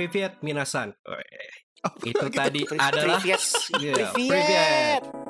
[0.00, 0.96] Privyet Minasan.
[1.06, 3.42] Oh, Itu tadi adalah Privyet.
[3.78, 4.10] Iya, Privyet.
[4.16, 5.29] Privyet.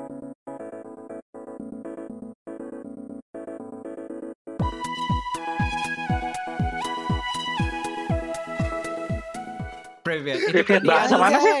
[10.13, 11.53] Itu Privyet tadi bahasa adalah- mana sih?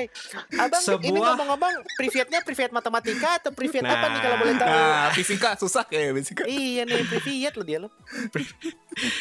[0.53, 4.21] Abang ini Sebuah- ngomong-ngomong privetnya privet matematika atau privet apa nih Nah.
[4.21, 4.67] kalau boleh tahu?
[4.67, 6.41] Nah, fisika susah ya fisika.
[6.43, 7.87] Iya nih privet lo dia lo.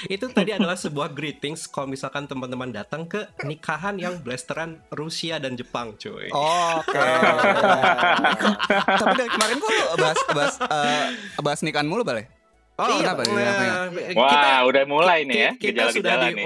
[0.08, 5.54] Itu tadi adalah sebuah greetings kalau misalkan teman-teman datang ke nikahan yang blasteran Rusia dan
[5.54, 6.26] Jepang, cuy.
[6.26, 6.98] Oke.
[9.00, 11.04] Tapi dari kemarin kok lu bahas bahas eh,
[11.38, 12.26] bahas nikahan mulu balik?
[12.74, 13.22] Oh, kenapa?
[13.22, 14.16] nah, Kenapa?
[14.16, 16.44] Wah, udah mulai nih ya kita gejala-gejala di nih.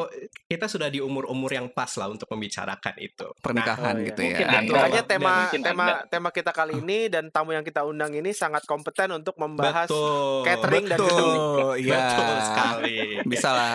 [0.54, 3.26] Kita sudah di umur-umur yang pas lah untuk membicarakan itu.
[3.36, 4.06] Pernikahan Oh, iya.
[4.08, 4.54] gitu Mungkin ya.
[4.54, 5.96] Anda- Makanya Dan tema mungkin tema Anda.
[6.06, 10.42] tema kita kali ini dan tamu yang kita undang ini sangat kompeten untuk membahas betul.
[10.42, 11.74] catering dan Betul, gedung.
[11.84, 11.98] iya.
[12.06, 12.96] Betul sekali.
[13.24, 13.73] Bisa lah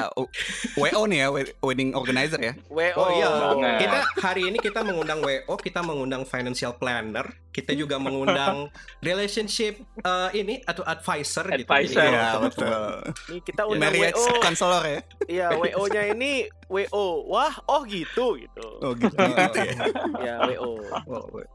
[0.76, 2.54] WO nih ya, wed- wedding organizer ya.
[2.66, 2.96] WO.
[2.98, 3.78] Oh iya, Banget.
[3.82, 8.72] kita hari ini kita mengundang WO, kita mengundang financial planner, kita juga mengundang
[9.06, 11.66] relationship eh, ini atau advisor, gitu.
[11.66, 12.00] Advisor.
[12.00, 12.92] Jadi, Iya, kalau betul.
[13.28, 14.40] Nih kita undang Marriage WO.
[14.40, 15.00] counselor ya.
[15.26, 16.32] Iya, WO-nya ini
[16.70, 17.06] WO.
[17.28, 18.66] Wah, oh gitu gitu.
[18.80, 19.10] Oh gitu.
[19.18, 19.84] gitu ya.
[20.22, 20.78] Ya, WO.
[21.06, 21.50] Oh, we-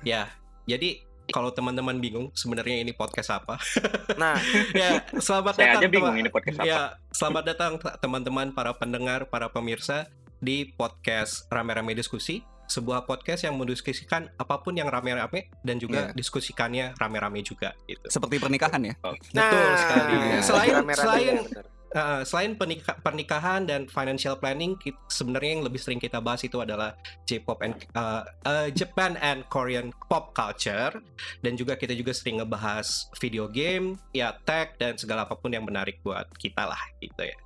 [0.00, 0.30] ya,
[0.64, 3.58] jadi kalau teman-teman bingung sebenarnya ini podcast apa?
[4.20, 4.36] Nah,
[4.72, 5.80] ya, selamat Saya datang.
[5.82, 6.66] aja bingung teman- ini podcast apa.
[6.66, 10.06] Ya, selamat datang te- teman-teman para pendengar, para pemirsa
[10.38, 16.14] di podcast Rame-Rame Diskusi, sebuah podcast yang mendiskusikan apa pun yang rame-rame dan juga Iya.
[16.14, 18.06] diskusikannya rame-rame juga gitu.
[18.08, 18.94] Seperti pernikahan ya.
[18.98, 20.12] Betul sekali.
[20.12, 20.38] Iya.
[20.40, 21.62] Selain rame-rame selain ya.
[21.92, 24.80] Uh, selain pernika- pernikahan dan financial planning,
[25.12, 26.96] sebenarnya yang lebih sering kita bahas itu adalah
[27.28, 30.96] J-pop and uh, uh, Japan and Korean pop culture,
[31.44, 35.68] dan juga kita juga sering ngebahas video game, ya tech dan segala apa pun yang
[35.68, 37.36] menarik buat kita lah gitu ya.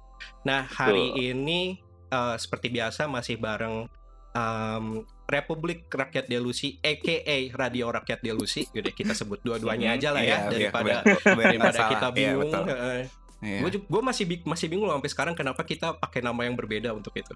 [0.46, 1.82] Nah hari ini
[2.14, 3.90] uh, seperti biasa masih bareng
[4.30, 10.28] um, Republik Rakyat Delusi, aka Radio Rakyat Delusi, yaudah kita sebut dua-duanya aja lah ya
[10.28, 11.90] Iya, biar- daripada nggak daripada salah.
[11.90, 12.42] kita Iya, bingung.
[12.54, 13.25] betul.
[13.38, 13.60] Iya.
[13.60, 17.12] Gue gue masih masih bingung loh sampai sekarang kenapa kita pakai nama yang berbeda untuk
[17.12, 17.32] itu.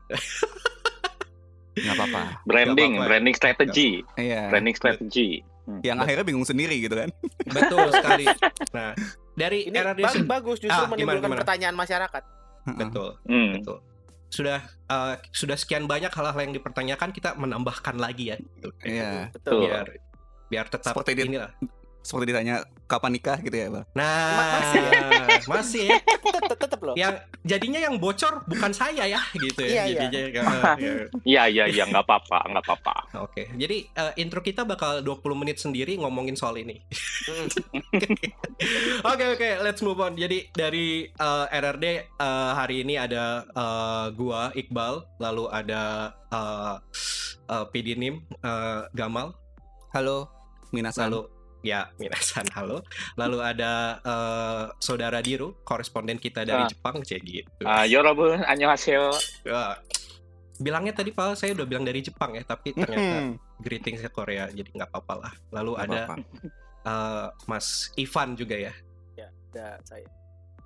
[1.73, 2.23] Nggak apa-apa.
[2.43, 3.09] Branding, apa-apa.
[3.09, 4.49] branding strategy, Iya.
[4.49, 5.41] branding strategy.
[5.81, 7.09] Yang akhirnya bingung sendiri gitu kan.
[7.47, 8.27] Betul sekali.
[8.71, 8.91] Nah,
[9.33, 9.79] dari Ini
[10.09, 11.41] se- bagus justru Ah, gimana, menimbulkan gimana?
[11.41, 12.23] pertanyaan masyarakat.
[12.71, 13.57] betul, Hmm.
[13.57, 13.79] betul.
[14.29, 18.37] Sudah eh, sudah sekian banyak hal-hal yang dipertanyakan kita menambahkan lagi ya.
[18.37, 18.69] Gitu.
[18.85, 19.31] Iya.
[19.31, 19.61] Betul.
[19.65, 19.87] Biar
[20.47, 21.51] biar tetap Seperti di- inilah.
[22.01, 23.85] Seperti ditanya kapan nikah gitu ya, Bang.
[23.93, 24.81] Nah, masih
[25.47, 25.97] masih ya.
[26.01, 26.95] Tetep, tetep loh.
[26.99, 27.15] Yang
[27.47, 29.85] jadinya yang bocor bukan saya ya gitu Iya, ya.
[29.87, 30.01] iya.
[30.11, 30.93] Jadinya eh, iya.
[31.25, 32.95] Iya, iya, iya, nggak apa-apa, nggak apa-apa.
[33.25, 36.81] Oke, jadi eh, intro kita bakal 20 menit sendiri ngomongin soal ini.
[37.29, 37.47] Hmm.
[39.11, 40.13] Oke oke, let's move on.
[40.15, 42.17] Jadi dari eh, RRD
[42.55, 43.45] hari ini ada
[44.13, 46.13] gua Iqbal, lalu ada
[47.73, 49.35] PD Nim, eh, Gamal,
[49.91, 50.31] Halo,
[50.71, 51.11] Minasan.
[51.11, 51.27] lalu
[51.61, 52.81] ya Minasan halo,
[53.15, 56.69] lalu ada eh, saudara Diru, koresponden kita dari Ah.
[56.69, 57.63] Jepang, cek gitu.
[57.63, 59.13] Ah, yorobun, annyeonghaseyo.
[59.45, 59.77] Wah,
[60.57, 64.69] bilangnya tadi Pak saya udah bilang dari Jepang ya, tapi ternyata Hmm, greetingsnya Korea, jadi
[64.71, 65.33] nggak apa-apa lah.
[65.51, 66.15] Lalu nggak ada apa-apa.
[66.83, 68.73] eh, Mas Ivan juga ya.
[69.15, 70.09] Ya, ada saya.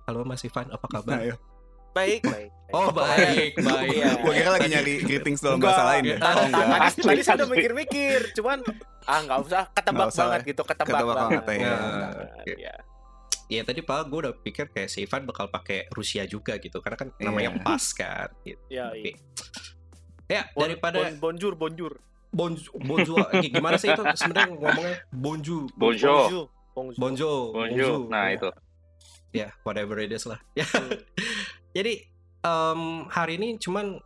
[0.05, 1.19] Halo Mas Ivan, apa kabar?
[1.19, 1.35] Ayo.
[1.95, 2.51] Baik, baik.
[2.69, 3.95] Oh baik, baik.
[3.95, 4.19] Iya.
[4.19, 6.17] Gua kira lagi nyari greetings dalam Enggak, bahasa lain ya.
[6.19, 6.81] Tadi, Oh, enggak.
[6.99, 8.59] tadi, saya udah mikir-mikir, cuman
[9.05, 11.43] ah nggak usah ketebak usah banget gitu, ketebak, Ketebak banget.
[11.47, 12.57] banget, ya.
[12.59, 12.75] Ya.
[13.47, 16.97] Ya tadi Pak, gue udah pikir kayak si Ivan bakal pakai Rusia juga gitu, karena
[16.97, 17.63] kan namanya Iya.
[17.63, 18.29] pas kan.
[18.43, 18.63] Gitu.
[18.67, 18.99] Ya, Oke.
[19.05, 19.15] iya.
[20.27, 21.93] Ya Bon- daripada bon- bonjour, bonjour.
[22.33, 26.99] bonjour, bonjour, eh, gimana sih itu sebenarnya ngomongnya bonjour, Bonjour, Bonjour.
[26.99, 27.99] bonjour, bonjour.
[28.11, 28.35] Nah, Ya.
[28.35, 28.51] itu.
[29.35, 30.39] ya whatever it is lah.
[31.75, 32.07] Jadi
[32.41, 32.81] em,
[33.11, 33.99] hari ini cuman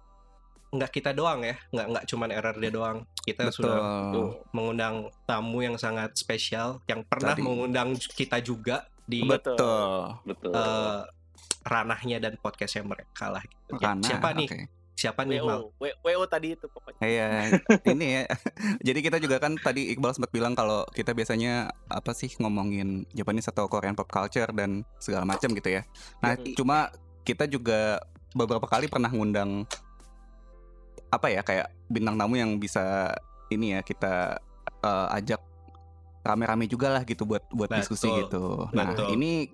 [0.69, 2.99] nggak kita doang ya, nggak nggak cuman RRD doang.
[3.25, 3.57] Kita Betul.
[3.65, 3.77] sudah
[4.13, 7.45] tuh, mengundang tamu yang sangat spesial, yang pernah Tadi.
[7.45, 9.57] mengundang kita juga di Betul.
[10.25, 10.53] Betul.
[10.53, 11.01] eh,
[11.65, 13.45] ranahnya dan podcastnya mereka lah.
[13.45, 13.81] Gitu.
[13.81, 14.49] Ya, siapa nih?
[14.49, 14.61] oke.
[14.99, 15.63] Siapa nih Mal?
[15.63, 16.99] WO, W- WO tadi itu pokoknya.
[17.07, 17.55] Iya,
[17.95, 18.23] ini ya.
[18.91, 23.47] Jadi kita juga kan tadi Iqbal sempat bilang kalau kita biasanya apa sih ngomongin Japanese
[23.47, 25.87] atau Korean pop culture dan segala macam gitu ya.
[26.19, 26.91] Nah, cuma
[27.29, 28.01] kita juga
[28.33, 29.69] beberapa kali pernah ngundang
[31.13, 33.13] apa ya kayak bintang tamu yang bisa
[33.53, 34.41] ini ya kita
[34.81, 35.45] eh, ajak
[36.25, 38.69] rame-rame juga lah gitu buat buat Betul, diskusi gitu.
[38.73, 39.13] Nah, betul.
[39.17, 39.49] ini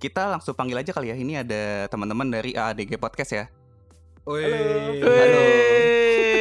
[0.00, 1.16] kita langsung panggil aja kali ya.
[1.16, 3.44] Ini ada teman-teman dari ADG Podcast ya.
[4.24, 5.04] Wih.
[5.04, 5.42] Halo.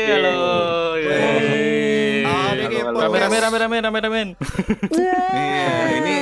[0.08, 0.32] Halo.
[0.32, 0.34] Halo.
[2.24, 3.00] ADG Halo, halo.
[3.12, 3.28] Podcast.
[3.28, 4.24] Rame rame rame rame rame rame.
[5.34, 5.68] Iya,
[6.00, 6.16] ini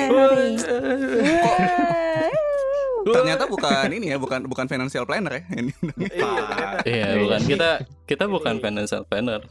[3.03, 5.43] ternyata bukan ini ya, bukan bukan financial planner ya.
[5.53, 6.77] Ini Iya, ternyata.
[6.83, 7.69] Iya, bukan kita
[8.05, 9.41] kita bukan financial planner.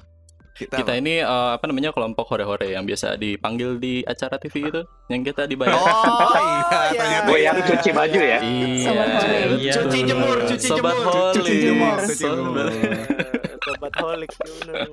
[0.50, 1.00] kita, Kita apa?
[1.00, 5.49] ini eh, apa namanya kelompok hore-hore yang biasa dipanggil di acara TV itu, yang kita
[5.49, 5.73] dibayar.
[5.73, 5.97] Oh, iya,
[6.37, 6.93] iya.
[6.93, 7.26] ternyata.
[7.26, 7.64] Gue yang iya.
[7.64, 8.38] cuci baju ya.
[8.44, 9.73] Iya.
[9.81, 11.32] Cuci jemur, cuci Sobat jemur.
[11.32, 14.31] Cuci jemur, cuci Sobat- holik.
[14.37, 14.44] ya.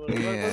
[0.08, 0.50] Iya.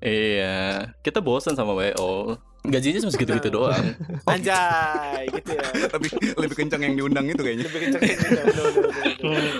[0.00, 0.56] Iya,
[1.00, 2.36] kita bosan sama WO.
[2.60, 3.84] Gajinya cuma segitu-gitu doang.
[4.30, 5.64] Anjay, gitu ya.
[5.96, 7.64] lebih lebih kencang yang diundang itu kayaknya.
[7.72, 7.96] Lebih gitu.
[8.00, 8.44] Bener.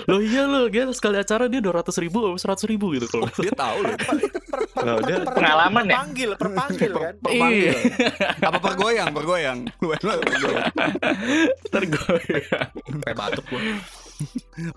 [0.05, 3.77] Loh iya loh, dia sekali acara dia 200 ribu, 100 ribu gitu kalau Dia tahu
[3.81, 3.97] loh.
[4.81, 5.15] Nah, udah.
[5.33, 5.93] Pengalaman ya?
[5.97, 7.13] Perpanggil, perpanggil kan.
[7.17, 7.73] Perpanggil.
[7.73, 9.59] Iya, Apa pergoyang, pergoyang.
[11.73, 12.69] Tergoyang.
[13.01, 13.61] Kayak batuk gua.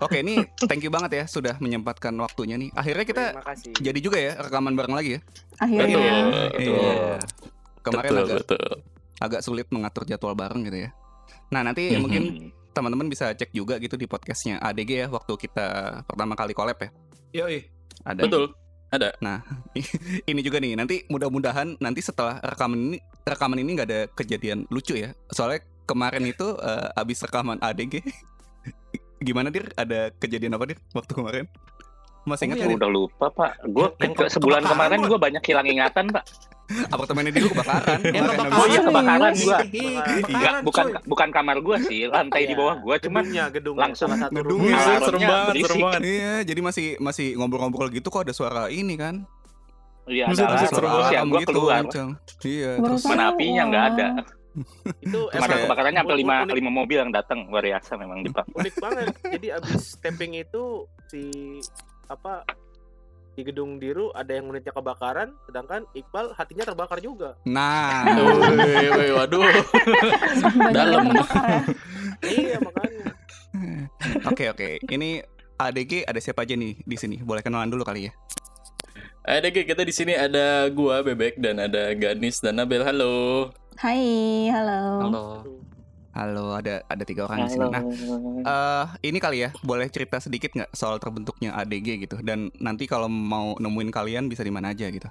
[0.01, 2.73] Oke, ini thank you banget ya sudah menyempatkan waktunya nih.
[2.73, 3.23] Akhirnya kita
[3.77, 5.19] jadi juga ya rekaman bareng lagi ya.
[5.61, 6.13] Akhirnya.
[6.49, 7.17] Betul, Iya.
[7.85, 8.67] Kemarin betul, agak betul.
[9.21, 10.89] agak sulit mengatur jadwal bareng gitu ya.
[11.53, 12.01] Nah, nanti Mhm.
[12.01, 12.23] mungkin
[12.75, 16.89] teman-teman bisa cek juga gitu di podcastnya ADG ya waktu kita pertama kali collab ya.
[17.31, 17.63] Yoi.
[18.03, 18.27] Ada.
[18.27, 18.51] Betul.
[20.31, 22.97] ini juga nih nanti mudah-mudahan nanti setelah rekaman ini
[23.27, 27.99] rekaman ini nggak ada kejadian lucu ya soalnya kemarin itu eh, abis rekaman ADG
[29.27, 31.45] gimana dir ada kejadian apa dir waktu kemarin
[32.25, 32.75] masih ingat Oh, Dir?
[32.75, 33.51] Udah lupa pak.
[33.65, 36.25] Gue Yang ke- sebulan kebakaran, kemarin gue banyak hilang ingatan pak.
[36.87, 38.41] apartemennya dia kebakaran Yang Kemarin kebakaran.
[38.41, 39.57] abis- Oh iya kebakaran gua.
[39.61, 41.01] Ih, Enggak, Enggak, kebakaran, bukan coy.
[41.05, 42.95] bukan kamar gue sih, lantai di Iya, bawah gue.
[42.99, 44.59] Cuman gedungnya, gedung langsung salah satu gedung.
[44.59, 44.73] rumah.
[44.75, 46.01] Iya, serem banget, serem banget.
[46.03, 49.15] iya jadi masih masih ngobrol-ngobrol gitu kok ada suara ini kan
[50.05, 50.85] Iya, ada ada alarm.
[51.07, 51.81] ya alarm gue keluar.
[52.43, 53.09] iya terus tahu.
[53.11, 54.07] Mana apinya nggak ada.
[55.03, 58.45] Itu Kemarin emang kebakarannya sampai lima lima mobil yang datang luar biasa memang di Pak.
[58.51, 59.05] unik banget.
[59.29, 60.63] Jadi abis tapping itu
[61.05, 61.21] si
[62.07, 62.45] apa
[63.35, 67.35] di gedung Diru ada yang unitnya kebakaran, sedangkan Iqbal hatinya terbakar juga.
[67.43, 68.07] nah
[68.95, 69.43] woi, waduh.
[70.71, 71.11] Dalam.
[71.11, 71.59] ya.
[72.23, 73.05] iya makanya.
[74.31, 75.19] oke oke ini
[75.59, 78.13] ADG ada siapa aja nih di sini boleh kenalan dulu kali ya
[79.25, 82.85] Ada kita di sini ada gua Bebek dan ada Ganis dan Nabel.
[82.85, 83.49] Halo.
[83.81, 85.01] Hai, halo.
[85.01, 85.25] Halo.
[86.15, 87.83] Halo ada ada tiga orang di sini nah
[88.45, 92.21] Eh, ini kali ya, boleh cerita sedikit nggak soal terbentuknya ADG gitu?
[92.21, 95.09] Dan nanti kalau mau nemuin kalian bisa di mana aja gitu?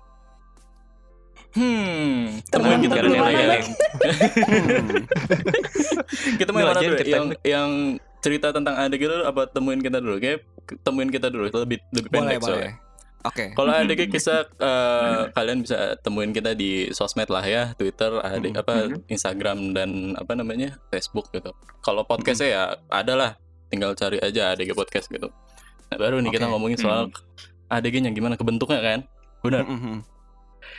[1.54, 3.58] Hmm, Terbentuk kita dulu di mana, ya.
[6.38, 6.94] Kita mau yang mana dulu?
[6.94, 7.70] yang Yang yang
[8.18, 10.16] cerita tentang ADG dulu apa temuin kita dulu?
[10.22, 10.46] Kayak
[10.82, 12.50] temuin kita dulu lebih lebih boleh pendek boleh.
[12.54, 12.72] soalnya.
[13.25, 13.50] Oke.
[13.50, 18.56] Kalau ADG kisah eh, kalian bisa temuin kita di sosmed lah ya, Twitter, AD, Mhm.
[18.56, 18.75] apa
[19.06, 21.50] Instagram dan apa namanya Facebook gitu.
[21.81, 23.31] Kalau podcastnya ya ada lah,
[23.67, 25.32] tinggal cari aja ADG podcast gitu.
[25.85, 26.53] Nah, baru nih kita Oke.
[26.53, 27.09] ngomongin soal
[27.67, 29.00] ADG-nya gimana kebentuknya kan?
[29.41, 29.65] Benar.
[29.65, 30.05] Mhm.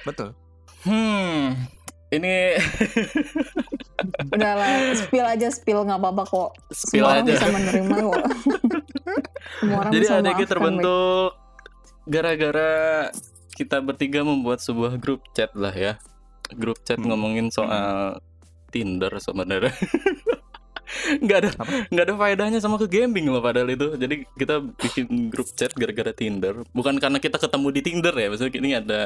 [0.04, 0.38] Betul.
[0.82, 1.58] Hmm,
[2.10, 2.62] ini
[4.28, 6.50] Udah lah, spill aja, spill nggak apa-apa kok.
[6.70, 7.32] spill Semua orang aja.
[7.32, 8.22] bisa menerima kok.
[9.60, 11.30] Semua orang Jadi bisa ADG terbentuk
[12.06, 13.10] gara-gara
[13.56, 15.94] kita bertiga membuat sebuah grup chat lah ya.
[16.54, 17.10] Grup chat Hmm.
[17.14, 18.20] ngomongin soal
[18.70, 19.72] Tinder sebenarnya.
[21.26, 21.50] nggak ada
[21.90, 23.96] nggak ada faedahnya sama ke gaming loh padahal itu.
[23.96, 26.62] Jadi kita bikin grup chat gara-gara Tinder.
[26.72, 28.28] Bukan karena kita ketemu di Tinder ya.
[28.30, 29.02] Maksudnya ini ada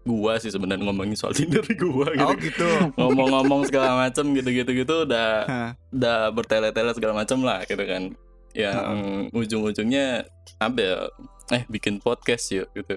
[0.00, 2.24] gua sih sebenarnya ngomongin soal Tinder di gua gitu.
[2.26, 2.68] Oh gitu.
[2.96, 5.70] Ngomong-ngomong segala macam gitu-gitu gitu udah Hah.
[5.92, 8.10] udah bertele-tele segala macam lah gitu kan
[8.50, 10.26] yang ujung-ujungnya
[10.58, 11.06] Abel
[11.50, 12.96] eh bikin podcast yuk gitu.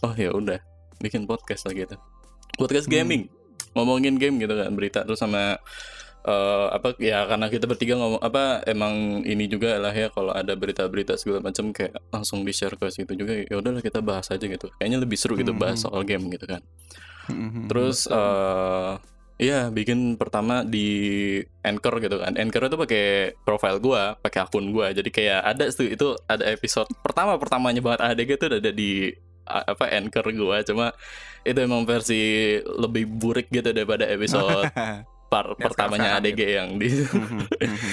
[0.00, 0.60] Oh ya udah
[0.98, 1.96] bikin podcast lah gitu.
[2.54, 2.94] Podcast Hmm.
[2.94, 3.22] gaming.
[3.72, 5.00] Ngomongin game gitu kan berita.
[5.02, 5.56] Terus sama
[6.20, 10.52] eh, apa ya karena kita bertiga ngomong apa emang ini juga lah ya kalau ada
[10.52, 14.44] berita-berita segala macam kayak langsung di share ke situ juga ya udahlah kita bahas aja
[14.44, 14.68] gitu.
[14.76, 15.88] Kayaknya lebih seru gitu bahas Hmm.
[15.88, 16.60] soal game gitu kan.
[17.28, 17.72] Mhm.
[17.72, 18.92] Terus eh
[19.40, 20.86] Iya, bikin pertama di
[21.64, 22.36] Anchor gitu kan.
[22.36, 23.04] Anchor itu pakai
[23.40, 24.92] profile gua, pakai akun gua.
[24.92, 29.08] Jadi kayak ada tuh itu ada episode pertama pertamanya banget ADG itu ada di
[29.48, 30.60] apa Anchor gua.
[30.60, 30.92] Cuma
[31.40, 32.20] itu emang versi
[32.60, 34.68] lebih burik gitu daripada episode
[35.32, 37.40] par pertamanya ADG yang di Mhm.
[37.70, 37.92] Mhm.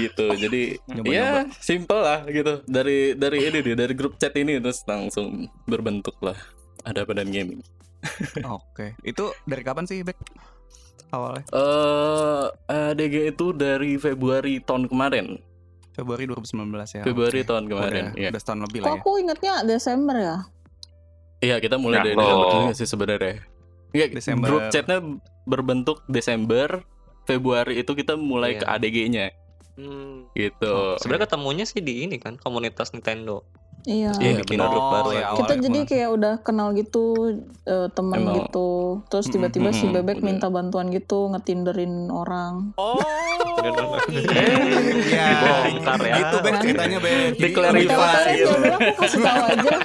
[0.00, 0.26] gitu.
[0.34, 0.62] Jadi
[1.04, 2.64] ya simple lah gitu.
[2.64, 6.36] Dari dari ini nih, dari grup chat ini terus langsung berbentuk lah
[6.84, 7.60] ada badan gaming.
[8.48, 8.96] Oke.
[9.04, 10.16] Itu dari kapan sih, Bek?
[11.10, 15.38] Awalnya Eh ADG itu dari Februari tahun kemarin.
[15.90, 16.54] Februari 2019
[16.92, 17.02] ya.
[17.02, 17.48] Februari oke.
[17.48, 18.04] tahun kemarin.
[18.08, 18.28] Udah, Iya.
[18.30, 19.00] udah setahun lebih Kok lah ya.
[19.00, 20.36] aku ingetnya Desember ya?
[21.40, 22.16] Iya, kita mulai Nah, dari.
[22.16, 23.34] Desember juga sih sebenarnya.
[23.90, 24.46] Iya, Desember.
[24.46, 24.98] grup chatnya
[25.44, 26.68] berbentuk Desember,
[27.22, 28.60] Februari itu kita mulai Iya.
[28.60, 29.26] ke ADG-nya
[29.76, 30.30] Hmm.
[30.32, 30.70] gitu.
[30.70, 33.42] Oh, Sebenarnya ketemunya sih di ini kan komunitas Nintendo.
[33.82, 34.12] Iya.
[34.14, 34.68] Iya, bikin benar.
[34.68, 35.38] grup Oh, baru ya, awal.
[35.38, 37.04] Kita jadi kayak udah kenal gitu
[37.64, 38.70] eh, teman gitu.
[39.06, 40.26] Terus tiba-tiba si mm-mm, bebek bener.
[40.36, 42.76] minta bantuan gitu ngetinderin orang.
[42.76, 43.00] Oh,
[43.56, 44.00] Bener-bener.
[44.12, 44.44] iya.
[45.06, 45.28] Iya.
[45.64, 46.14] Dibongkar ya.
[46.18, 47.12] Itu Bek ceritanya Bek.
[47.12, 47.88] Jadi- Declarify.
[47.88, 48.40] Betul-betul gitu.
[48.40, 49.70] ya udah aku kasih tahu aja.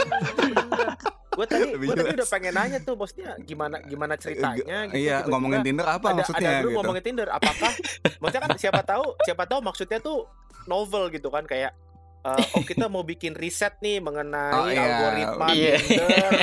[1.36, 5.32] gue tadi gue tadi udah pengen nanya tuh maksudnya gimana gimana ceritanya gitu Iya, tiba-tiba
[5.36, 6.78] ngomongin Tinder apa ada, maksudnya ada dulu gitu.
[6.80, 7.72] ngomongin Tinder apakah
[8.24, 10.18] maksudnya kan siapa tahu siapa tahu maksudnya tuh
[10.64, 11.76] novel gitu kan kayak
[12.28, 14.82] eh, oh kita mau bikin riset nih mengenai Oh, iya.
[14.82, 15.74] algoritma Iya.
[15.78, 16.38] Tinder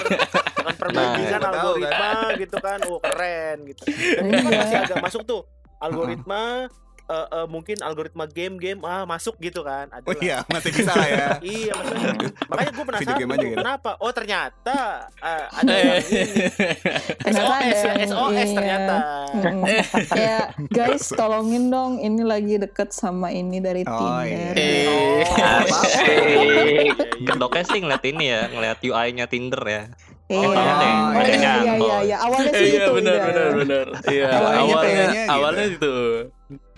[0.55, 4.61] dengan perbandingan siapa tahu, algoritma gitu kan oh keren gitu dan itu kan Iya.
[4.61, 5.41] masih agak masuk tuh
[5.77, 6.71] algoritma
[7.13, 11.05] eh, eh, mungkin algoritma game-game ah masuk gitu kan ada Oh iya, masih bisa lah
[11.07, 11.29] ya.
[11.45, 12.13] Iya maksudnya
[12.47, 13.57] makanya gue penasaran Video game aja gitu.
[13.59, 14.77] kenapa oh ternyata
[15.15, 16.23] eh, ada yang ini
[17.25, 18.57] Ternyata SOS ya ada yang- SOS iya.
[18.57, 18.95] ternyata.
[20.09, 20.45] Kayak
[20.77, 24.55] guys tolongin dong ini lagi deket sama ini dari Oh, Tinder.
[24.55, 24.89] iya.
[24.89, 25.21] Oh,
[26.33, 26.95] iya.
[27.23, 29.83] Kedoknya sih ngeliat ini ya, ngeliat UI-nya Tinder ya.
[30.29, 30.39] Iya.
[30.39, 32.17] Oh, ada yang- Oh, ada iya, yang iya, iya, iya.
[32.19, 33.25] Awalnya sih Iya benar iya.
[33.27, 33.87] benar benar.
[34.07, 35.93] Iya Awalnya awalnya gitu.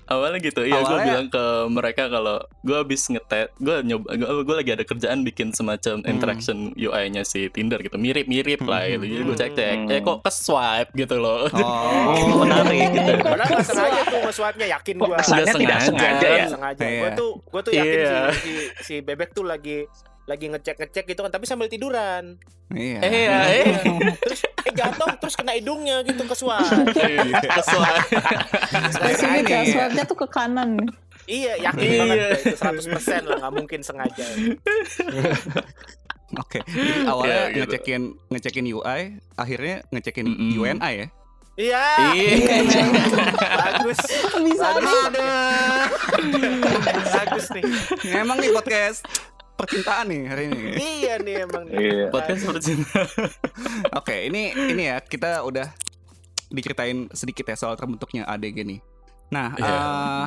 [0.06, 0.60] Awalnya itu.
[0.60, 0.60] Awalnya gitu.
[0.64, 5.22] Iya gue bilang ke mereka kalau gue habis ngetet, gue nyoba, gue lagi ada kerjaan
[5.22, 6.08] bikin semacam Hmm.
[6.08, 8.98] interaction UI-nya si Tinder gitu, mirip-mirip lah Hmm.
[8.98, 9.04] gitu.
[9.06, 9.90] Jadi gue cek-cek, Hmm.
[9.90, 11.46] eh kok ke swipe gitu loh.
[11.48, 11.62] Oh.
[12.14, 13.12] Oh, menarik gitu.
[13.16, 15.16] Padahal nggak sengaja tuh nge-swipe-nya yakin Kok gua.
[15.18, 15.88] kesannya Nggak tidak sengaja.
[15.88, 16.46] sengaja ya?
[16.46, 16.82] Sengaja.
[16.82, 17.00] Iya.
[17.00, 18.14] Gua tuh gua tuh yakin Iya.
[18.32, 19.78] si, si si bebek tuh lagi
[20.24, 22.40] lagi ngecek-ngecek gitu kan tapi sambil tiduran.
[22.68, 22.98] Iya.
[23.00, 23.64] Eh ya, eh.
[24.24, 26.96] Terus eh jatuh terus kena hidungnya gitu ke swipe.
[27.44, 28.08] Ke swipe.
[28.90, 29.68] Spesifik ya, Makanya.
[29.70, 30.70] swipe-nya tuh ke kanan.
[31.24, 31.98] iya, yakin Iya.
[32.00, 34.24] banget itu 100% lah nggak mungkin sengaja.
[36.34, 36.58] Oke.
[36.64, 37.60] Jadi awalnya Iya, gitu.
[37.62, 39.00] ngecekin ngecekin UI,
[39.34, 40.58] akhirnya ngecekin Mm-mm.
[40.58, 41.06] UNI ya.
[41.54, 41.84] Iya.
[42.12, 42.84] Iya.
[43.38, 44.00] Bagus.
[44.42, 44.90] Bisa Bagus.
[45.14, 45.30] nih.
[47.06, 47.64] Bagus nih.
[48.10, 49.06] Emang nih podcast
[49.54, 50.60] percintaan nih hari ini.
[50.76, 51.64] Iya nih emang.
[51.68, 52.04] Iya.
[52.08, 53.08] Podcast percintaan.
[53.98, 55.70] Oke, ini ini ya kita udah
[56.48, 58.80] diceritain sedikit ya soal terbentuknya ADG nih.
[59.28, 59.66] Nah, Iya.
[59.66, 60.24] eh,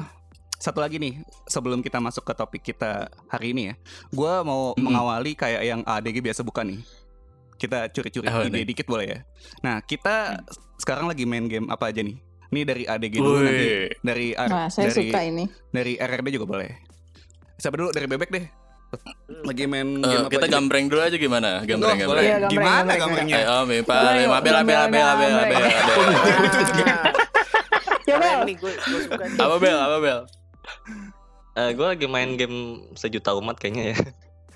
[0.57, 3.75] satu lagi nih sebelum kita masuk ke topik kita hari ini ya,
[4.10, 4.84] gue mau Mm-mm.
[4.84, 6.81] mengawali kayak yang ADG biasa bukan nih.
[7.57, 8.65] Kita curi-curi Apa ide nih?
[8.65, 9.19] dikit boleh ya.
[9.62, 10.46] Nah, kita
[10.77, 12.17] sekarang lagi main game apa aja nih?
[12.48, 13.88] Ini dari ADG dulu nanti Wih.
[14.00, 15.46] dari Nah, saya dari suka ini.
[15.67, 16.69] dari RRD juga boleh.
[17.55, 18.46] Siapa dulu dari bebek deh.
[19.44, 20.53] Lagi main Eh, game apa kita aja?
[20.53, 21.50] gambreng dulu aja gimana?
[21.62, 22.24] Gambreng Oh, boleh.
[22.24, 22.24] gambreng.
[22.24, 23.38] Iya, gambreng, Gimana gambreng, gambrengnya?
[23.38, 25.34] Ayo, Mipa, Gambreng, Abel, Abel, Abel, Abel, Abel.
[25.36, 25.63] Abel.
[28.01, 28.39] Ya, Keren Bel.
[28.48, 29.36] nih gue gue suka nih.
[29.38, 29.77] Apa Bel?
[29.77, 30.20] Apa Bel?
[31.53, 32.58] Eh, gue lagi main game
[32.94, 33.98] sejuta umat kayaknya ya.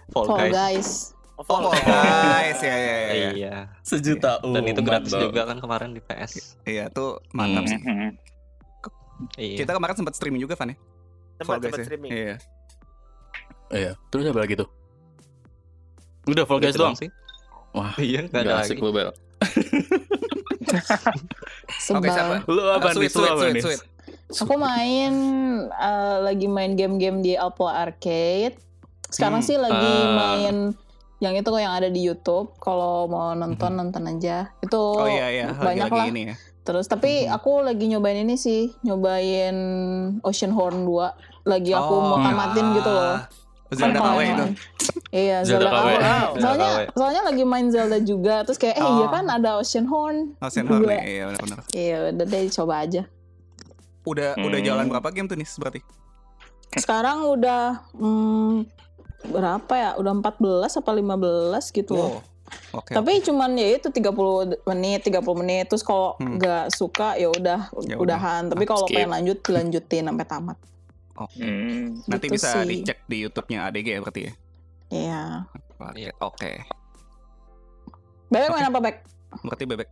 [0.10, 0.54] Fall Fall Guys.
[0.54, 0.90] guys.
[1.34, 1.74] Oh, Oh, Fall.
[1.74, 2.96] guys, ya ya ya.
[3.10, 3.30] ya.
[3.34, 3.56] Iya.
[3.82, 6.56] Sejuta Dan itu umat, gratis juga kan kemarin di PS.
[6.64, 7.76] Iya, tuh mantap sih.
[7.78, 8.10] Mhm.
[9.36, 9.58] Iya.
[9.60, 10.78] Kita kemarin sempat streaming juga, Van ya?
[10.78, 10.88] Fall
[11.38, 11.86] Tempat Guys tempat ya?
[11.86, 12.12] streaming.
[12.12, 12.36] Iya.
[13.72, 13.92] Iya.
[14.08, 14.70] Terus apa lagi tuh?
[16.24, 16.94] Udah Fall Guys doang.
[16.94, 17.10] sih.
[17.72, 18.68] Wah, Iya, nggak ada Gak lagi.
[18.70, 19.10] asik lu Bel.
[21.92, 22.36] Oke, siapa?
[22.46, 22.98] Lu apa Ah, nih?
[22.98, 23.80] sweet, sweet, Lu apa sweet, nih?
[24.34, 25.14] Aku main
[25.68, 28.56] eh, lagi main game-game di Apple Arcade.
[29.08, 29.48] Sekarang Hmm.
[29.50, 30.12] sih lagi Ah.
[30.14, 30.56] main
[31.20, 32.56] yang itu kok yang ada di YouTube.
[32.58, 34.52] Kalau mau nonton nonton aja.
[34.58, 36.08] Itu Oh iya iya, banyak lagi-lagi lah.
[36.08, 36.36] ini ya.
[36.62, 37.34] Terus tapi Mhm.
[37.34, 39.56] aku lagi nyobain ini sih, nyobain
[40.22, 41.12] Ocean Horn 2.
[41.44, 42.74] Lagi aku Oh, mau tamatin ah.
[42.74, 43.16] gitu loh.
[43.72, 44.46] Zelda Kan KW itu.
[45.12, 45.88] Iya, Zelda Zelda, KW.
[45.88, 48.36] Soalnya Zelda soalnya lagi main Zelda juga.
[48.44, 49.10] Terus kayak eh iya Oh.
[49.10, 50.36] kan ada Ocean Horn.
[50.38, 51.60] Ocean Horn ya, iya benar-benar.
[51.72, 53.02] Iya, udah deh coba aja.
[54.04, 54.68] Udah udah Hmm.
[54.68, 55.80] jalan berapa game tuh nih berarti?
[56.74, 57.64] Sekarang udah
[57.94, 58.68] hmm,
[59.26, 59.90] berapa ya?
[59.96, 61.96] Udah 14 apa 15 gitu.
[61.96, 62.20] Wow.
[62.74, 62.92] Oke.
[62.92, 65.68] Tapi cuman ya itu 30 menit, 30 menit.
[65.68, 66.36] Terus kalau Hmm.
[66.36, 67.98] nggak suka ya udah Ya udah.
[67.98, 68.44] udahan.
[68.48, 70.58] Tapi kalau pengen lanjut dilanjutin sampai tamat.
[71.32, 72.00] Hmm.
[72.06, 72.68] Nanti gitu bisa sih.
[72.68, 74.34] dicek di YouTube-nya ADG ya berarti ya.
[74.90, 75.22] Iya.
[75.78, 75.96] Oke.
[75.96, 76.12] Iya.
[76.20, 76.52] Oke.
[78.28, 78.96] Bebek main apa, Bek?
[79.42, 79.90] Berarti bebek.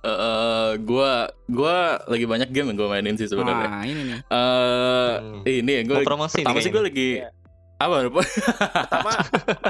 [0.00, 1.12] Eh, gua
[1.44, 3.68] gua lagi banyak game yang gua mainin sih sebenarnya.
[3.68, 4.18] Nah, ini nih.
[4.22, 5.42] Eh, Hmm.
[5.44, 7.28] ini ya gue Mau promosi nih pertama sih gue lagi Iya.
[7.76, 8.20] apa lupa?
[8.84, 9.10] Pertama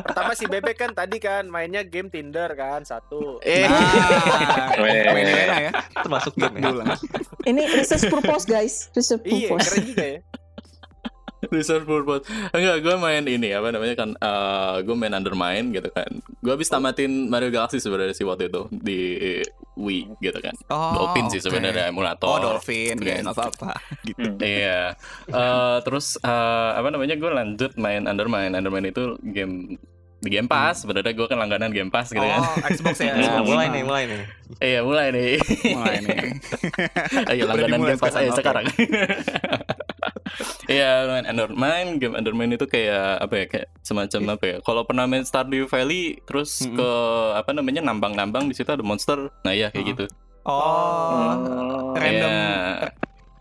[0.03, 3.39] pertama si Bebek kan tadi kan mainnya game Tinder kan satu.
[3.41, 5.73] Eh, Nah, main Elena ya.
[5.97, 6.95] Termasuk game ya.
[7.45, 8.91] Ini research purpose, guys.
[8.93, 9.67] Research Iya, purpose.
[9.69, 10.19] keren juga ya.
[11.55, 12.25] Reserve purpose.
[12.51, 16.11] Enggak, gue main ini apa namanya kan eh gue main Undermine gitu kan.
[16.39, 19.01] Gue habis tamatin Mario Galaxy sebenarnya sih waktu itu di
[19.75, 20.53] Wii gitu kan.
[20.69, 21.47] Oh, Dolphin sih oke.
[21.49, 22.29] sebenarnya emulator.
[22.29, 23.01] Oh, Dolphin.
[23.01, 23.25] Ya, Gitu.
[23.25, 23.73] nggak apa-apa.
[24.09, 24.21] Gitu.
[24.23, 24.39] Hmm.
[24.39, 24.83] Iya.
[25.27, 28.53] Eh, terus eh, apa namanya gue lanjut main Undermine.
[28.53, 29.81] Undermine itu game
[30.21, 30.85] di Game Pass.
[30.85, 32.39] Sebenarnya gue kan langganan Game Pass gitu kan.
[32.39, 33.13] Oh, Xbox ya.
[33.17, 33.47] Nah, Xbox.
[33.47, 34.21] mulai nih, mulai nih.
[34.59, 35.31] Iya mulai nih.
[35.73, 36.19] Mulai nih.
[37.33, 38.67] Ayo langganan Game Pass aja sekarang, sekarang.
[40.71, 44.57] Iya, main Undermine, game Undermine itu kayak apa ya, kayak semacam apa ya?
[44.63, 46.79] Kalau pernah main Stardew Valley, terus Mm-mm.
[46.79, 46.89] ke
[47.35, 49.35] apa namanya nambang-nambang di situ ada monster.
[49.43, 49.91] Nah iya kayak Ah.
[49.91, 50.05] gitu.
[50.41, 50.55] Oh,
[51.35, 51.93] Oh.
[51.93, 52.95] random Iya,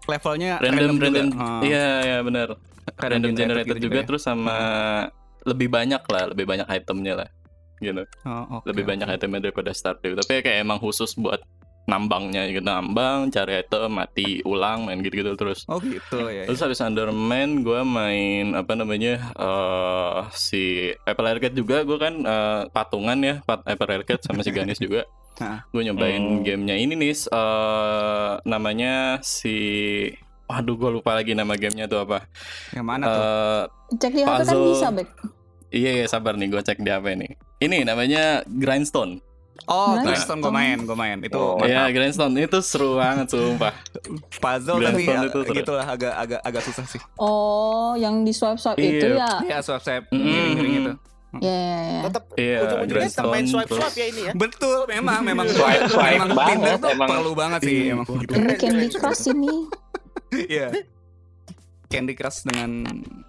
[0.03, 1.27] levelnya random, random.
[1.37, 2.57] Ah, Iya, iya benar.
[2.97, 4.05] Random generator gitu juga, ya.
[4.09, 4.57] terus sama
[5.49, 7.29] lebih banyak lah, lebih banyak itemnya lah,
[7.79, 8.05] gitu.
[8.23, 9.15] Oh, oke, lebih banyak oke.
[9.17, 10.13] itemnya daripada Stardew.
[10.15, 11.41] Tapi kayak emang khusus buat
[11.89, 15.65] nambangnya gitu, nambang, cari item, mati, ulang, main gitu-gitu terus.
[15.65, 16.45] Oh gitu ya.
[16.45, 22.61] Terus habis Underman gue main apa namanya eh si Apple Arcade juga gue kan eh,
[22.69, 25.09] patungan ya pat Apple Arcade sama si Ganis juga.
[25.73, 26.45] Gue nyobain Hmm.
[26.45, 29.57] gamenya ini nih eh namanya si
[30.45, 32.25] Waduh gue lupa lagi nama gamenya tuh apa.
[32.69, 33.21] Yang mana tuh?
[33.21, 33.63] Eh
[33.97, 35.09] Cek di HP kan bisa, Bek.
[35.71, 37.31] Iya iya sabar nih gue cek di HP nih.
[37.59, 39.21] Ini namanya Grindstone.
[39.65, 40.05] oh, Nice.
[40.23, 41.17] Grindstone gue main, gue main.
[41.19, 41.59] Itu Oh.
[41.59, 41.89] Iya.
[41.89, 43.75] Grindstone itu seru banget sumpah.
[44.35, 47.01] puzzle tapi ya, itu gitu lah agak agak agak susah sih.
[47.15, 49.19] Oh, yang di swipe-swipe itu Iya.
[49.19, 49.31] ya.
[49.45, 50.93] Iya, swipe swipe miring-miring itu.
[51.35, 52.01] Ya, ya, ya.
[52.09, 54.33] Tetap Iya, ujung-ujungnya Grindstone, main swipe swipe ya ini ya.
[54.33, 57.09] Betul, memang memang Swipe- swipe memang banget, Tinder tuh emang.
[57.11, 57.91] perlu banget sih Iya.
[57.93, 58.31] emang gitu.
[58.33, 59.53] Ini Candy Crush ini.
[60.47, 60.67] Iya.
[61.85, 62.69] Candy Crush dengan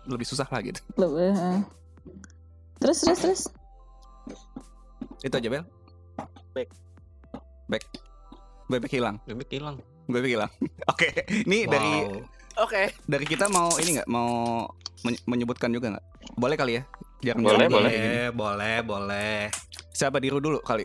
[0.07, 0.81] lebih susah lah gitu.
[0.95, 1.61] Lebih, eh.
[2.81, 3.43] Terus, terus, terus.
[5.21, 5.65] Itu aja Bel.
[6.51, 6.69] Baik.
[7.69, 7.85] Baik.
[8.67, 9.17] Bebek hilang.
[9.25, 9.77] Bebek hilang.
[10.07, 10.51] Bebek hilang.
[10.93, 12.67] Oke, ini dari Wow.
[12.67, 12.93] Oke.
[13.07, 14.65] dari kita mau ini nggak mau
[15.03, 16.05] men- menyebutkan juga nggak?
[16.35, 16.83] Boleh kali ya?
[17.21, 17.91] Jarang Boleh, boleh.
[17.91, 18.09] kayak gini.
[18.09, 19.39] boleh, boleh, boleh.
[19.93, 20.85] Siapa diru dulu kali?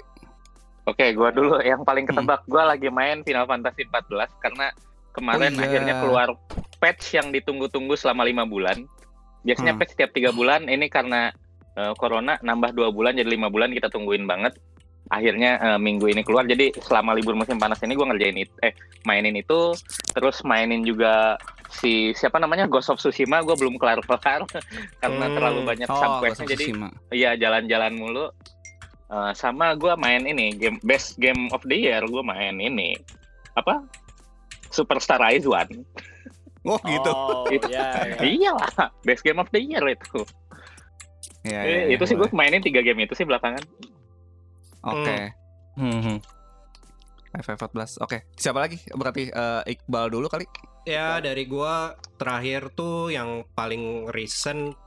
[0.85, 2.43] Oke, gua dulu yang paling ketebak.
[2.45, 4.69] Gua lagi main Final Fantasy 14 karena
[5.11, 5.63] kemarin Oh, iya.
[5.65, 6.27] akhirnya keluar
[6.77, 8.83] patch yang ditunggu-tunggu selama lima bulan.
[9.41, 9.79] Biasanya Hmm.
[9.79, 10.67] patch setiap tiga bulan.
[10.67, 11.31] Ini karena
[11.75, 14.55] eh, corona nambah dua bulan jadi lima bulan kita tungguin banget.
[15.05, 16.43] Akhirnya eh, minggu ini keluar.
[16.43, 19.77] Jadi selama libur musim panas ini gua ngerjain itu, eh mainin itu,
[20.11, 21.37] terus mainin juga
[21.69, 23.45] si siapa namanya Ghost of Tsushima.
[23.45, 24.49] Gua belum kelar-kelar
[25.01, 25.35] karena Hmm.
[25.37, 26.45] terlalu banyak Oh, sub Ghost questnya.
[26.45, 26.65] of Jadi.
[27.13, 28.25] Iya jalan-jalan mulu.
[29.05, 32.97] Eh, sama gue main ini game best game of the year gue main ini
[33.53, 33.85] apa
[34.67, 35.85] Superstar Rise One.
[36.65, 37.11] Oh gitu.
[37.13, 38.17] Oh, Itu- ya, ya.
[38.25, 40.25] Iyalah best game of the year itu.
[41.45, 43.61] Ya, Eh, itu sih gue mainin tiga game itu sih belakangan.
[44.81, 45.17] Oke.
[45.75, 46.17] Hmm.
[47.31, 47.99] FF14.
[47.99, 48.23] Oke.
[48.33, 48.79] Siapa lagi?
[48.89, 50.47] Berarti eh, Iqbal dulu kali.
[50.85, 54.77] Ya dari gua terakhir tuh yang paling recent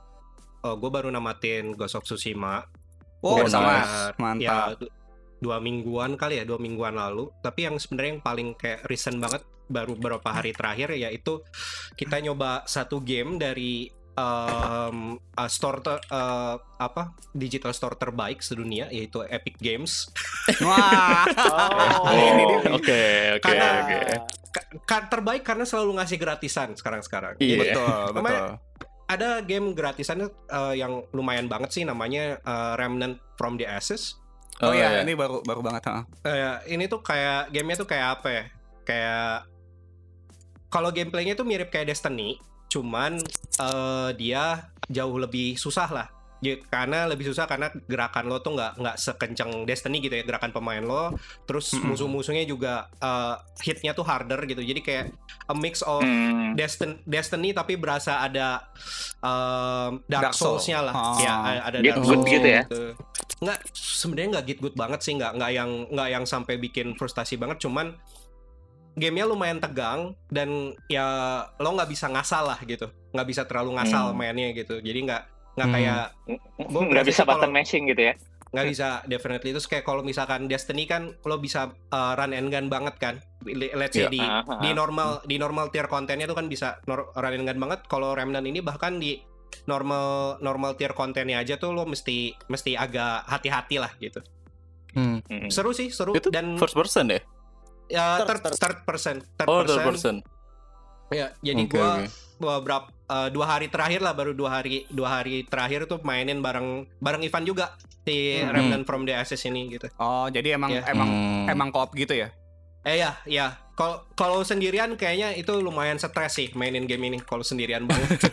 [0.60, 2.62] oh, gue baru namatin Ghost of Tsushima.
[3.20, 3.82] Oh, Oh, sama.
[3.82, 4.42] Sekitar, Mantap.
[4.42, 4.94] Ya, du-
[5.38, 7.30] dua mingguan kali ya, dua mingguan lalu.
[7.38, 11.44] Tapi yang sebenarnya yang paling kayak recent banget baru beberapa hari terakhir yaitu
[11.92, 14.96] kita nyoba satu game dari um,
[15.38, 20.10] uh, store ter- uh, apa digital store terbaik sedunia yaitu Epic Games.
[20.66, 21.24] Wah.
[21.38, 22.74] Oh.
[22.74, 23.98] Oke, oke, Karena- oke.
[24.84, 27.38] Terbaik karena selalu ngasih gratisan sekarang-sekarang.
[27.38, 27.46] Iya.
[27.46, 28.16] Jadi betul, betul.
[28.18, 28.58] Namanya-
[29.08, 34.20] ada game gratisannya uh, yang lumayan banget sih namanya uh, Remnant from the Ashes.
[34.60, 36.02] Oh, iya, ini baru baru banget, ha.
[36.26, 38.44] Eh, ini tuh kayak gamenya tuh kayak apa ya?
[38.82, 39.46] Kayak
[40.68, 42.36] kalau gameplaynya tuh mirip kayak Destiny,
[42.68, 43.18] cuman
[43.60, 46.08] eh, dia jauh lebih susah lah.
[46.38, 50.54] Ya, karena lebih susah karena gerakan lo tuh nggak nggak sekencang Destiny gitu ya gerakan
[50.54, 51.10] pemain lo.
[51.50, 51.90] Terus Mm-mm.
[51.90, 53.34] musuh-musuhnya juga eh,
[53.66, 54.62] hitnya tuh harder gitu.
[54.62, 55.04] Jadi kayak
[55.50, 56.54] a mix of Hmm.
[56.54, 58.70] Destiny, Destiny tapi berasa ada
[59.18, 60.62] um, Dark, Dark Soul.
[60.62, 60.94] Souls-nya lah.
[60.94, 61.18] Oh.
[61.18, 62.62] Ya, ada Get Dark good Souls gitu ya?
[63.38, 67.34] Nggak, sebenarnya nggak get good banget sih, nggak nggak yang nggak yang sampai bikin frustasi
[67.38, 67.98] banget, cuman
[68.98, 70.50] gamenya lumayan tegang dan
[70.86, 71.06] ya
[71.54, 74.18] lo nggak bisa ngasal lah gitu, nggak bisa terlalu ngasal Hmm.
[74.18, 74.78] mainnya gitu.
[74.78, 75.22] Jadi nggak
[75.54, 75.74] nggak Hmm.
[75.74, 76.04] kayak
[76.66, 78.14] Gua nggak bisa button mashing gitu ya.
[78.48, 82.66] nggak bisa definitely itu kayak kalau misalkan Destiny kan lo bisa uh, run and gun
[82.66, 84.08] banget kan let's say Iya.
[84.08, 84.74] di Ah, ah, di ah.
[84.74, 88.42] normal di normal tier kontennya tuh kan bisa nor- run and gun banget kalau Remnant
[88.42, 89.20] ini bahkan di
[89.66, 94.24] normal normal tier kontennya aja tuh lo mesti mesti agak hati-hati lah gitu
[94.90, 95.20] Hmm.
[95.22, 95.52] Hmm.
[95.52, 97.20] seru sih seru Itu dan first person ya?
[97.88, 98.78] Ya Third- third, third.
[98.84, 100.14] person third Oh, person, third person.
[101.08, 102.06] ya jadi Oke, gua oke.
[102.38, 106.84] beberapa uh, dua hari terakhir lah baru dua hari dua hari terakhir tuh mainin bareng
[106.98, 108.52] bareng Ivan juga di Hmm.
[108.52, 110.84] Remnant from the Ashes ini gitu Oh, jadi emang Iya.
[110.86, 111.46] emang Hmm.
[111.46, 112.28] emang koop gitu ya?
[112.82, 113.56] Eh ya, ya.
[113.72, 118.10] Kalau kalau sendirian kayaknya itu lumayan stres sih mainin game ini kalau sendirian banget.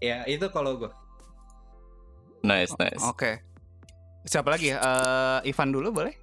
[0.00, 0.90] ya, itu kalau gue.
[2.42, 3.02] Nice, nice.
[3.02, 3.42] Oke.
[4.24, 4.78] Siapa lagi ya?
[4.78, 6.14] Eh, Ivan dulu boleh?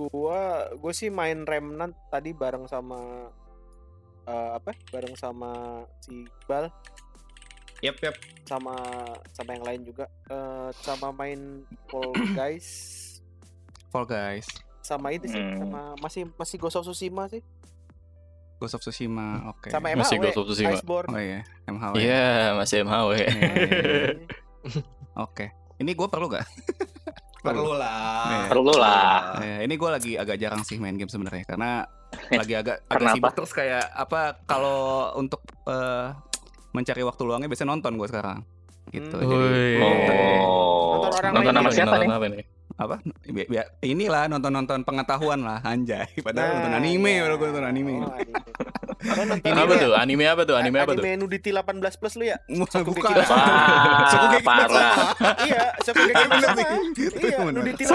[0.00, 3.26] Gua gue sih main Remnant tadi bareng sama
[4.24, 4.70] eh, apa?
[4.88, 6.70] Bareng sama si Iqbal
[7.78, 8.14] Yap, yap.
[8.42, 8.74] sama
[9.30, 12.68] sama yang lain juga Eh, sama main Fall Guys
[13.88, 14.46] Fall Guys.
[14.80, 15.60] sama itu sih Hmm.
[15.62, 17.42] sama masih masih Ghost of Tsushima sih
[18.56, 19.70] Ghost of Tsushima, oke.
[19.70, 20.74] Sama Masih MHW, Ghost of Tsushima.
[20.74, 21.08] Iceborne.
[21.08, 21.94] Oh iya, MHW.
[21.94, 22.26] Iya,
[22.58, 23.10] masih MHW.
[23.14, 24.12] Iya, iya, iya.
[25.22, 25.46] Oke.
[25.78, 26.42] Ini gue perlu gak?
[27.38, 28.24] Perlu lah.
[28.26, 28.40] Iya.
[28.48, 29.14] Perlu lah.
[29.38, 31.86] Eh, ini gue lagi agak jarang sih main game sebenarnya karena
[32.28, 34.78] lagi agak agak sibuk terus kayak apa kalau
[35.14, 36.06] untuk eh,
[36.70, 38.38] mencari waktu luangnya biasanya nonton gue sekarang
[38.88, 39.16] gitu.
[39.16, 39.78] Jadi Wih.
[40.42, 40.98] Oh.
[40.98, 42.06] Nonton orang Nonton sama siapa nih?
[42.06, 42.44] Nonton apa nih?
[42.78, 42.96] apa?
[43.26, 46.06] Bi- bi- inilah nonton-nonton pengetahuan lah anjay.
[46.26, 47.20] Padahal Nah, nonton anime, iya.
[47.26, 47.92] padahal gue nonton anime.
[47.98, 48.14] Oh,
[48.98, 49.92] Apa tuh?
[49.94, 50.56] Anime apa tuh?
[50.58, 51.02] Anime apa tuh?
[51.02, 52.36] Anime nudity 18 plus lu ya?
[52.72, 53.14] Shokugeki bukan.
[53.14, 54.94] Wah, Shokugeki no parah.
[55.42, 56.66] Iya, Shokugeki no Bener Soma.
[56.92, 57.94] Gitu, Iya, nudity 18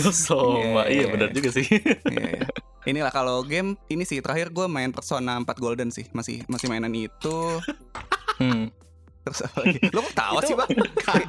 [0.00, 0.16] plus.
[0.16, 0.82] Soma.
[0.84, 1.06] Iya, Iya, iya.
[1.12, 1.66] benar juga sih.
[2.08, 2.46] Iya, iya.
[2.84, 6.94] Inilah kalau game ini sih terakhir gue main Persona 4 Golden sih masih masih mainan
[6.94, 7.60] itu
[8.38, 8.70] Hmm.
[9.28, 9.78] Terus apa lagi?
[9.88, 10.70] Lo kok tahu Itu- sih bang?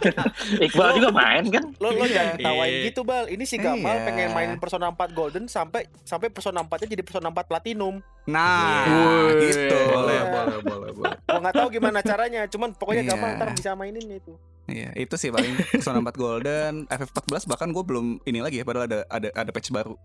[0.66, 1.64] Iqbal juga main kan?
[1.76, 2.14] Lo lo Iya.
[2.14, 2.86] jangan ketawain Iya.
[2.88, 3.26] gitu, Bal.
[3.28, 4.06] Ini si Gamal Iya.
[4.06, 8.00] pengen main Persona 4 Golden sampai sampai Persona 4-nya jadi Persona 4 Platinum.
[8.26, 9.44] Nah, Wih.
[9.44, 9.78] gitu.
[9.90, 11.16] Boleh, boleh, boleh, boleh.
[11.20, 13.12] Gua nggak tahu gimana caranya, cuman pokoknya Iya.
[13.12, 14.34] Gamal ntar bisa mainin itu.
[14.66, 18.86] Iya, itu sih paling Persona 4 Golden, FF14 bahkan gue belum ini lagi ya, padahal
[18.86, 19.98] ada ada ada patch baru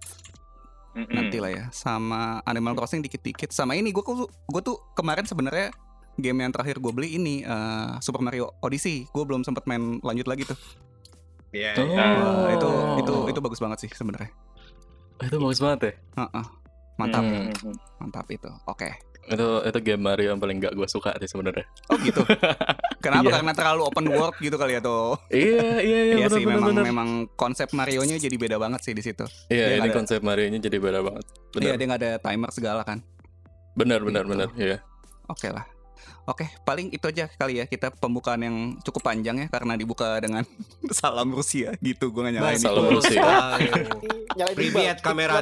[0.95, 1.11] Mm-mm.
[1.11, 1.65] nanti lah ya.
[1.69, 3.51] Sama Animal Crossing dikit-dikit.
[3.51, 5.69] Sama ini gue gue tuh kemarin sebenarnya
[6.17, 9.07] game yang terakhir gue beli ini eh, Super Mario Odyssey.
[9.09, 10.59] Gue belum sempat main lanjut lagi tuh.
[11.51, 11.87] Iya, Oh.
[11.87, 12.05] iya.
[12.17, 14.31] Wah, itu itu itu bagus banget sih sebenarnya.
[15.21, 15.93] Itu bagus banget ya.
[16.21, 16.45] Heeh.
[16.95, 17.51] Mantap, Hmm.
[17.99, 18.51] mantap itu.
[18.65, 18.91] Oke.
[19.25, 21.65] Itu itu game Mario yang paling gak gue suka sih sebenarnya.
[21.89, 22.23] Oh gitu.
[23.05, 23.25] Kenapa?
[23.25, 23.33] Iya.
[23.35, 25.19] Karena terlalu open world gitu kali ya tuh.
[25.29, 28.93] Iya, iya, iya, Iya benar sih benar memang memang konsep Mario-nya jadi beda banget sih
[28.93, 29.25] di situ.
[29.49, 31.25] Iya, Dia ini ada- konsep Mario-nya jadi beda banget.
[31.57, 32.99] Iya, dia nggak ada timer segala kan.
[33.75, 34.33] Benar, benar, Gitu.
[34.33, 34.49] benar.
[34.55, 34.77] Iya.
[35.27, 35.65] Oke lah.
[36.25, 40.41] Oke, paling itu aja kali ya kita pembukaan yang cukup panjang ya karena dibuka dengan
[40.99, 42.09] salam Rusia gitu.
[42.09, 42.97] Gue nggak nyalain Salam itu.
[42.97, 43.21] Rusia.
[43.21, 43.69] sekali.
[44.33, 45.05] Nyalain Privyet, Iqbal.
[45.05, 45.35] kamera.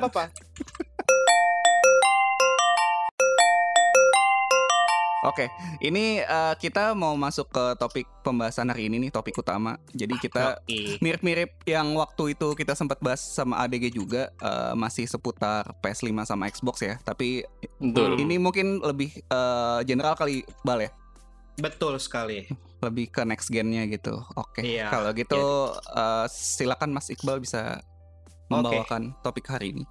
[5.22, 5.46] Oke,
[5.78, 9.78] ini eh, kita mau masuk ke topik pembahasan hari ini nih, topik utama.
[9.94, 10.98] Jadi kita Yoi.
[10.98, 16.50] mirip-mirip yang waktu itu kita sempat bahas sama ADG juga eh, masih seputar PS5 sama
[16.50, 16.98] Xbox ya.
[17.06, 17.46] Tapi
[17.78, 18.18] Betul.
[18.18, 20.90] ini mungkin lebih eh, general kali Bal ya.
[21.54, 22.50] Betul sekali.
[22.82, 24.18] lebih ke next gen-nya gitu.
[24.34, 24.66] Oke.
[24.66, 27.78] Iya, Kalau gitu eh, silakan Mas Iqbal bisa
[28.50, 29.84] membawakan topik hari ini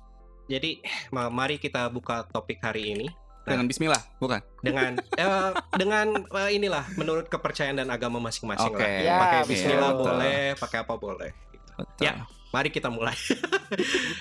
[0.46, 3.08] Jadi, ma- mari kita buka topik hari ini
[3.42, 4.40] dengan bismillah, bukan?
[4.62, 8.86] dengan eh, dengan eh, inilah menurut kepercayaan dan agama masing-masing Oke.
[8.86, 9.02] lah.
[9.02, 10.06] Ya, pakai bismillah Betul.
[10.06, 11.32] boleh, pakai apa boleh.
[11.78, 12.04] Betul.
[12.06, 12.14] Ya.
[12.52, 13.16] Mari kita mulai.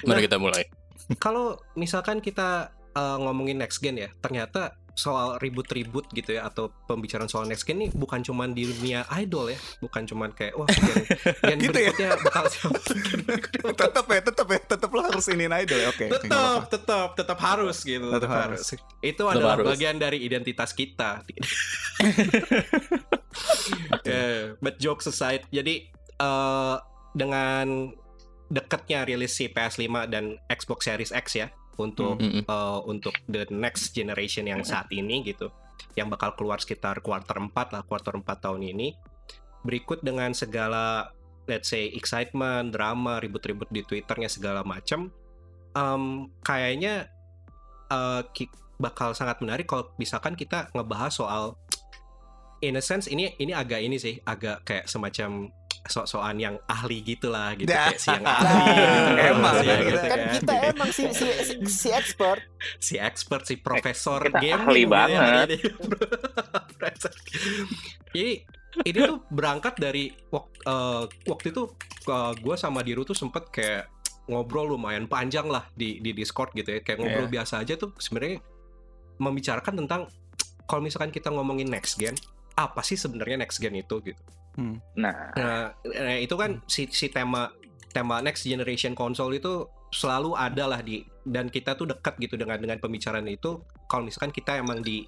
[0.09, 0.65] Mari kita mulai.
[1.21, 7.25] Kalau misalkan kita eh, ngomongin next gen ya, ternyata soal ribut-ribut gitu ya atau pembicaraan
[7.25, 10.97] soal next gen ini bukan cuman di dunia idol ya, bukan cuman kayak wah gen,
[11.41, 11.89] gen Gitu ya?
[11.89, 12.79] berikutnya bakal siapa?
[13.09, 15.89] Gen berikutnya bakal tetap ya, tetap ya, tetap lo harus ini idol ya.
[15.89, 16.05] Oke.
[16.07, 18.61] nggak tetap tetap tetap harus gitu Tetap tetap, harus.
[18.63, 19.01] harus.
[19.01, 19.67] itu Tetap adalah harus.
[19.73, 21.11] bagian dari identitas kita
[24.03, 25.87] Yeah, but jokes aside jadi
[26.19, 26.77] eh,
[27.13, 27.95] dengan
[28.51, 31.47] dekatnya rilis si PS5 dan Xbox Series X ya
[31.81, 32.45] untuk Mm-mm.
[32.45, 35.49] eh, untuk the next generation yang saat ini gitu
[35.97, 38.93] yang bakal keluar sekitar quarter 4 lah quarter 4 tahun ini
[39.65, 41.09] berikut dengan segala
[41.49, 45.09] let's say excitement drama ribut-ribut di twitternya segala macam
[45.75, 47.09] em, kayaknya
[48.31, 51.45] ki- bakal sangat menarik kalau misalkan kita ngebahas soal
[52.65, 57.53] in a sense ini ini agak ini sih agak kayak semacam sok-sokan yang ahli gitulah
[57.55, 57.89] gitu Dah.
[57.89, 60.33] kayak si yang ahli gitu, Emang, si yang kita- gitu Kan kan.
[60.37, 62.41] kita emang si si si, si expert.
[62.77, 65.49] si expert si profesor Kita game ahli banget.
[68.11, 68.29] Jadi
[68.87, 71.63] ini tuh berangkat dari wak- eh, waktu itu
[72.37, 73.91] gue sama Diru tuh sempet kayak
[74.27, 78.39] ngobrol lumayan panjang lah di di Discord gitu ya kayak ngobrol biasa aja tuh sebenarnya
[79.19, 80.07] membicarakan tentang
[80.65, 82.15] kalau misalkan kita ngomongin next gen
[82.55, 84.23] apa sih sebenarnya next gen itu gitu
[84.99, 87.53] Nah, Nah, nah, itu kan si si tema
[87.91, 92.59] tema next generation console itu selalu ada lah di dan kita tuh dekat gitu dengan
[92.59, 93.61] dengan pembicaraan itu.
[93.91, 95.03] Kalau misalkan kita emang di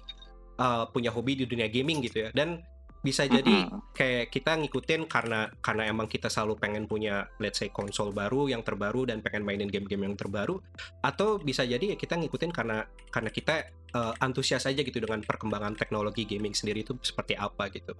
[0.59, 2.29] uh, punya hobi di dunia gaming gitu ya.
[2.35, 2.59] Dan
[3.03, 8.15] bisa jadi kayak kita ngikutin karena karena emang kita selalu pengen punya let's say konsol
[8.15, 10.59] baru yang terbaru dan pengen mainin game-game yang terbaru.
[11.03, 15.75] Atau bisa jadi ya kita ngikutin karena karena kita uh, antusias aja gitu dengan perkembangan
[15.75, 17.91] teknologi gaming sendiri itu seperti apa gitu.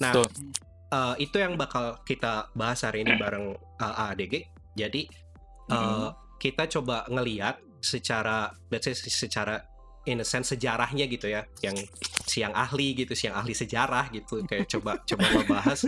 [0.00, 0.28] Nah, Betul.
[0.92, 4.48] Uh, itu yang bakal kita bahas hari ini bareng uh, ADG.
[4.78, 5.08] Jadi
[5.72, 9.62] uh, kita coba ngeliat secara let's say secara
[10.08, 11.76] in a sense sejarahnya gitu ya, yang
[12.24, 15.80] siang ahli gitu, siang ahli sejarah gitu, kayak coba coba ngebahas.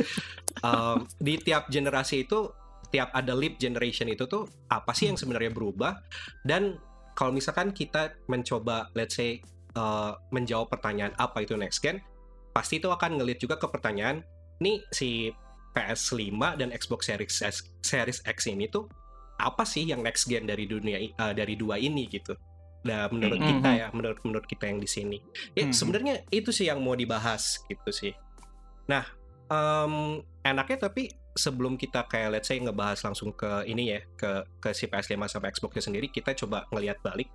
[0.61, 2.53] Um, di tiap generasi itu
[2.91, 5.97] tiap ada leap generation itu tuh apa sih yang sebenarnya berubah?
[6.45, 6.77] Dan
[7.17, 9.41] kalau misalkan kita mencoba let's say
[9.79, 12.03] uh, menjawab pertanyaan apa itu next gen,
[12.53, 14.21] pasti itu akan ngelihat juga ke pertanyaan
[14.61, 15.33] nih si
[15.73, 18.90] PS5 dan Xbox Series X, Series X ini tuh
[19.40, 22.37] apa sih yang next gen dari dunia uh, dari dua ini gitu.
[22.85, 23.49] Nah, menurut Mhm.
[23.49, 25.18] kita ya, menurut menurut kita yang di sini.
[25.53, 25.73] Ya, Mhm.
[25.77, 28.12] sebenarnya itu sih yang mau dibahas gitu sih.
[28.88, 29.05] Nah,
[29.49, 34.68] em, enaknya tapi sebelum kita kayak let's say ngebahas langsung ke ini ya, ke ke
[34.73, 37.29] si PS5 sampai Xbox sendiri, kita coba ngelihat balik.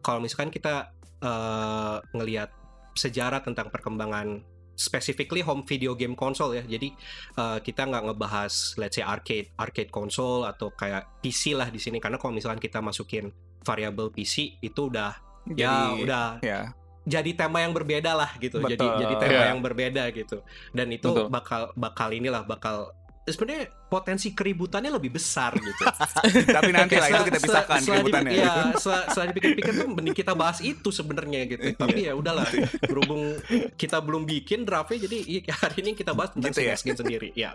[0.00, 2.50] Kalau misalkan kita eh, ngelihat
[2.98, 4.42] sejarah tentang perkembangan
[4.82, 6.66] specifically home video game console ya.
[6.66, 6.90] Jadi
[7.38, 12.02] eh, kita nggak ngebahas let's say arcade arcade console atau kayak PC lah di sini
[12.02, 13.30] karena kalau misalkan kita masukin
[13.62, 15.14] variable PC itu udah
[15.54, 16.60] ya Jadi, udah ya.
[17.02, 18.58] jadi tema yang berbeda lah gitu.
[18.62, 18.98] Jadi Betul.
[19.06, 19.50] jadi tema Iya.
[19.54, 20.42] yang berbeda gitu.
[20.74, 21.30] Dan itu Betul.
[21.30, 22.90] bakal bakal inilah bakal
[23.22, 25.82] sebenarnya potensi keributannya lebih besar gitu.
[26.58, 28.30] Tapi nanti lah itu kita pisahkan se- keributannya.
[28.34, 31.62] Iya, setelah, setelah dipikir-pikir tuh mending kita bahas itu sebenarnya gitu.
[31.78, 32.46] Tapi ya udahlah,
[32.82, 33.38] berhubung
[33.78, 36.74] kita belum bikin draftnya, jadi iya, hari ini kita bahas tentang Gitu ya?
[36.74, 37.28] sendiri.
[37.32, 37.54] Ya.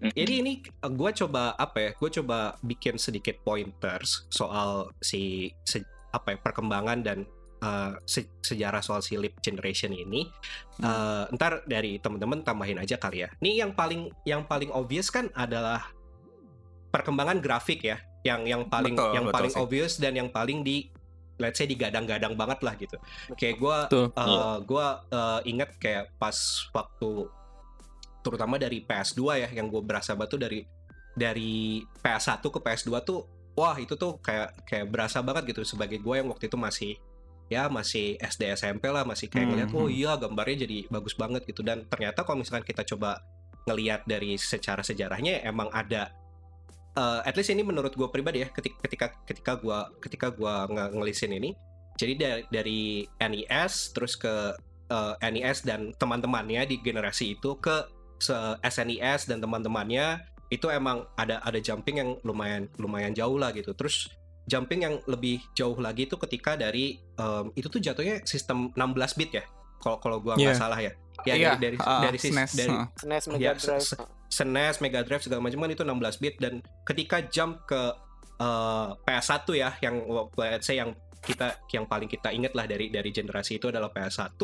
[0.00, 1.90] Jadi ini gue coba apa ya?
[1.92, 7.18] Gue coba bikin sedikit pointers soal si se- apa ya perkembangan dan
[7.60, 10.28] uh, se- sejarah soal si leap generation ini.
[10.80, 13.28] Uh, ntar dari temen-temen tambahin aja kali ya.
[13.40, 15.92] Nih yang paling yang paling obvious kan adalah
[16.90, 19.60] perkembangan grafik ya, yang yang paling Betul, yang betul paling sih.
[19.62, 20.90] obvious dan yang paling di
[21.40, 22.96] let's say digadang-gadang banget lah gitu.
[23.36, 23.78] Kayak gue
[24.12, 26.36] uh, gue uh, inget kayak pas
[26.76, 27.28] waktu
[28.20, 30.60] terutama dari PS2 ya yang gue berasa batu dari
[31.16, 33.24] dari PS1 ke PS2 tuh
[33.56, 36.92] wah itu tuh kayak kayak berasa banget gitu sebagai gue yang waktu itu masih
[37.50, 39.98] ya masih SD SMP lah masih kayak Hmm, ngeliat oh hmm.
[39.98, 43.18] iya gambarnya jadi bagus banget gitu dan ternyata kalau misalkan kita coba
[43.66, 46.14] ngelihat dari secara sejarahnya emang ada
[46.94, 50.94] eh, at least ini menurut gue pribadi ya ketika ketika ketika gue ketika gua nge-
[50.94, 51.50] ngelisin ini
[51.98, 52.80] jadi dari, dari
[53.18, 54.54] NES terus ke
[54.88, 57.82] eh, NES dan teman-temannya di generasi itu ke
[58.62, 64.10] SNES dan teman-temannya itu emang ada ada jumping yang lumayan lumayan jauh lah gitu terus
[64.50, 69.30] jumping yang lebih jauh lagi itu ketika dari em, itu tuh jatuhnya sistem 16 bit
[69.32, 69.44] ya
[69.78, 70.58] kalau kalau gua nggak Iya.
[70.58, 72.86] salah ya ya Iya, dari dari, uh, dari, sis- SNES, dari uh.
[73.06, 73.86] NES Mega Ya, Drive.
[74.30, 77.80] SNES, Mega Drive segala macam kan itu 16 bit dan ketika jump ke
[78.38, 80.00] eh, PS1 ya yang
[80.34, 84.40] let's say yang kita yang paling kita inget lah dari dari generasi itu adalah PS1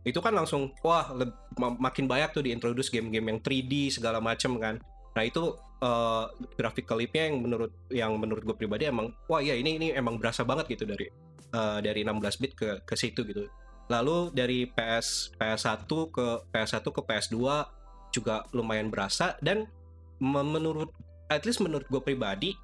[0.00, 1.08] itu kan langsung wah
[1.56, 4.76] makin banyak tuh diintroduce game-game yang 3D segala macam kan
[5.12, 6.24] nah itu eh,
[6.56, 10.44] graphical leap-nya yang menurut yang menurut gue pribadi emang wah iya ini ini emang berasa
[10.44, 11.08] banget gitu dari
[11.52, 13.48] eh, dari 16 bit ke ke situ gitu
[13.90, 17.36] lalu dari PS PS1 ke PS1 ke PS2
[18.14, 19.66] juga lumayan berasa dan
[20.22, 20.90] me- menurut
[21.26, 22.54] at least menurut gue pribadi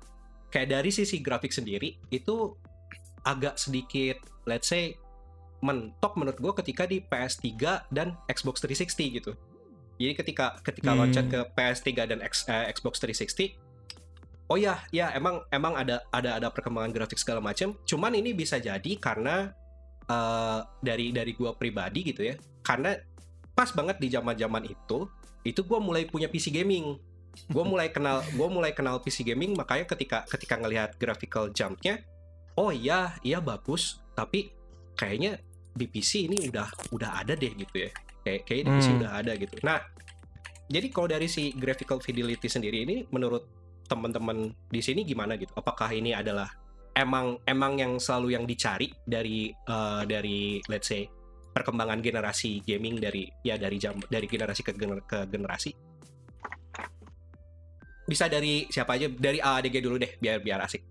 [0.54, 2.54] kayak dari sisi grafik sendiri itu
[3.26, 4.94] agak sedikit let's say
[5.64, 7.50] mentok menurut gue ketika di PS3
[7.90, 9.32] dan Xbox 360 gitu.
[9.96, 11.00] Jadi ketika ketika Hmm.
[11.04, 13.56] loncat ke PS3 dan X- eh, Xbox 360
[14.46, 17.74] Oh ya, ya emang emang ada ada ada perkembangan grafik segala macam.
[17.82, 19.50] Cuman ini bisa jadi karena
[20.06, 22.38] eh, dari dari gua pribadi gitu ya.
[22.62, 22.94] Karena
[23.58, 25.10] pas banget di zaman-zaman itu,
[25.42, 26.94] itu gua mulai punya PC gaming.
[27.50, 32.06] Gua mulai kenal gua mulai kenal PC gaming makanya ketika ketika ngelihat graphical jumpnya,
[32.54, 34.54] oh iya, iya bagus, tapi
[34.94, 35.42] kayaknya
[35.74, 37.90] di PC ini udah udah ada deh gitu ya.
[38.26, 38.98] Kayak kayak di PC Hmm.
[38.98, 39.54] udah ada gitu.
[39.62, 39.78] Nah,
[40.66, 43.46] jadi kalau dari si graphical fidelity sendiri ini menurut
[43.86, 45.54] teman-teman di sini gimana gitu?
[45.54, 46.50] Apakah ini adalah
[46.90, 51.06] emang emang yang selalu yang dicari dari eh, dari let's say
[51.54, 55.70] perkembangan generasi gaming dari ya dari jam dari generasi ke, gener- ke generasi?
[58.06, 59.06] Bisa dari siapa aja?
[59.06, 60.82] Dari ADG dulu deh biar biar asik.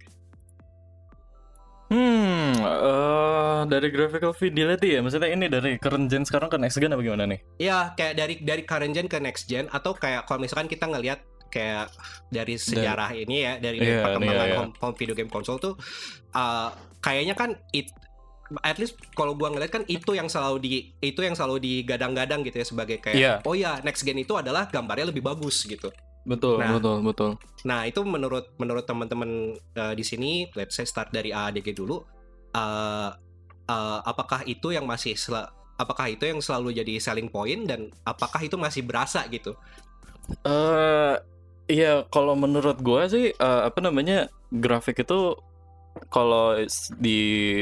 [1.95, 6.91] Hmm, eh dari graphical fidelity ya, maksudnya ini dari current gen sekarang ke next gen
[6.91, 7.39] apa gimana nih?
[7.57, 11.23] Ya kayak dari dari current gen ke next gen atau kayak kalau misalkan kita ngelihat
[11.47, 11.87] kayak
[12.27, 14.59] dari sejarah ini ya dari, dari Iya, perkembangan iya, iya.
[14.59, 15.79] Home, home video game konsol tuh
[16.35, 17.87] uh, kayaknya kan it
[18.61, 22.59] at least kalau gua ngeliat kan itu yang selalu di itu yang selalu digadang-gadang gitu
[22.59, 23.33] ya sebagai kayak Iya.
[23.47, 25.89] oh ya next gen itu adalah gambarnya lebih bagus gitu.
[26.25, 26.81] Betul, Nah.
[26.81, 27.31] betul, betul.
[27.65, 32.01] Nah, itu menurut menurut teman-teman uh, di sini, let's say start dari ADG dulu.
[32.55, 33.11] uh,
[33.67, 38.39] uh, apakah itu yang masih sel- apakah itu yang selalu jadi selling point dan apakah
[38.39, 39.51] itu masih berasa gitu?
[40.47, 41.15] Eh
[41.67, 45.35] iya, kalau menurut gua sih eh, apa namanya grafik itu
[46.07, 46.59] kalau
[46.95, 47.19] di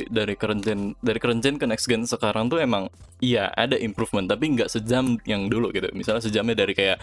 [0.10, 4.26] dari current gen dari current gen ke next gen sekarang tuh emang iya ada improvement
[4.26, 6.98] tapi nggak sejam yang dulu gitu misalnya sejamnya dari kayak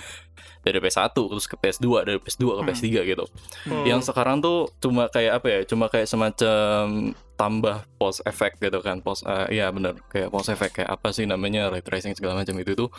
[0.60, 2.68] dari PS1 terus ke PS2 dari PS2 ke Hmm.
[2.68, 3.24] PS3 gitu
[3.64, 3.84] Hmm.
[3.86, 9.00] yang sekarang tuh cuma kayak apa ya cuma kayak semacam tambah pause effect gitu kan
[9.00, 12.58] pause eh, iya bener kayak pause effect kayak apa sih namanya ray tracing segala macam
[12.58, 12.90] itu tuh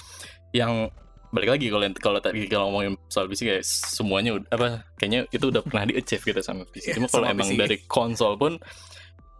[0.52, 0.90] yang
[1.32, 5.46] balik lagi kalau kalau tadi kalau ngomongin soal PC kayak semuanya ud- apa kayaknya itu
[5.46, 7.58] udah pernah di achieve gitu sama PC Iya, cuma kalau emang PC.
[7.58, 8.60] dari konsol pun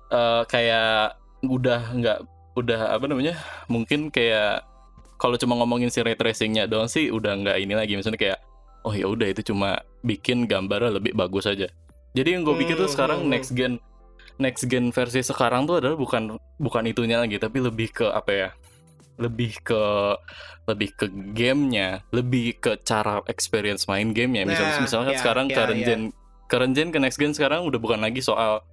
[0.10, 2.18] eh, kayak udah nggak
[2.54, 3.36] udah apa namanya
[3.68, 4.64] mungkin kayak
[5.16, 8.40] kalau cuma ngomongin si ray tracingnya doang sih udah nggak ini lagi misalnya kayak
[8.82, 11.68] oh ya udah itu cuma bikin gambarnya lebih bagus aja
[12.12, 13.34] jadi yang gue pikir tuh Hmm, sekarang hmm, hmm.
[13.34, 13.74] next gen
[14.38, 16.24] next gen versi sekarang tuh adalah bukan
[16.56, 18.48] bukan itunya lagi tapi lebih ke apa ya
[19.22, 19.84] lebih ke
[20.66, 21.06] lebih ke
[21.38, 25.88] gamenya lebih ke cara experience main gamenya misalnya Nah, misalkan ya, sekarang ya, current ya.
[25.88, 26.02] gen
[26.50, 28.66] current gen ke next gen sekarang udah bukan lagi soal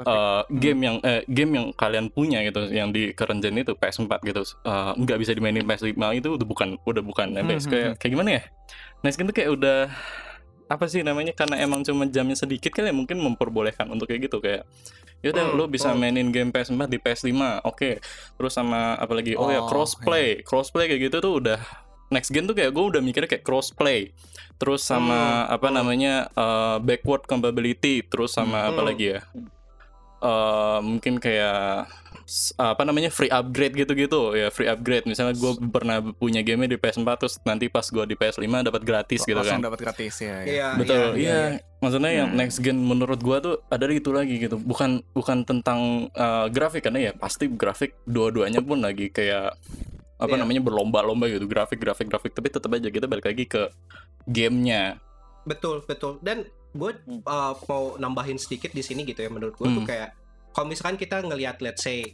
[0.00, 4.12] uh, game yang eh, game yang kalian punya gitu yang di current gen itu PS4
[4.24, 4.42] gitu.
[4.64, 7.36] Uh, nggak bisa dimainin PS5 itu udah bukan udah bukan.
[7.36, 8.42] FPS Hmm, kayak hmm, kayak gimana ya?
[9.04, 9.78] Next gen tuh kayak udah
[10.72, 14.40] apa sih namanya karena emang cuma jamnya sedikit kali ya mungkin memperbolehkan untuk kayak gitu
[14.40, 14.64] kayak
[15.20, 15.98] yaudah Hmm, lo bisa hmm.
[16.00, 18.00] mainin game PS4 di PS5 oke
[18.40, 21.60] terus sama apa lagi oh, ya Oh, crossplay crossplay kayak gitu tuh udah
[22.08, 24.10] next gen tuh kayak gue udah mikirnya kayak crossplay
[24.56, 25.76] terus sama apa hmm.
[25.76, 28.88] namanya uh, backward compatibility terus sama apa Hmm.
[28.88, 29.20] lagi ya
[30.22, 31.86] eh mungkin kayak
[32.56, 37.08] apa namanya free upgrade gitu-gitu ya free upgrade misalnya gue pernah punya game di PS4
[37.20, 40.40] terus nanti pas gue di PS5 dapat gratis gitu langsung kan dapat gratis ya.
[40.40, 40.40] ya.
[40.42, 41.38] Iya, betul iya, iya
[41.78, 42.38] maksudnya yang Hmm.
[42.38, 47.10] next gen menurut gua tuh ada itu lagi gitu bukan bukan tentang uh, grafik karena
[47.10, 49.58] ya pasti grafik dua-duanya pun lagi kayak
[50.16, 50.40] apa Iya.
[50.46, 53.68] namanya berlomba-lomba gitu grafik grafik grafik tapi tetap aja kita balik lagi ke
[54.24, 54.96] gamenya
[55.42, 56.22] Betul, betul.
[56.22, 57.20] Dan gue Hmm.
[57.26, 59.90] uh, mau nambahin sedikit di sini gitu ya menurut gue tuh Hmm.
[59.90, 60.14] kayak
[60.52, 62.08] kalau misalkan kita ngelihat let's say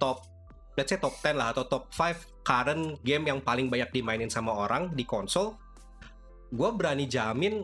[0.00, 0.24] top
[0.76, 4.50] let's say top 10 lah atau top 5 current game yang paling banyak dimainin sama
[4.56, 5.54] orang di konsol,
[6.50, 7.62] gue berani jamin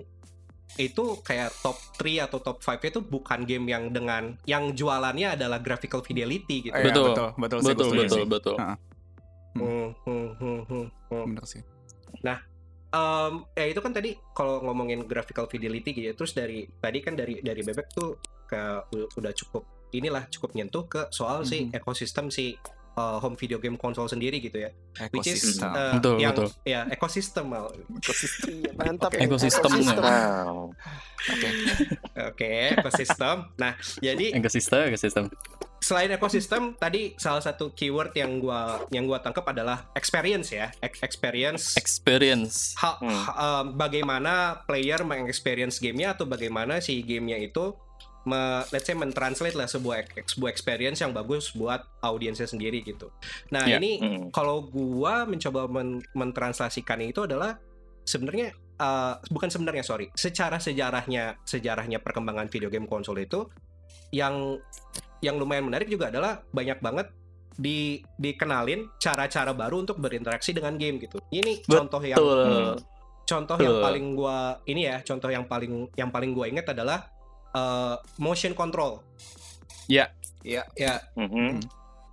[0.76, 5.58] itu kayak top 3 atau top 5 itu bukan game yang dengan yang jualannya adalah
[5.64, 6.76] graphical fidelity gitu.
[6.76, 7.16] Betul.
[7.16, 8.24] betul, betul, sih, betul gua setuju betul sih.
[8.28, 8.76] betul Ah.
[9.58, 11.24] Hmm, hmm, hmm, hmm, hmm.
[11.32, 11.62] Bener sih.
[12.88, 17.16] Um, ya itu kan tadi kalau ngomongin graphical fidelity gitu ya, terus dari tadi kan
[17.16, 18.16] dari dari bebek tuh
[18.48, 18.60] ke
[18.92, 21.74] udah cukup inilah cukup nyentuh ke soal si Mhm.
[21.74, 22.56] ekosistem si
[22.94, 24.70] uh, home video game konsol sendiri gitu ya
[25.10, 25.70] which is Ekosistem.
[25.70, 26.48] uh, Betul, yang betul.
[26.64, 27.66] ya ekosistem mal.
[28.48, 29.94] Iya, mantap Ekosistemnya.
[29.94, 30.02] ekosistem.
[30.02, 30.74] Wow.
[31.28, 31.48] Oke.
[32.16, 35.24] oke ekosistem nah jadi ekosistem ekosistem
[35.78, 40.98] selain ekosistem tadi salah satu keyword yang gua yang gua tangkap adalah experience ya Ex-
[41.00, 43.10] experience experience ha- Hmm.
[43.10, 44.32] ha- um, bagaimana
[44.64, 47.74] player mengexperience gamenya atau bagaimana si gamenya itu
[48.28, 53.08] me, let's say mentranslate lah sebuah sebuah experience yang bagus buat audiensnya sendiri gitu.
[53.48, 54.28] Nah Ya, ini hmm.
[54.36, 57.56] kalau gua mencoba men- mentranslasikan itu adalah
[58.04, 63.48] sebenarnya uh, bukan sebenarnya sorry secara sejarahnya sejarahnya perkembangan video game konsol itu
[64.12, 64.56] yang
[65.20, 67.08] yang lumayan menarik juga adalah banyak banget
[67.58, 71.18] di dikenalin cara-cara baru untuk berinteraksi dengan game gitu.
[71.34, 72.76] Ini contoh yang betul Hmm.
[73.28, 73.84] contoh yang Betul.
[73.84, 77.10] paling gua ini ya contoh yang paling yang paling gua inget adalah
[77.52, 79.00] uh, motion control
[79.86, 80.12] Ya.
[80.40, 80.68] Iya.
[80.74, 81.64] ya Mhm.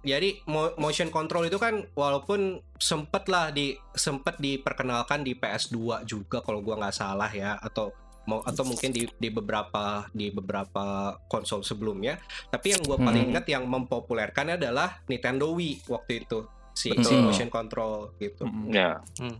[0.01, 6.39] jadi mo- motion control itu kan walaupun sempet lah di sempet diperkenalkan di PS2 juga
[6.39, 7.89] kalau gua nggak salah ya atau
[8.25, 10.85] mau atau mungkin di di beberapa di beberapa
[11.25, 12.17] konsol sebelumnya
[12.47, 13.31] tapi yang gua paling Hmm.
[13.31, 16.41] ingat yang mempopulerkan adalah Nintendo Wii waktu itu
[16.73, 18.73] si, si motion control gitu Mm-mm.
[18.73, 18.97] Ya.
[19.15, 19.37] Hmm.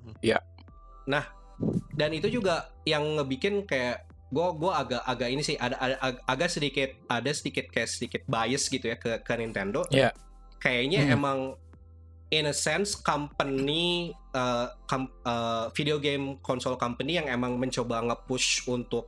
[1.92, 6.24] dan itu juga yang ngebikin kayak gue gua agak agak ini sih ada, ada ag-
[6.26, 10.12] agak sedikit ada sedikit kayak sedikit bias gitu ya ke ke Nintendo Iya.
[10.58, 11.14] kayaknya Hmm.
[11.14, 11.40] emang
[12.28, 18.66] in a sense company uh, com- uh, video game console company yang emang mencoba nge-push
[18.68, 19.08] untuk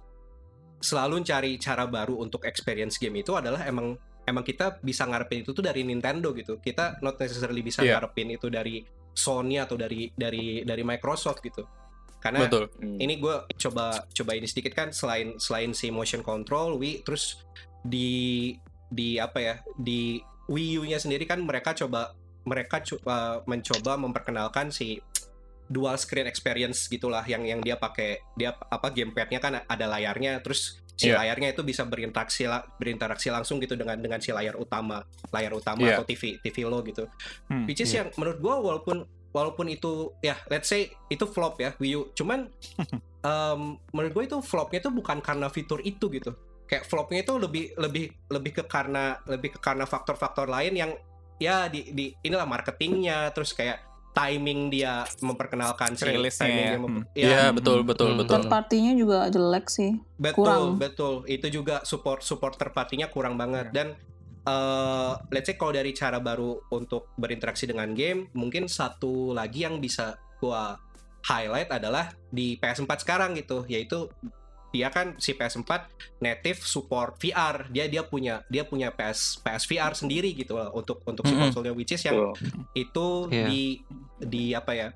[0.79, 5.49] selalu cari cara baru untuk experience game itu adalah emang emang kita bisa ngarepin itu
[5.49, 7.97] tuh dari Nintendo gitu kita not necessarily bisa Iya.
[7.97, 11.65] ngarepin itu dari Sony atau dari dari dari Microsoft gitu
[12.17, 12.97] karena betul Hmm.
[12.97, 17.41] ini gue coba coba ini sedikit kan selain selain si motion control Wii terus
[17.81, 18.53] di
[18.87, 22.15] di apa ya di Wii U-nya sendiri kan mereka coba
[22.47, 25.03] mereka coba mencoba memperkenalkan si
[25.67, 30.79] dual screen experience gitulah yang yang dia pakai dia apa gamepadnya kan ada layarnya terus
[30.95, 31.19] si Iya.
[31.21, 32.47] layarnya itu bisa berinteraksi
[32.79, 35.99] berinteraksi langsung gitu dengan dengan si layar utama layar utama Iya.
[35.99, 37.05] atau TV TV lo gitu
[37.51, 38.01] Hmm, which is iya.
[38.01, 42.47] yang menurut gua walaupun walaupun itu ya let's say itu flop ya Wii U cuman
[43.23, 46.31] em, menurut gue itu flopnya itu bukan karena fitur itu gitu
[46.63, 50.91] kayak flopnya itu lebih lebih lebih ke karena lebih ke karena faktor-faktor lain yang
[51.37, 56.67] ya di di inilah marketingnya terus kayak timing dia memperkenalkan si Rilisnya timing ya.
[56.67, 57.13] dia memper- Hmm.
[57.13, 58.19] ya, Iya, betul betul Hmm.
[58.19, 58.33] betul.
[58.33, 59.91] Third partinya juga jelek sih.
[60.17, 60.63] betul kurang.
[60.75, 63.93] betul itu juga support support terpartinya kurang banget dan
[64.47, 69.83] eh let's say kalau dari cara baru untuk berinteraksi dengan game mungkin satu lagi yang
[69.83, 70.79] bisa gua
[71.27, 73.67] highlight adalah di PS4 sekarang gitu.
[73.67, 74.07] Yaitu
[74.71, 75.87] dia kan si PS4
[76.19, 81.01] native support VR dia dia punya dia punya PS PS VR sendiri gitu loh untuk
[81.07, 82.35] untuk si konsolnya which is yang
[82.75, 83.47] itu Iya.
[83.47, 83.61] di
[84.19, 84.87] di apa ya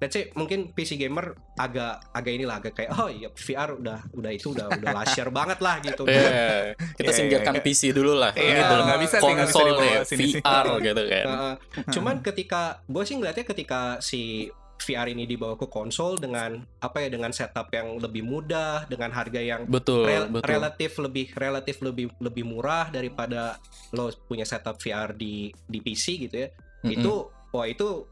[0.00, 4.30] let's say mungkin PC gamer agak agak inilah agak kayak oh iya VR udah udah
[4.32, 7.62] itu udah udah lasyar banget lah gitu Iya, kita Iya, singkirkan iya.
[7.62, 8.32] PC dulu lah.
[8.32, 8.74] Iya, gitu.
[8.80, 10.24] nggak bisa bisa Konsol dibawa nih, sini.
[10.34, 11.26] VR gitu kan.
[11.26, 11.54] Heeh.
[11.90, 14.48] cuman ketika gue sih ngeliatnya ketika si
[14.80, 19.36] VR ini dibawa ke konsol dengan apa ya dengan setup yang lebih mudah dengan harga
[19.36, 20.48] yang Betul, rel- betul.
[20.48, 23.60] relatif lebih relatif lebih lebih murah daripada
[23.92, 26.48] lo punya setup VR di di PC gitu ya
[26.80, 26.96] Mm-mm.
[26.96, 27.12] itu
[27.52, 28.08] wah itu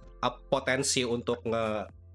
[0.51, 1.67] potensi untuk nge,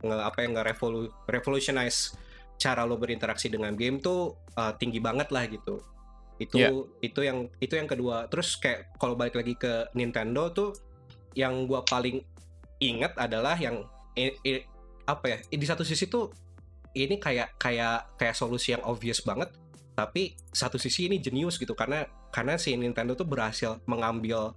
[0.03, 2.15] nge apa ya nge revolu, revolutionize
[2.59, 5.79] cara lo berinteraksi dengan game tuh uh, tinggi banget lah gitu.
[6.39, 6.69] Itu Iya.
[7.01, 8.27] itu yang itu yang kedua.
[8.27, 10.71] Terus kayak kalau balik lagi ke Nintendo tuh
[11.33, 12.21] yang gua paling
[12.77, 14.65] inget adalah yang i- i-
[15.07, 16.31] apa ya di satu sisi tuh
[16.93, 19.49] ini kayak kayak kayak solusi yang obvious banget
[19.93, 21.73] tapi satu sisi ini jenius gitu.
[21.73, 24.53] Karena karena si Nintendo tuh berhasil mengambil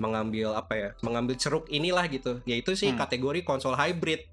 [0.00, 2.98] mengambil apa ya mengambil ceruk inilah gitu yaitu sih Hmm.
[2.98, 4.24] kategori konsol hybrid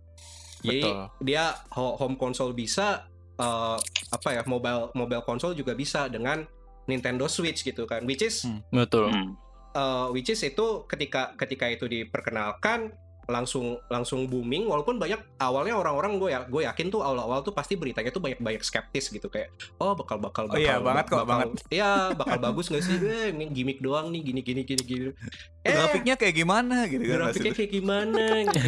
[0.64, 0.98] jadi Betul.
[1.22, 3.06] dia ho- home console bisa
[3.36, 3.78] eh,
[4.10, 6.42] apa ya mobile mobile console juga bisa dengan
[6.88, 8.64] Nintendo Switch gitu kan which is Hmm.
[8.72, 9.12] Betul.
[9.12, 9.36] Hmm.
[9.76, 12.96] uh, which is itu ketika ketika itu diperkenalkan
[13.28, 17.76] langsung langsung booming walaupun banyak awalnya orang-orang gue ya gue yakin tuh awal-awal tuh pasti
[17.76, 21.16] beritanya tuh banyak banyak skeptis gitu kayak oh bakal bakal Oh bakal iya, banget kok,
[21.20, 21.50] bakal- banget.
[21.70, 25.08] iya bakal bagus nggak sih eh, ini gimmick doang nih gini gini gini gini
[25.62, 28.60] eh Grafiknya kayak gimana gitu kan grafiknya kayak gimana gitu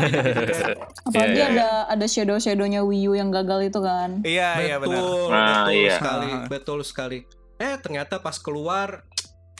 [0.54, 0.76] kan.
[1.02, 1.48] Apalagi Iya, iya.
[1.50, 4.20] ada ada shadow shadownya Wii U yang gagal itu kan.
[4.22, 5.00] Iya, iya benar.
[5.00, 5.96] betul Nah, betul iya.
[5.96, 7.20] sekali betul sekali
[7.58, 9.04] eh ternyata pas keluar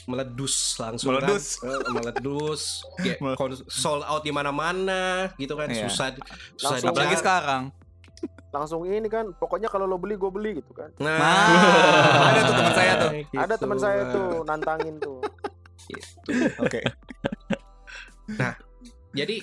[0.02, 1.58] meledus langsung Meledus.
[1.58, 2.62] kan meledus
[3.38, 5.86] kon- sold out di mana-mana gitu kan Iya.
[5.86, 6.16] susah
[6.54, 7.20] susah Langsung- Apalagi dicari.
[7.20, 7.62] sekarang.
[8.50, 12.54] langsung ini kan pokoknya kalau lo beli gue beli gitu kan nah, Nah, ada tuh
[12.54, 13.10] teman saya tuh.
[13.14, 15.18] ada gitu, teman saya tuh nantangin tuh
[16.58, 16.80] Oke.
[19.10, 19.36] jadi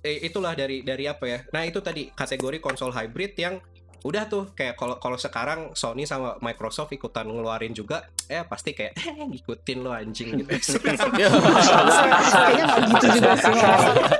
[0.00, 3.60] eh, itulah dari dari apa ya nah itu tadi kategori konsol hybrid yang
[4.00, 8.96] udah tuh kayak kalau kalau sekarang Sony sama Microsoft ikutan ngeluarin juga eh pasti kayak
[8.96, 13.52] eh ngikutin lo anjing gitu Kayaknya nggak gitu juga sih.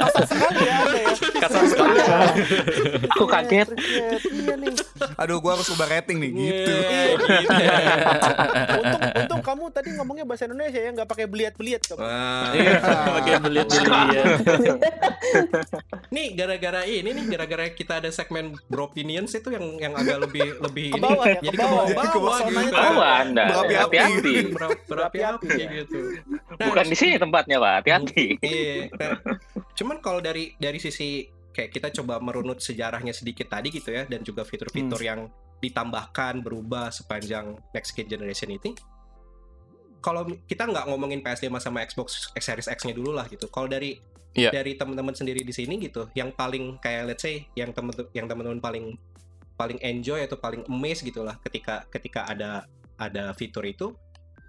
[0.01, 1.11] kasar sekali ya ya
[1.41, 1.97] Kasar sekali.
[3.17, 3.69] Aku kaget.
[3.73, 4.73] Iya, iya nih
[5.17, 6.73] Aduh, gua harus ubah rating nih gitu.
[6.73, 7.33] Iya, gitu.
[8.77, 12.01] untung untung kamu tadi ngomongnya bahasa Indonesia ya nggak pakai beliat-beliat kamu.
[12.53, 12.73] Iya,
[13.09, 14.27] pakai belit-belit.
[16.13, 20.87] Nih gara-gara ini nih gara-gara kita ada segmen Bropinions itu yang yang agak lebih lebih
[20.91, 21.85] Ke ini bawah ya, jadi ke ke bawah.
[21.87, 22.75] bawah, Ke bawah, gitu.
[22.75, 23.45] Oh, Anda.
[23.47, 24.35] Berapi-api.
[24.89, 25.49] Berapi-api
[25.79, 25.99] gitu.
[26.59, 27.73] Nah, Bukan di sini tempatnya, Pak.
[27.85, 28.25] Hati-hati.
[28.41, 28.75] Iya.
[28.97, 29.13] Nah,
[29.77, 34.23] cuman kalau dari dari sisi kayak kita coba merunut sejarahnya sedikit tadi gitu ya dan
[34.23, 35.27] juga fitur-fitur yang
[35.61, 38.73] ditambahkan berubah sepanjang next gen generation ini.
[40.01, 43.47] Kalau kita nggak ngomongin PS5 sama Xbox X Series X-nya dulu lah gitu.
[43.53, 44.01] Kalau dari
[44.31, 44.55] Iya.
[44.55, 48.63] dari teman-teman sendiri di sini gitu, yang paling kayak let's say yang temen yang teman-teman
[48.63, 48.95] paling
[49.61, 52.65] paling enjoy atau paling amazed gitulah ketika ketika ada
[52.97, 53.93] ada fitur itu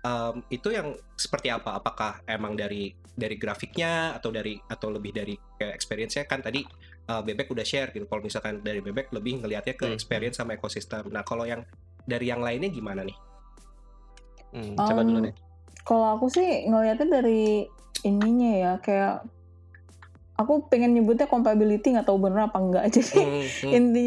[0.07, 1.76] em, itu yang seperti apa?
[1.76, 6.64] Apakah emang dari dari grafiknya atau dari atau lebih dari kayak experience-nya kan tadi
[7.12, 8.07] eh, Bebek udah share gitu.
[8.07, 9.95] Kalau misalkan dari Bebek lebih ngelihatnya ke Hmm.
[9.99, 11.12] experience sama ekosistem.
[11.12, 11.68] Nah, kalau yang
[12.07, 13.18] dari yang lainnya gimana nih?
[14.55, 15.34] Hmm, coba Um, dulu nih.
[15.84, 17.68] Kalau aku sih ngelihatnya dari
[18.07, 19.28] ininya ya kayak
[20.39, 23.72] aku pengen nyebutnya compatibility nggak tahu bener apa enggak jadi Hmm, hmm.
[23.78, 24.05] inti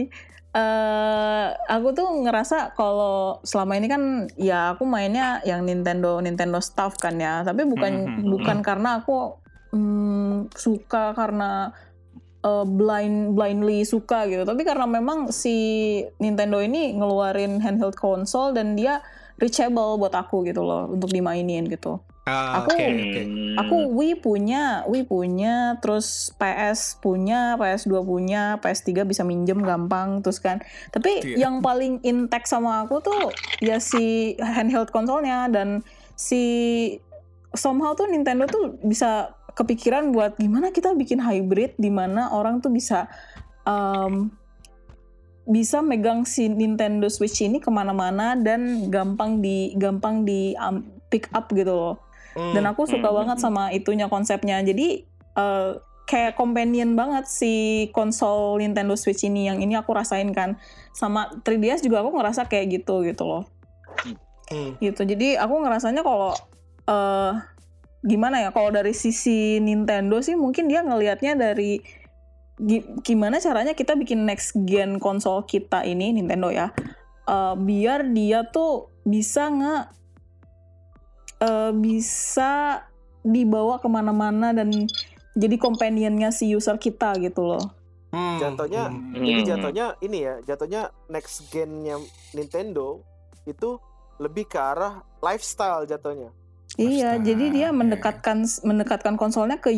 [0.54, 4.02] eh aku tuh ngerasa kalau selama ini kan
[4.38, 7.42] ya aku mainnya yang Nintendo Nintendo stuff kan ya.
[7.42, 9.34] Tapi bukan Hmm, hmm, bukan karena aku
[9.74, 11.74] mm, suka karena
[12.46, 14.46] eh, blind blindly suka gitu.
[14.46, 15.56] Tapi karena memang si
[16.22, 19.02] Nintendo ini ngeluarin handheld console dan dia
[19.42, 22.88] reachable buat aku gitu loh untuk dimainin gitu Ah, Aku- oke.
[22.88, 23.56] Hmm.
[23.60, 30.40] Aku Wii punya, Wii punya, terus PS punya, PS2 punya, PS3 bisa minjem gampang terus
[30.40, 30.64] kan.
[30.88, 31.44] Tapi Iya.
[31.46, 33.28] yang paling intact sama aku tuh
[33.60, 35.84] ya si handheld konsolnya dan
[36.16, 36.42] si
[37.52, 42.72] somehow tuh Nintendo tuh bisa kepikiran buat gimana kita bikin hybrid di mana orang tuh
[42.72, 43.06] bisa
[43.62, 44.32] um,
[45.44, 50.80] bisa megang si Nintendo Switch ini ke mana-mana dan gampang di gampang di um,
[51.12, 51.94] pick up gitu loh.
[52.34, 53.44] Hmm, Dan aku suka hmm, banget hmm.
[53.46, 54.58] sama itunya konsepnya.
[54.60, 55.70] Jadi eh,
[56.04, 60.58] kayak companion banget si konsol Nintendo Switch ini yang ini aku rasain kan.
[60.92, 63.42] Sama 3DS juga aku ngerasa kayak gitu gitu loh.
[64.50, 64.76] Hmm.
[64.78, 65.00] Gitu.
[65.00, 66.34] Jadi aku ngerasanya kalau
[66.84, 67.32] eh
[68.04, 71.80] gimana ya kalau dari sisi Nintendo sih mungkin dia ngelihatnya dari
[72.60, 76.68] gi- gimana caranya kita bikin next gen konsol kita ini Nintendo ya.
[77.24, 79.76] eh, biar dia tuh bisa nge
[81.44, 82.82] eh, bisa
[83.20, 84.72] dibawa ke mana-mana dan
[85.34, 87.64] jadi companionnya si user kita gitu loh.
[88.14, 89.10] Hmm, Jatuhnya- hmm.
[89.12, 89.48] Jadi Hmm.
[89.50, 91.98] jatuhnya ini ya, jatuhnya next gen-nya
[92.30, 93.02] Nintendo
[93.44, 93.76] itu
[94.16, 96.30] lebih ke arah lifestyle jatuhnya.
[96.74, 99.70] Iya, Astaga, jadi dia mendekatkan mendekatkan konsolnya ke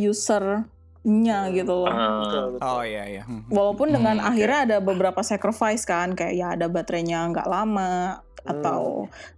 [1.07, 1.87] usernya gitu loh.
[1.89, 2.67] Betul, betul.
[2.67, 3.23] Oh iya iya.
[3.23, 3.47] Hmm.
[3.47, 4.31] Walaupun dengan Hmm, oke.
[4.35, 8.53] akhirnya ada beberapa sacrifice kan, kayak ya ada baterainya nggak lama Hmm.
[8.53, 8.83] atau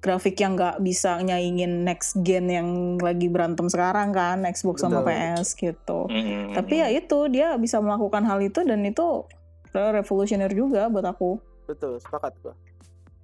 [0.01, 5.09] grafik yang nggak bisa nyaingin next gen yang lagi berantem sekarang kan, Xbox sama Betul.
[5.41, 6.01] PS gitu.
[6.07, 9.25] hmm, Tapi ya itu dia bisa melakukan hal itu dan itu
[9.71, 11.41] revolusioner juga buat aku.
[11.65, 12.53] Betul, sepakat gua.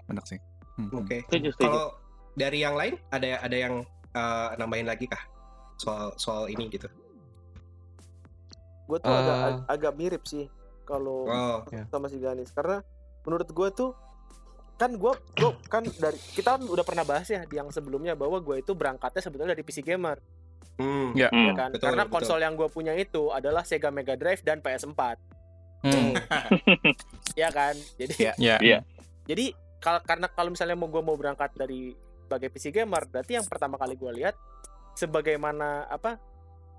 [0.04, 0.40] Benar sih.
[0.76, 0.88] Hmm.
[0.94, 1.24] Oke.
[1.28, 1.64] Setuju, setuju.
[1.64, 1.86] Kalau
[2.32, 3.74] dari yang lain ada ada yang
[4.10, 5.20] eh, nambahin lagi kah
[5.76, 6.88] soal soal ini gitu?
[8.84, 9.46] Gue tuh agak Eh.
[9.46, 10.46] ag- agak mirip sih
[10.82, 11.58] kalau Oh,
[11.88, 12.84] sama si Ganis karena
[13.22, 13.90] menurut gue tuh
[14.74, 18.36] kan gue gue kan dari kita kan udah pernah bahas ya di yang sebelumnya bahwa
[18.38, 20.18] gue itu berangkatnya sebetulnya dari PC gamer
[20.76, 21.14] hmm.
[21.14, 21.30] Ya.
[21.30, 22.14] ya kan betul, karena betul.
[22.18, 25.00] konsol yang gue punya itu adalah Sega Mega Drive dan PS4
[25.80, 26.16] Hmm.
[27.36, 28.32] ya kan jadi Ya.
[28.36, 28.56] Ya.
[28.58, 28.78] Iya.
[29.24, 33.44] jadi kalau karena kalau misalnya mau gue mau berangkat dari sebagai PC gamer berarti yang
[33.44, 34.32] pertama kali gue lihat
[34.94, 36.16] sebagaimana apa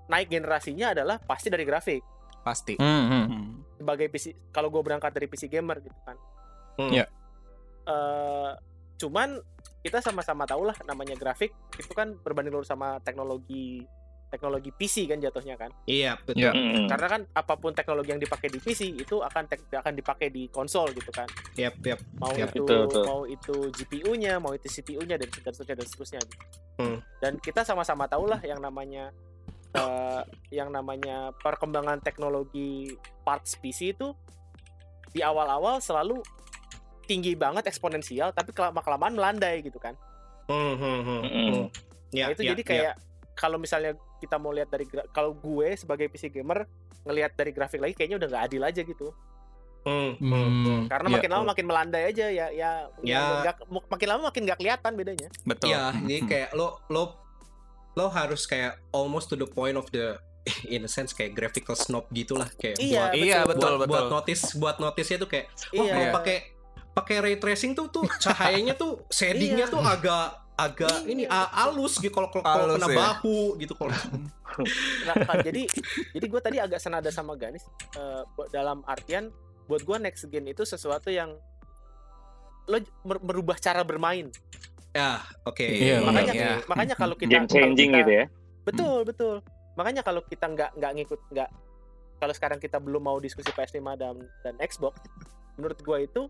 [0.06, 2.02] naik generasinya adalah pasti dari grafik
[2.40, 2.74] Pasti.
[2.76, 3.24] Hmm, hmm.
[3.26, 3.46] Hmm.
[3.76, 6.16] sebagai PC kalau gue berangkat dari PC gamer gitu kan
[6.76, 6.92] Hmm.
[6.92, 7.08] Ya.
[7.82, 8.50] Eh,
[8.96, 9.40] cuman
[9.80, 13.80] kita sama-sama tahu lah namanya grafik itu kan berbanding lurus sama teknologi
[14.26, 16.42] teknologi PC kan jatuhnya kan Iya, betul.
[16.42, 16.50] Ya.
[16.50, 16.84] Hmm.
[16.86, 20.48] karena kan apa pun teknologi yang dipakai di PC itu akan tek- akan dipakai di
[20.48, 22.02] konsol gitu kan Yap, yap.
[22.16, 23.04] mau Ya, itu betul, betul.
[23.04, 26.44] mau itu GPU-nya mau itu CPU-nya dan seterusnya dan seterusnya gitu.
[26.76, 26.98] Hmm.
[27.20, 29.14] dan kita sama-sama tahu lah yang namanya
[29.68, 34.14] eh, yang namanya perkembangan teknologi parts PC itu
[35.08, 36.20] di awal-awal selalu
[37.02, 39.94] tinggi banget eksponensial tapi kelama kelamaan melandai gitu kan
[40.46, 41.64] Hmm, hmm, hmm, Hmm.
[42.08, 42.68] Ya, Nah, itu ya, jadi ya.
[42.68, 42.94] kayak
[43.34, 46.64] kalau misalnya kita mau lihat dari gra- kalau gue sebagai PC gamer
[47.02, 49.10] ngelihat dari grafik lagi kayaknya udah nggak adil aja gitu
[49.82, 50.80] Hmm, hmm, hmm.
[50.88, 51.14] Karena Ya.
[51.14, 53.22] makin lama makin melandai aja ya ya, Ya.
[53.40, 55.66] nggak- makin lama makin nggak kelihatan bedanya Betul.
[55.68, 56.28] Iya, jadi Hmm.
[56.28, 57.02] kayak lo lo
[57.96, 60.20] lo harus kayak almost to the point of the
[60.68, 63.48] in a sense kayak graphical snob gitulah kayak Iya, buat Iya, betul.
[63.48, 63.88] betul buat, betul.
[63.90, 66.36] buat notice buat notice tuh kayak oh iya kalau pakai
[66.92, 69.72] pakai ray tracing tuh tuh cahayanya tuh shadingnya Iya.
[69.72, 70.26] tuh agak
[70.56, 71.36] agak Iya, ini betul.
[71.36, 72.96] a- halus gitu kalau kalau kena ya.
[73.02, 73.92] bahu gitu kalau
[75.04, 75.68] Nah, kan, jadi
[76.16, 77.60] jadi gue tadi agak senada sama Ganis
[77.92, 79.28] eh, buat- dalam artian
[79.66, 81.36] buat gue next gen itu sesuatu yang
[82.64, 84.30] lo mer- merubah cara bermain
[84.96, 85.10] ya
[85.42, 85.60] oke.
[85.62, 86.52] Iya, makanya Iya.
[86.64, 88.24] makanya kalau kita Game kalau changing kita- gitu ya.
[88.64, 89.34] betul betul.
[89.74, 91.48] Makanya kalau kita nggak nggak ngikut nggak
[92.16, 94.96] kalau sekarang kita belum mau diskusi PS5 dan dan Xbox
[95.54, 96.22] menurut gue itu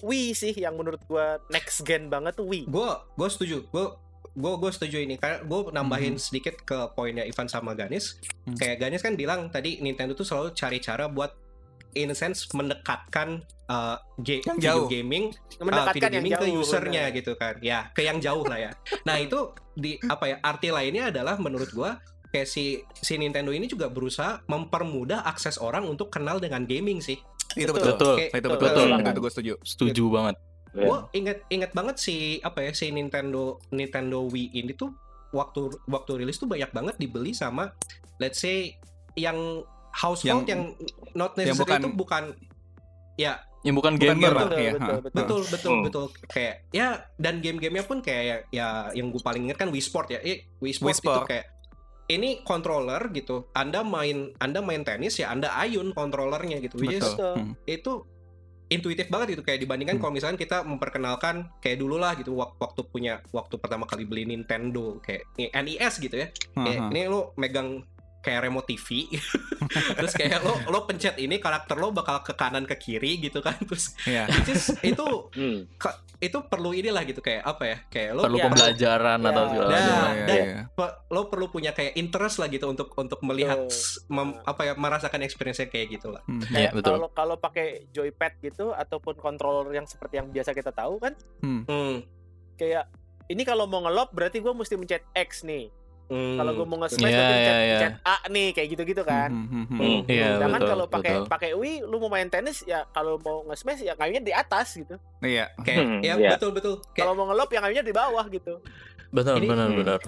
[0.00, 3.64] Wii sih yang menurut gue next gen banget tuh Wii gue gue setuju.
[3.68, 3.94] Gue
[4.34, 5.16] gue gue setuju ini.
[5.16, 8.18] Karena gue nambahin sedikit ke poinnya Ivan sama Ganis.
[8.42, 8.54] Hmm.
[8.54, 11.30] kayak Ganis kan bilang tadi Nintendo tuh selalu cari cara buat
[11.94, 14.86] in a sense mendekatkan uh, ga- Yang video jauh.
[14.88, 17.16] gaming uh, mendekatkan video yang gaming jauh ke usernya benar.
[17.16, 18.70] gitu kan ya ke yang jauh lah ya
[19.04, 19.38] nah itu
[19.72, 21.90] di apa ya arti lainnya adalah menurut gue
[22.28, 27.16] kayak si si Nintendo ini juga berusaha mempermudah akses orang untuk kenal dengan gaming sih
[27.50, 27.72] Itu Betul.
[27.72, 27.88] betul.
[27.88, 28.14] Betul.
[28.14, 28.60] Kayak- Itu betul.
[28.62, 28.86] betul.
[28.90, 29.08] Betul.
[29.08, 29.54] Itu gue setuju.
[29.62, 30.36] Setuju banget.
[30.68, 30.84] Iya.
[30.84, 34.92] gue inget inget banget si apa ya si Nintendo Nintendo Wii ini tuh
[35.30, 37.72] waktu waktu rilis tuh banyak banget dibeli sama
[38.18, 38.76] let's say
[39.14, 42.24] yang household yang, Yang- not yang necessary bukan- itu bukan
[43.16, 43.32] ya
[43.68, 44.16] Yang bukan Bukan gamer.
[44.24, 44.40] gamer.
[44.40, 44.88] betul Iya, betul ha.
[44.88, 45.84] betul betul betul Hmm.
[45.84, 49.84] betul kayak ya dan game-gamenya pun kayak ya, ya yang gue paling inget kan Wii
[49.84, 51.26] Sport ya eh, Wii Sport, Wii itu Sport.
[51.26, 51.46] kayak
[52.08, 57.04] ini controller gitu Anda main Anda main tenis ya Anda ayun controllernya gitu which is
[57.04, 57.36] Betul.
[57.36, 57.52] Hmm.
[57.62, 57.92] itu
[58.66, 60.02] intuitif banget gitu kayak dibandingkan Hmm.
[60.02, 64.24] kalau misalkan kita memperkenalkan kayak dulu lah gitu wak- waktu punya waktu pertama kali beli
[64.24, 67.84] Nintendo kayak NES gitu ya kayak ini lo megang
[68.28, 69.08] kayak remote TV
[69.96, 73.56] terus kayak lo lo pencet ini karakter lo bakal ke kanan ke kiri gitu kan
[73.58, 75.64] terus which is- itu Hmm.
[76.18, 78.44] itu perlu inilah gitu kayak apa ya kayak lo perlu Iya.
[78.44, 79.50] pembelajaran atau Iya.
[79.50, 80.14] segala Nah, macam.
[80.20, 80.58] Dan- iya.
[80.68, 83.64] pe- lo perlu punya kayak interest lah gitu untuk untuk melihat
[84.08, 86.42] mem- apa ya merasakan experience kayak gitu lah Hmm.
[86.44, 86.92] Iya, Kayak betul.
[86.92, 92.02] kalau kalau pakai joypad gitu ataupun controller yang seperti yang biasa kita tahu kan Hmm.
[92.54, 92.90] kayak
[93.26, 95.70] ini kalau mau ngelop berarti gue mesti mencet X nih
[96.08, 96.36] Hmm.
[96.36, 97.76] kalau gue mau nge-smash mencet, iya, iya.
[97.76, 99.78] mencet A nih kayak gitu-gitu kan Hmm, hmm, hmm, Hmm.
[99.78, 100.00] hmm.
[100.08, 103.80] Iya, Sedangkan betul, kalau pakai pakai Wii lu mau main tenis ya kalau mau nge-smash
[103.82, 104.96] ya kayunya di atas gitu.
[105.20, 105.52] Iya.
[105.58, 106.30] kayak Hmm, ya iya.
[106.32, 108.56] betul betul kayak Kalau mau ngelop ya kayunya di bawah gitu.
[109.08, 109.78] Benar, Ini- benar, Hmm.
[109.78, 110.00] benar.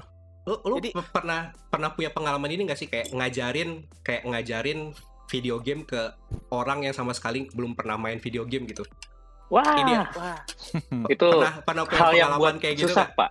[0.42, 3.70] lu, lu Jadi- pe- pernah pernah punya pengalaman ini gak sih kayak ngajarin
[4.00, 4.96] kayak ngajarin
[5.26, 6.00] video game ke
[6.48, 8.82] orang yang sama sekali belum pernah main video game gitu
[9.48, 10.04] Wah, Ini ya.
[10.12, 10.38] Wah,
[11.06, 13.18] itu pernah pernah punya hal yang pengalaman buat kayak gitu susah, nggak?
[13.18, 13.30] Pak.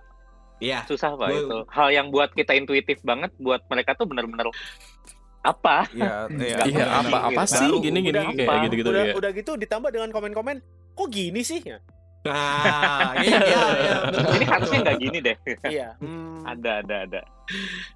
[0.60, 1.58] Iya Susah, Pak, Gua- itu.
[1.66, 4.52] Hal yang buat kita intuitif banget, buat mereka tuh benar-benar
[5.40, 5.88] apa?
[5.90, 6.58] Iya, iya.
[6.62, 7.56] Iya, apa apa gitu.
[7.56, 9.14] sih Baru, gini gini udah kayak apa, gitu-gitu udah ya.
[9.16, 10.56] udah gitu ditambah dengan komen-komen
[10.92, 11.80] kok gini sih ya?
[12.20, 15.36] nah iya iya iya Ini harusnya nggak gini deh.
[15.66, 15.96] iya.
[16.04, 17.20] Hmm, ada, ada, ada.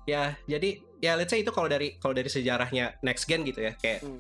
[0.05, 3.77] ya jadi ya let's say itu kalau dari kalau dari sejarahnya next gen gitu ya
[3.77, 4.17] kayak Hmm.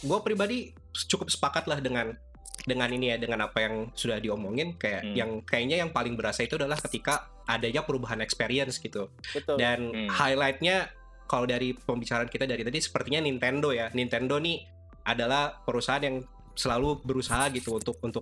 [0.00, 0.70] gue pribadi
[1.04, 2.14] cukup sepakat lah dengan
[2.62, 5.14] dengan ini ya dengan apa yang sudah diomongin kayak Hmm.
[5.14, 9.56] yang kayaknya yang paling berasa itu adalah ketika adanya perubahan experience gitu betul.
[9.56, 10.08] dan Hmm.
[10.08, 10.92] highlightnya
[11.24, 14.60] kalau dari pembicaraan kita dari tadi sepertinya Nintendo ya Nintendo nih
[15.02, 16.20] adalah perusahaan yang
[16.52, 18.20] selalu berusaha gitu untuk untuk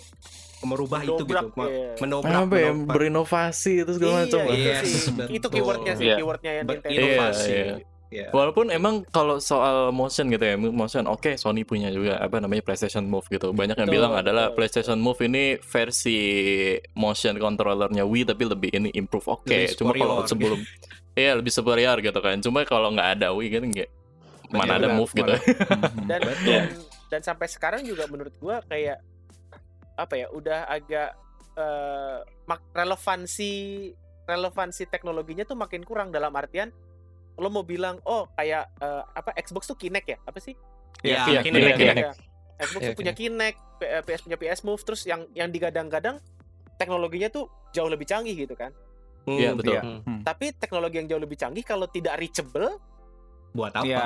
[0.60, 1.90] merubah itu Mendobrak, gitu me- iya.
[1.98, 2.94] mendobrak Apa ya mendobrak.
[2.94, 4.38] berinovasi itu segala macam.
[4.44, 5.26] iya, Iya, itu betul.
[5.32, 6.16] Itu keywordnya sih, Iya.
[6.16, 6.88] keywordnya yang Nintendo.
[6.88, 7.64] berinovasi Iya,
[8.08, 8.32] Iya.
[8.32, 13.04] Walaupun emang kalau soal motion gitu ya, motion oke Sony punya juga apa namanya PlayStation
[13.04, 13.52] Move gitu.
[13.52, 14.56] Banyak yang Betul, bilang adalah betul.
[14.64, 16.18] PlayStation Move ini versi
[16.96, 19.44] motion controllernya Wii tapi lebih ini improve oke.
[19.52, 20.60] Lebih Cuma kalau sebelum
[21.18, 22.40] Iya lebih superior gitu kan.
[22.40, 23.90] Cuma kalau nggak ada Wii kan nggak
[24.48, 25.34] mana ada Benar, move gitu.
[25.36, 26.08] hmm.
[26.08, 26.64] dan dan
[27.12, 28.96] dan sampai sekarang juga menurut gua kayak
[29.98, 31.12] apa ya udah agak
[31.58, 33.52] eh, mak- relevansi
[34.24, 36.72] relevansi teknologinya tuh makin kurang dalam artian
[37.38, 40.54] lo mau bilang oh kayak eh, apa Xbox tuh Kinect ya apa sih
[40.98, 41.98] Iya, Iya, Kinect, Kinect, Kinect.
[41.98, 42.12] Ya,
[42.58, 46.18] Xbox Iya, tuh punya Kinect P- eh, PS punya PS Move terus yang yang digadang-gadang
[46.74, 48.74] teknologinya tuh jauh lebih canggih gitu kan
[49.20, 49.72] Hmm, Iya betul.
[49.72, 49.82] Iya.
[49.82, 50.00] Hmm.
[50.02, 50.20] Hmm.
[50.22, 52.80] tapi teknologi yang jauh lebih canggih kalau tidak reachable
[53.50, 54.02] buat apa Iya.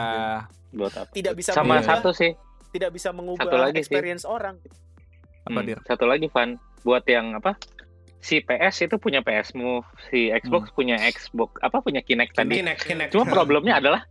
[0.72, 1.11] Buat apa?
[1.11, 2.33] tidak bisa Sama mengubah satu sih,
[2.70, 3.80] tidak bisa Satu mengubah lagi sih.
[3.83, 4.57] experience orang
[5.43, 5.78] Apa Hmm, dir?
[5.83, 7.55] Satu lagi Van, buat yang apa?
[8.23, 12.62] Si PS itu punya PS Move, si Xbox punya Xbox apa punya Kinect tadi.
[12.62, 13.11] Kinect, Kinect.
[13.11, 14.07] Cuma problemnya adalah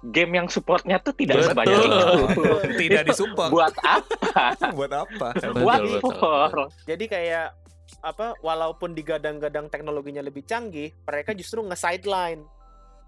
[0.00, 1.50] game yang supportnya tuh tidak Betul.
[1.50, 2.06] sebanyak itu.
[2.86, 3.50] Tidak disupport.
[3.50, 4.54] buat apa?
[4.78, 5.26] Buat apa?
[5.34, 6.70] Betul, betul, for?
[6.86, 7.50] Jadi kayak
[7.98, 12.46] apa walaupun digadang-gadang teknologinya lebih canggih, mereka justru nge-sideline.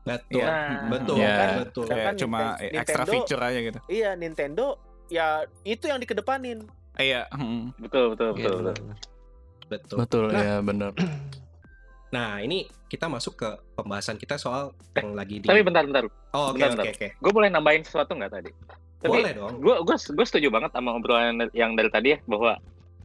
[0.02, 0.42] betul.
[0.42, 1.36] Nah, betul Iya.
[1.62, 3.78] betul Kayak Sedangkan cuma Ninten- extra Nintendo- feature aja gitu.
[3.86, 4.66] Iya, Nintendo
[5.06, 5.26] ya
[5.62, 6.58] itu yang dikedepanin.
[6.98, 7.30] Iya.
[7.30, 7.78] hmm.
[7.78, 8.54] Betul, betul, betul.
[8.58, 8.84] benar, betul.
[8.90, 8.98] benar.
[9.70, 10.90] Betul Betul Nah, ya benar.
[12.14, 16.04] nah ini kita masuk ke pembahasan kita soal yang lagi di Tapi bentar, bentar.
[16.34, 18.50] oh oke oke Gue boleh nambahin sesuatu nggak tadi?
[19.00, 22.58] Tapi boleh dong gue gue gue setuju banget sama obrolan yang dari tadi ya bahwa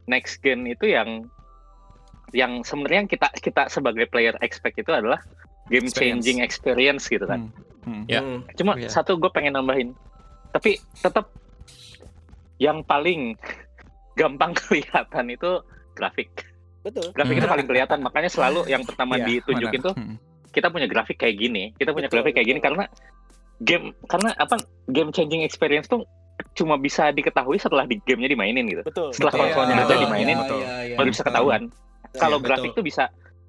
[0.04, 1.24] next gen itu yang
[2.34, 5.22] yang sebenarnya kita kita sebagai player expect itu adalah
[5.66, 7.48] game changing experience gitu kan.
[7.86, 8.02] Hmm.
[8.02, 8.04] Hmm.
[8.10, 8.20] Ya.
[8.20, 8.90] Hmm, Cuma Iya.
[8.90, 9.94] satu gue pengen nambahin,
[10.50, 11.30] tapi tetap
[12.58, 13.38] yang paling
[14.20, 15.62] gampang kelihatan itu
[15.94, 16.28] grafik.
[16.86, 17.10] Betul.
[17.10, 17.52] Grafik itu Hmm.
[17.52, 19.88] paling kelihatan, makanya selalu yang pertama Iya, ditunjukin benar.
[19.90, 20.16] tuh Hmm.
[20.48, 22.68] kita punya grafik kayak gini, kita punya Betul, grafik kayak gini betul.
[22.72, 22.84] karena
[23.58, 24.56] game karena apa
[24.86, 26.06] game changing experience tuh
[26.52, 28.82] cuma bisa diketahui setelah di gamenya dimainin gitu.
[28.82, 29.08] Betul.
[29.10, 29.42] Setelah Betul.
[29.42, 30.60] konsolnya Iya, ada iya, dimainin, betul.
[30.94, 31.62] baru bisa ketahuan.
[32.14, 32.78] Kalau Iya, grafik betul.
[32.78, 33.04] tuh bisa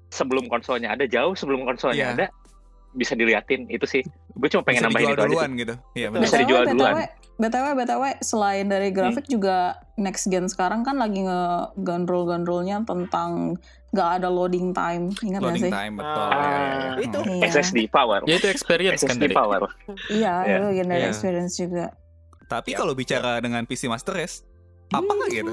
[0.08, 2.14] sebelum konsolnya ada, jauh sebelum konsolnya Iya.
[2.16, 2.26] ada,
[2.90, 4.02] bisa diliatin itu sih.
[4.30, 5.24] Gue cuma pengen Bisa nambahin itu aja.
[5.24, 5.74] duluan gitu.
[5.92, 6.10] Iya Betul.
[6.10, 6.22] benar.
[6.22, 6.94] Bisa dijual duluan.
[7.38, 9.32] BTW, BTW, selain dari grafik Hmm.
[9.32, 9.56] juga
[9.94, 13.54] next gen sekarang kan lagi ngegandrol-gandrolnya tentang
[13.88, 15.14] nggak ada loading time.
[15.18, 15.72] Ingat nggak Loading sih?
[15.72, 16.24] time betul.
[16.24, 16.92] Ah, Iya, iya, iya.
[17.00, 17.18] itu.
[17.20, 17.38] Hmm.
[17.38, 17.42] Iya.
[17.48, 18.20] SSD power.
[18.22, 19.34] Ya itu experience kan SSD tadi.
[19.34, 19.60] power.
[20.08, 20.50] Iya, Iya.
[20.50, 21.08] itu bagian dari Iya.
[21.08, 21.86] experience juga.
[22.44, 22.76] Tapi Ya.
[22.76, 24.42] kalau bicara dengan PC Master Race,
[24.88, 25.52] apa nggak gitu?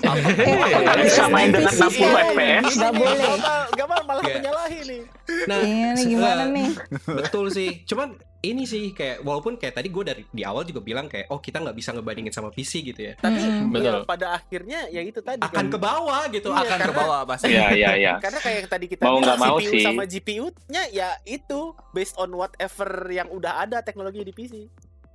[0.00, 2.64] Nggak bisa main dengan 60 FPS.
[2.74, 3.26] Nggak boleh.
[3.70, 4.38] Gak malah Iya.
[4.38, 5.02] menyalahi nih.
[5.44, 6.68] nah Ini nih gimana nih?
[7.04, 11.04] betul sih cuman ini sih kayak walaupun kayak tadi gue dari di awal juga bilang
[11.04, 13.68] kayak oh kita nggak bisa ngebandingin sama PC gitu ya Tapi Mm-mm.
[13.68, 13.90] Betul.
[13.92, 15.66] ya, pada akhirnya ya itu tadi akan kan.
[15.66, 17.50] ke bawah gitu Iya, Akan ke bawah pasti.
[17.50, 18.12] Iya, iya, iya.
[18.16, 19.82] Karena kayak yang tadi kita Mau bilang nggak mau CPU sih.
[19.82, 24.54] sama GPU-nya ya itu based on whatever yang udah ada teknologi di PC.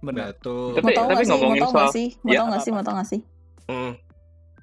[0.01, 0.33] Benar.
[0.33, 1.39] betul Mau Tapi- tahu tapi nggak sih?
[1.39, 2.07] Mau tahu nggak soal- sih?
[2.17, 2.37] Mau Ya.
[2.37, 2.71] tahu nggak sih?
[2.71, 3.21] Mau tahu nggak sih?
[3.65, 3.93] Hmm.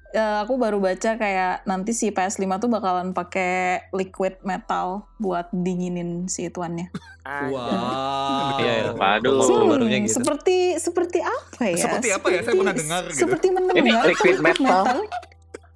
[0.09, 3.53] eh, aku baru baca kayak nanti si PS5 tuh bakalan pakai
[3.91, 6.89] liquid metal buat dinginin si tuannya.
[7.21, 7.53] Anjay.
[7.53, 8.57] Wow.
[8.57, 8.91] Iya, iya.
[8.91, 9.37] Waduh.
[9.39, 10.17] Hmm, barunya gitu.
[10.17, 11.77] Seperti seperti apa ya?
[11.79, 12.39] Seperti apa ya?
[12.41, 13.21] Saya pernah dengar gitu.
[13.21, 14.83] Seperti mendengar liquid metal.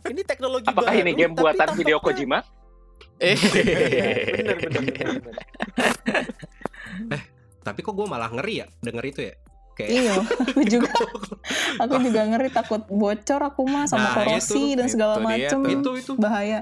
[0.04, 2.40] Ini teknologi Apakah baru, ini game tapi buatan Hideo Kojima?
[3.20, 3.38] Eh.
[3.38, 3.38] Iya,
[4.34, 5.36] bener, bener, bener, bener.
[7.62, 9.36] Tapi kok gue malah ngeri ya denger itu ya.
[9.74, 10.14] Kayak Iya,
[10.46, 10.92] aku juga
[11.78, 15.28] aku juga ngeri takut bocor aku mah sama Nah, korosi itu, dan segala itu dia
[15.28, 15.60] macem.
[15.60, 15.72] tuh.
[15.72, 16.60] itu itu Bahaya.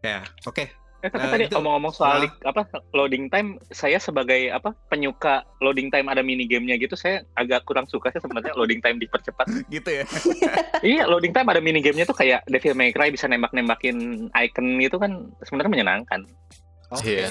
[0.00, 0.66] ya oke
[0.98, 5.92] Eh, tapi Eh, tadi ngomong-ngomong soal li- apa loading time, saya sebagai apa penyuka loading
[5.92, 9.44] time ada mini gamenya gitu, saya agak kurang suka sih sebenarnya loading time dipercepat.
[9.68, 10.08] gitu ya.
[10.82, 13.96] iya, loading time ada mini gamenya tuh kayak Devil May Cry bisa nembak-nembakin
[14.32, 15.12] icon gitu kan
[15.42, 16.24] sebenarnya menyenangkan.
[16.88, 17.28] oke Iya.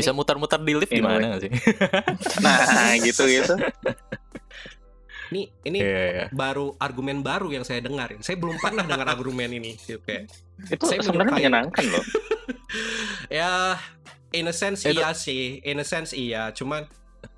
[0.00, 1.52] Bisa muter-muter di lift gimana sih?
[2.44, 3.54] Nah, gitu-gitu.
[5.30, 6.24] ini ini Iya, iya.
[6.34, 10.26] baru argumen baru yang saya dengar saya belum pernah dengar argumen ini gitu kayak
[10.66, 12.02] Itu Saya sebenarnya menyenangkan loh.
[13.38, 13.78] ya
[14.32, 16.82] in a sense Itu- iya sih in a sense iya cuman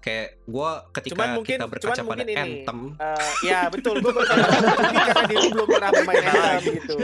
[0.00, 2.38] kayak gue ketika Cuman mungkin, kita cuman berkaca pada mungkin ini.
[2.38, 6.94] Anthem eh, ya betul, gue mungkin karena belum pernah bermain Anthem gitu.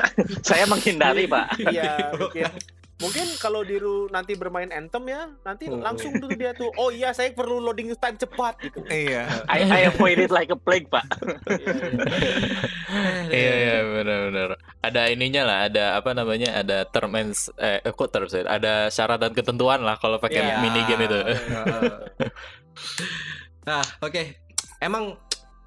[0.48, 1.46] saya menghindari, Pak.
[1.58, 2.44] Iya, mungkin
[3.04, 5.84] mungkin kalau Diru nanti bermain Anthem ya, nanti Hmm.
[5.84, 8.80] langsung tuh dia tuh, oh iya saya perlu loading time cepat gitu.
[8.88, 9.44] Iya.
[9.44, 11.04] I, I avoid it like a plague, Pak.
[13.28, 14.56] Iya iya benar-benar.
[14.80, 16.56] Ada ininya lah, ada apa namanya?
[16.56, 18.24] Ada term and eh eh, kok term?
[18.30, 20.56] Ada syarat dan ketentuan lah kalau pakai Iya.
[20.64, 21.20] mini game itu.
[23.64, 24.20] nah oke
[24.82, 25.16] emang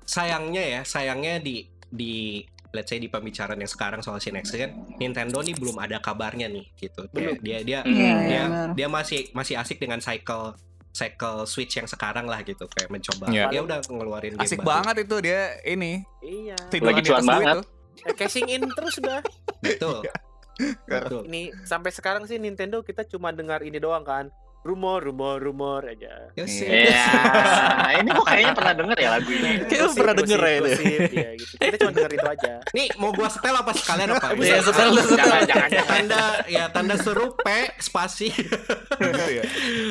[0.05, 4.71] sayangnya ya sayangnya di di let's say di pembicaraan yang sekarang soal si next gen
[4.95, 7.89] Nintendo nih belum ada kabarnya nih gitu Kayak dia dia Hmm.
[7.89, 8.69] Iya, iya, dia benar.
[8.73, 10.53] dia masih masih asik dengan cycle
[10.89, 13.49] cycle switch yang sekarang lah gitu kayak mencoba Iya.
[13.49, 14.69] ya udah ngeluarin game Asik baru.
[14.73, 16.57] banget itu dia ini Iya.
[16.67, 17.55] tiduran Lagi cuan banget.
[17.99, 19.21] Eh, Cashing in terus udah.
[19.59, 20.01] betul
[20.89, 24.29] betul Ini sampai sekarang sih Nintendo kita cuma dengar ini doang kan.
[24.67, 26.27] Rumor, rumor, rumor aja.
[26.35, 26.67] Ya sih.
[26.67, 27.07] Iya,
[28.03, 29.51] ini kok kayaknya pernah denger ya lagu ini.
[29.63, 30.67] Kayak lu pernah denger ya itu.
[30.67, 31.53] Gosip, iya, gitu.
[31.55, 32.51] Kita cuma denger itu aja.
[32.75, 34.27] Nih mau gua setel apa sekalian apa?
[34.35, 35.15] Iya, setel, setel.
[35.15, 35.87] Jangan, jangan, Ya, jangan.
[35.87, 37.47] tanda ya tanda seru P
[37.79, 38.27] spasi.
[38.27, 39.43] Gitu ya.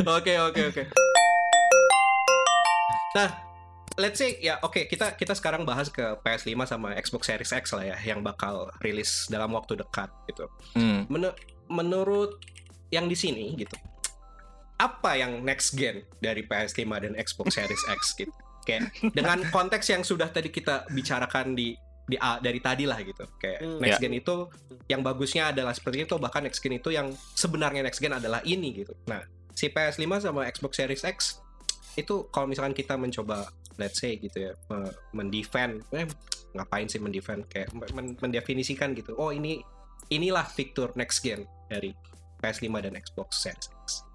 [0.06, 0.82] Oke oke oke.
[3.14, 3.28] Nah,
[3.96, 7.84] let's say ya oke kita kita sekarang bahas ke PS5 sama Xbox Series X lah
[7.86, 10.44] ya yang bakal rilis dalam waktu dekat gitu.
[10.76, 11.08] Hmm.
[11.08, 12.36] Menu- menurut
[12.92, 13.72] yang di sini gitu.
[14.76, 18.32] Apa yang next gen dari PS5 dan Xbox Series X gitu.
[18.62, 21.72] Kayak dengan konteks yang sudah tadi kita bicarakan di
[22.04, 23.24] di A- dari tadi lah gitu.
[23.36, 23.78] Kayak Hmm.
[23.78, 24.02] next Ya.
[24.02, 24.34] gen itu
[24.86, 28.76] yang bagusnya adalah seperti itu bahkan next gen itu yang sebenarnya next gen adalah ini
[28.76, 28.94] gitu.
[29.06, 31.18] Nah, si PS5 sama Xbox Series X
[31.94, 36.04] itu kalau misalkan kita mencoba let's say gitu ya me- mendefend eh,
[36.52, 39.64] ngapain sih mendefend kayak men- mendefinisikan gitu oh ini
[40.06, 41.96] inilah fitur next gen dari
[42.38, 44.05] PS5 dan Xbox Series X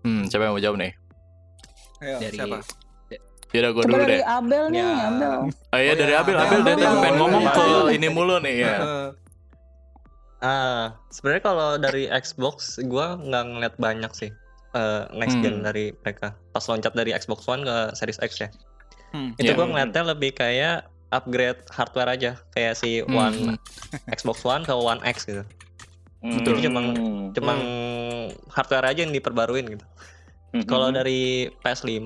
[0.00, 0.92] Hmm, siapa yang mau jawab nih?
[2.00, 2.56] Ayo, dari siapa?
[3.50, 4.22] Yaudah gue Coba dulu dari deh.
[4.24, 4.90] Abel nih, Ya.
[5.04, 5.32] Abel.
[5.66, 7.56] Oh iya Oh dari ya, Abel, Abel, Abel dari Abel, tadi pengen Abel, ngomong Abel.
[7.82, 8.74] ke ini mulu nih ya.
[10.40, 14.30] Ah, sebenarnya kalau dari Xbox gua nggak ngeliat banyak sih
[14.70, 15.66] eh, next gen Hmm.
[15.66, 16.32] dari mereka.
[16.48, 18.48] Pas loncat dari Xbox One ke Series X ya.
[19.10, 19.36] Hmm.
[19.36, 19.58] Itu Iya.
[19.58, 23.12] gua ngeliatnya lebih kayak upgrade hardware aja, kayak si Hmm.
[23.12, 23.36] One
[24.08, 25.44] Xbox One ke One X gitu.
[26.20, 26.60] Betul.
[26.60, 26.80] Jadi cuma
[27.32, 27.52] cuma
[28.52, 29.86] hardware aja yang diperbaruin gitu.
[30.66, 32.02] Kalau dari PS5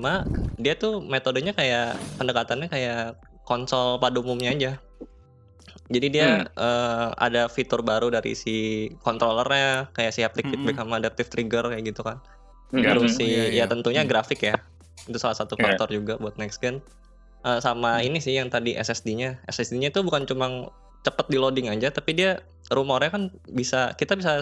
[0.61, 4.71] dia tuh metodenya kayak pendekatannya kayak konsol pada umumnya aja.
[5.85, 10.61] Jadi dia eh, ada fitur baru dari si controllernya kayak si haptic Mm-mm.
[10.65, 12.17] feedback sama adaptive trigger kayak gitu kan.
[12.73, 12.97] Iya.
[12.97, 13.65] Terus si Iya, iya.
[13.65, 14.57] ya tentunya grafik ya.
[15.05, 15.75] Itu salah satu Iya.
[15.77, 16.81] faktor juga buat next gen.
[17.45, 19.41] Eh, sama ini sih yang tadi SSD-nya.
[19.45, 20.69] SSD-nya itu bukan cuma
[21.05, 24.41] cepet di loading aja tapi dia rumornya kan bisa kita bisa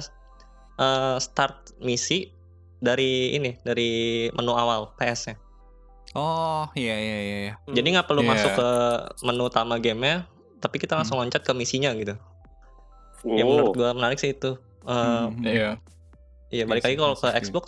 [0.75, 2.31] eh, start misi
[2.79, 3.91] dari ini dari
[4.31, 5.35] menu awal PS-nya.
[6.13, 7.53] Oh, iya iya iya iya.
[7.65, 8.29] Jadi nggak perlu Iya.
[8.29, 8.69] masuk ke
[9.23, 12.13] menu utama gamenya, tapi kita langsung loncat ke misinya gitu.
[13.23, 14.55] Yang menurut gua menarik sih itu.
[14.83, 15.41] Eh, Hmm.
[15.41, 15.71] Iya.
[16.47, 17.39] Iya balik Iya lagi kalau ke setuju.
[17.41, 17.65] Xbox,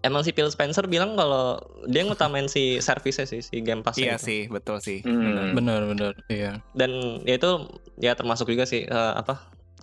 [0.00, 1.56] emang si Phil Spencer bilang kalau
[1.86, 5.00] dia ngutamain si service sih, si Game Pass Iya sih, betul sih.
[5.00, 5.52] Hmm.
[5.52, 6.12] Benar benar.
[6.26, 6.60] Iya.
[6.72, 6.90] Dan
[7.22, 7.50] ya itu
[7.96, 9.40] ya termasuk juga sih eh, apa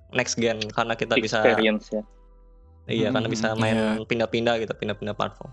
[0.10, 2.04] next gen karena kita bisa experience ya.
[2.86, 5.52] iya karena Hmm, bisa main pindah-pindah gitu, pindah-pindah platform.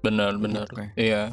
[0.00, 0.66] Benar benar.
[0.66, 0.92] Oke.
[0.94, 1.32] Iya.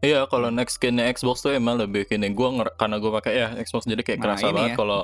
[0.00, 2.28] Iya, kalau next gen Xbox tuh emang lebih gini.
[2.30, 4.76] Gua nger- karena gue pakai ya Xbox jadi kayak Nah, kerasa banget ya.
[4.76, 5.00] kalau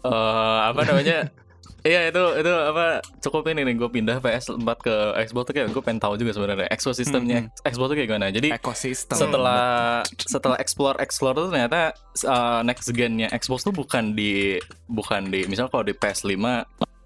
[0.00, 1.18] eh, apa namanya
[1.86, 4.94] Iya itu itu apa cukup ini nih gue pindah PS4 ke
[5.30, 7.48] Xbox tuh kayak gue pengen tahu juga sebenarnya ekosistemnya.
[7.62, 8.28] Xbox tuh kayak gimana.
[8.34, 9.14] Jadi ekosistem.
[9.14, 11.94] setelah setelah explore explore tuh ternyata
[12.26, 14.58] uh, next gennya Xbox tuh bukan di
[14.90, 16.34] bukan di misal kalau di PS5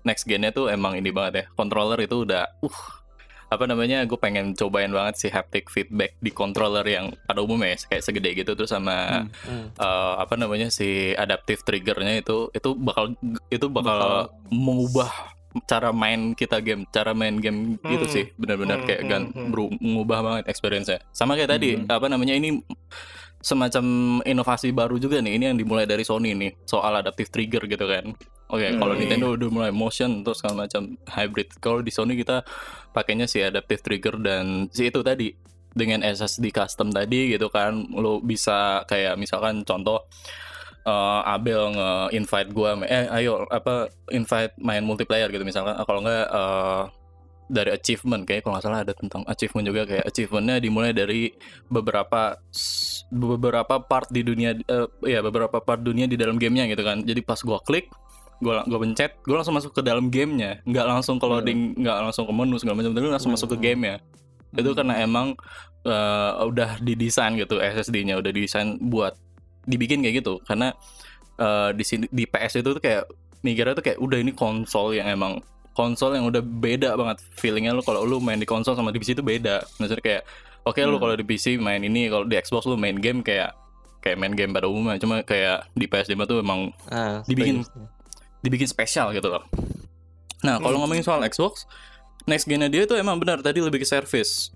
[0.03, 3.02] next gennya tuh emang ini banget ya controller itu udah uh
[3.53, 7.93] apa namanya gue pengen cobain banget si haptic feedback di controller yang pada umumnya ya,
[7.93, 9.69] kayak segede gitu tuh sama Hmm.
[9.77, 13.13] uh, apa namanya si adaptive triggernya itu itu bakal
[13.49, 15.13] itu bakal, mengubah
[15.69, 18.15] cara main kita game cara main game gitu Hmm.
[18.17, 19.49] sih benar-benar Hmm, kayak hmm, gan hmm.
[19.53, 21.93] beru- mengubah banget experience-nya sama kayak tadi Hmm.
[21.93, 22.65] apa namanya ini
[23.39, 23.85] semacam
[24.23, 28.15] inovasi baru juga nih ini yang dimulai dari Sony nih soal adaptive trigger gitu kan
[28.53, 29.01] oke kalau Hmm.
[29.01, 31.49] Nintendo udah mulai motion terus segala macam hybrid.
[31.59, 32.45] Kalau di Sony kita
[32.93, 35.33] pakainya si adaptive trigger dan si itu tadi
[35.73, 40.05] dengan SSD custom tadi gitu kan lo bisa kayak misalkan contoh
[40.85, 45.73] eh, Abel nge-invite gua eh ayo apa invite main multiplayer gitu misalkan.
[45.81, 46.83] Kalau enggak eh,
[47.53, 51.29] dari achievement kayak kalau nggak salah ada tentang achievement juga kayak achievementnya dimulai dari
[51.69, 52.41] beberapa
[53.13, 57.01] beberapa part di dunia eh, ya beberapa part dunia di dalam gamenya gitu kan.
[57.05, 57.89] Jadi pas gua klik
[58.43, 60.59] gua gua pencet gua langsung masuk ke dalam gamenya.
[60.67, 64.03] Nggak langsung ke loading nggak langsung ke menu segala macam tapi langsung masuk ke gamenya
[64.53, 65.33] itu karena emang
[65.87, 69.17] eh, udah didesain gitu SSD-nya udah didesain buat
[69.65, 70.43] dibikin kayak gitu.
[70.45, 70.75] Karena
[71.39, 73.09] eh, di sini di PS itu tuh kayak
[73.41, 75.41] mikirnya tuh kayak udah ini konsol yang emang
[75.73, 77.81] konsol yang udah beda banget feelingnya lu.
[77.81, 79.65] Kalau lu main di konsol sama di PC itu beda.
[79.81, 80.23] Maksudnya kayak
[80.69, 83.57] oke lu kalau di PC main ini kalau di Xbox lu main game kayak
[84.05, 85.01] kayak main game pada umumnya.
[85.01, 87.65] Cuma kayak di PS5 tuh emang Ah, Dibikin-.
[88.43, 89.47] Dibikin spesial gitu loh.
[90.43, 91.65] Nah, kalau ngomongin soal Xbox,
[92.25, 94.51] next gen dia itu emang benar tadi lebih ke service.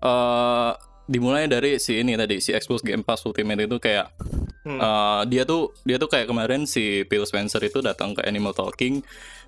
[0.00, 0.72] eh
[1.04, 4.08] dimulai dari si ini tadi si Xbox Game Pass Ultimate itu kayak
[4.60, 4.76] Hmm.
[4.76, 9.00] eh, dia tuh dia tuh kayak kemarin si Phil Spencer itu datang ke Animal Talking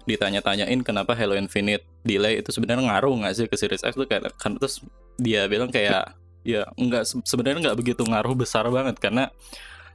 [0.03, 4.33] ditanya-tanyain kenapa Halo Infinite delay itu sebenarnya ngaruh nggak sih ke Series X tuh kayak
[4.35, 4.81] kan terus
[5.17, 6.13] dia bilang kayak
[6.43, 9.29] ya nggak se- sebenarnya nggak begitu ngaruh besar banget karena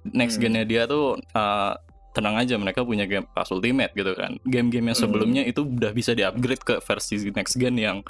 [0.07, 0.47] next Hmm.
[0.47, 1.73] gennya dia tuh eh,
[2.17, 5.05] tenang aja mereka punya game Pass Ultimate gitu kan game-game yang Hmm.
[5.05, 8.01] sebelumnya itu udah bisa di-upgrade ke versi next gen yang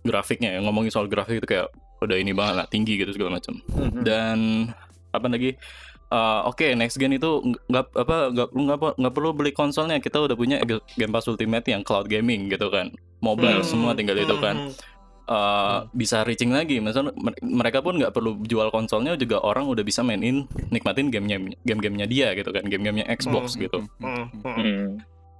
[0.00, 1.68] grafiknya yang ngomongin soal grafik itu kayak
[2.00, 4.00] udah ini banget lah tinggi gitu segala macam Hmm.
[4.00, 4.38] dan
[5.12, 5.60] apa lagi
[6.10, 7.38] Uh, Oke, next gen itu
[7.70, 10.02] nggak apa nggak lu nggak nggak perlu beli konsolnya.
[10.02, 10.58] Kita udah punya
[10.98, 12.90] Game Pass Ultimate yang cloud gaming gitu kan,
[13.22, 14.74] mobile Hmm, semua tinggal itu kan.
[15.30, 15.38] Hmm,
[15.80, 16.82] Uh, bisa reaching lagi.
[16.82, 22.04] Mer- mereka pun nggak perlu jual konsolnya juga orang udah bisa mainin nikmatin gamenya game-gamenya
[22.04, 23.78] dia gitu kan, game-gamenya Xbox Hmm, gitu.
[23.96, 24.56] hmm, hmm.
[24.56, 24.86] Hmm.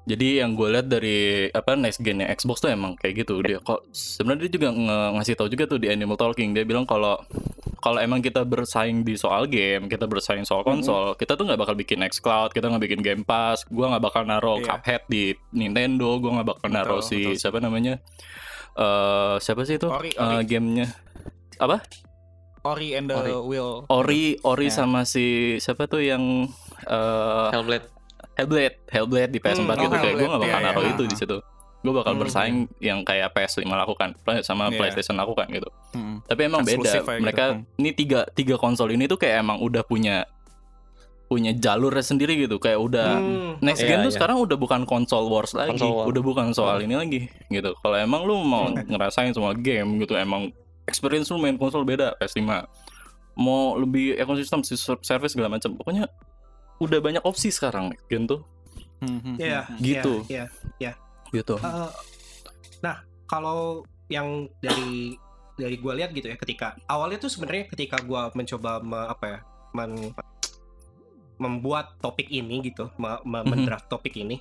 [0.01, 1.18] Jadi yang gue lihat dari
[1.49, 5.34] apa next gennya Xbox tuh emang kayak gitu dia kok sebenarnya dia juga nge- ngasih
[5.36, 7.20] tahu juga tuh di Animal Talking dia bilang kalau
[7.78, 11.74] kalau emang kita bersaing di soal game kita bersaing soal konsol kita tuh nggak bakal
[11.74, 14.66] bikin Xcloud kita nggak bikin Game Pass gue nggak bakal naruh Iya.
[14.72, 15.22] Cuphead di
[15.53, 17.36] Nintendo gue nggak bakal naruh Betul, si betul.
[17.38, 17.95] siapa namanya
[18.81, 20.45] eh siapa sih itu Ori, Eh, Ori.
[20.45, 20.89] gamenya
[21.59, 21.85] apa
[22.62, 23.33] Ori and the Ori.
[23.39, 24.74] Will Ori Ori Ya.
[24.74, 25.26] sama si
[25.59, 26.49] siapa tuh yang
[26.83, 27.87] eh Hellblade.
[28.33, 31.03] Hellblade, Hellblade di PS4 Hmm, gitu oh, kayak gue gak bakal Hellblade, naruh iya, itu
[31.03, 31.11] iya.
[31.11, 31.37] di situ.
[31.78, 34.76] Gue bakal Hmm, bersaing yang kayak PS5 lakukan play- sama Iya.
[34.76, 35.68] PlayStation lakukan gitu.
[35.93, 36.16] Mm.
[36.22, 36.72] Tapi emang beda.
[36.74, 37.24] Eksklusif aja gitu.
[37.24, 37.64] Mereka Hmm.
[37.76, 40.24] ini tiga tiga konsol ini tuh kayak emang udah punya
[41.31, 42.59] punya jalurnya sendiri gitu.
[42.59, 44.16] Kayak udah Hmm, next Iya, gen tuh iya.
[44.18, 46.05] sekarang udah bukan konsol wars lagi, Console war.
[46.11, 47.70] udah bukan soal ini lagi gitu.
[47.76, 48.83] Kalau emang lu mau Hmm.
[48.83, 50.51] ngerasain semua game gitu, emang
[50.85, 52.66] experience lu main konsol beda PS5.
[53.37, 55.70] Mau lebih ekosistem si service segala macam.
[55.72, 56.11] Pokoknya
[56.76, 58.43] udah banyak opsi sekarang gen tuh
[59.39, 59.78] Iya, mhm.
[59.78, 60.14] Gitu.
[60.26, 60.45] iya,
[60.76, 60.93] iya.
[61.31, 61.57] gitu.
[61.57, 61.91] Eh,
[62.81, 65.14] nah, kalau yang dari
[65.55, 69.39] dari gue lihat gitu ya, ketika awalnya tuh sebenarnya ketika gue mencoba me- apa ya,
[69.72, 70.11] men-
[71.41, 73.24] membuat topik ini gitu, Mhm.
[73.49, 74.38] mendraft topik ini,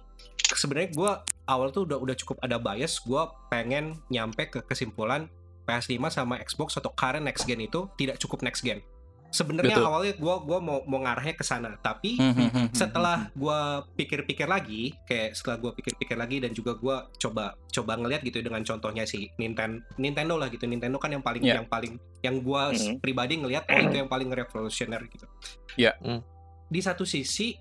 [0.52, 1.12] sebenarnya gue
[1.48, 5.32] awal tuh udah udah cukup ada bias, gue pengen nyampe ke kesimpulan
[5.64, 8.82] PS5 sama Xbox atau current next gen itu tidak cukup next gen.
[9.30, 12.74] Sebenarnya awalnya gue gua mau mau ngarahnya ke sana, tapi Mhm.
[12.74, 18.26] setelah gua pikir-pikir lagi kayak setelah gua pikir-pikir lagi dan juga gua coba coba ngeliat
[18.26, 21.62] gitu dengan contohnya si Nintendo Nintendo lah gitu Nintendo kan yang paling Ya.
[21.62, 22.98] yang paling yang Mhm.
[22.98, 25.30] pribadi ngelihat oh itu yang paling revolusioner gitu
[25.78, 25.94] Ya.
[26.02, 26.26] Hmm.
[26.70, 27.58] Di satu sisi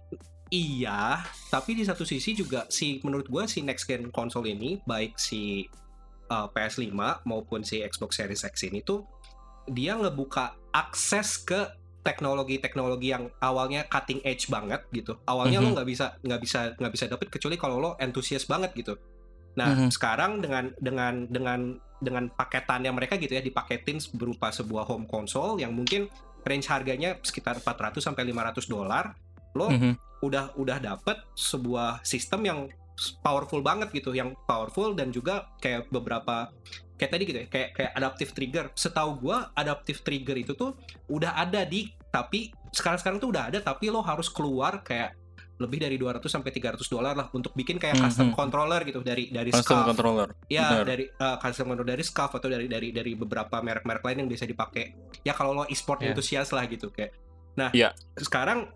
[0.49, 5.17] iya tapi di satu sisi juga si menurut gua si next gen konsol ini baik
[5.17, 5.65] si
[6.29, 6.93] uh, PS5
[7.25, 9.05] maupun si Xbox Series X ini tuh
[9.69, 11.69] dia ngebuka akses ke
[12.01, 15.21] teknologi-teknologi yang awalnya cutting edge banget gitu.
[15.29, 15.75] Awalnya lo Mhm.
[15.77, 18.97] nggak bisa nggak bisa nggak bisa dapet kecuali kalau lo antusias banget gitu.
[19.61, 19.93] Nah Mhm.
[19.93, 21.61] sekarang dengan dengan dengan
[22.01, 26.09] dengan paketannya mereka gitu ya dipaketin berupa sebuah home console yang mungkin
[26.49, 29.13] range harganya sekitar 400 sampai 500 dolar.
[29.53, 29.93] Lo Mhm.
[30.25, 32.61] udah udah dapet sebuah sistem yang
[33.23, 36.51] powerful banget gitu, yang powerful dan juga kayak beberapa
[36.99, 38.67] kayak tadi gitu ya, kayak kayak adaptive trigger.
[38.75, 40.75] Setahu gua adaptive trigger itu tuh
[41.07, 45.15] udah ada di tapi sekarang-sekarang tuh udah ada tapi lo harus keluar kayak
[45.59, 48.35] lebih dari 200 sampai 300 dolar lah untuk bikin kayak custom Mhm.
[48.35, 49.87] controller gitu dari dari Custom Scaf.
[49.87, 50.29] controller.
[50.47, 50.87] Ya Benar.
[50.87, 54.43] dari uh, custom controller dari Scaf atau dari dari dari beberapa merek-merek lain yang bisa
[54.43, 54.95] dipakai.
[55.21, 56.11] Ya kalau lo e-sport Ya.
[56.11, 57.11] enthusiast lah gitu kayak.
[57.55, 57.91] Nah, Iya.
[58.15, 58.71] sekarang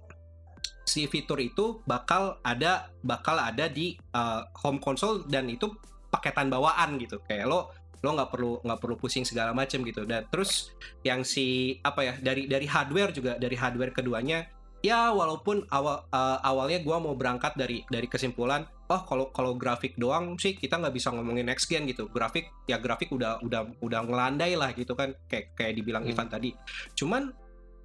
[0.83, 5.71] si fitur itu bakal ada bakal ada di uh, home console dan itu
[6.09, 7.23] paketan bawaan gitu.
[7.23, 7.71] Kayak lo
[8.03, 10.03] lo nggak perlu nggak perlu pusing segala macam gitu.
[10.03, 11.47] Dan terus yang si
[11.81, 14.51] apa ya dari dari hardware juga dari hardware keduanya
[14.83, 19.95] ya walaupun awal uh, awalnya gua mau berangkat dari dari kesimpulan oh kalau kalau grafik
[19.95, 24.01] doang sih kita nggak bisa ngomongin next gen gitu grafik ya grafik udah udah udah
[24.05, 26.11] ngelandai lah gitu kan kayak kayak dibilang Hmm.
[26.13, 26.51] Ivan tadi
[26.99, 27.31] cuman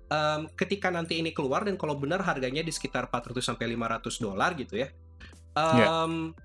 [0.10, 4.52] em, ketika nanti ini keluar dan kalau benar harganya di sekitar 400 sampai 500 dolar
[4.58, 4.90] gitu ya
[5.58, 6.06] Ya.
[6.06, 6.38] em,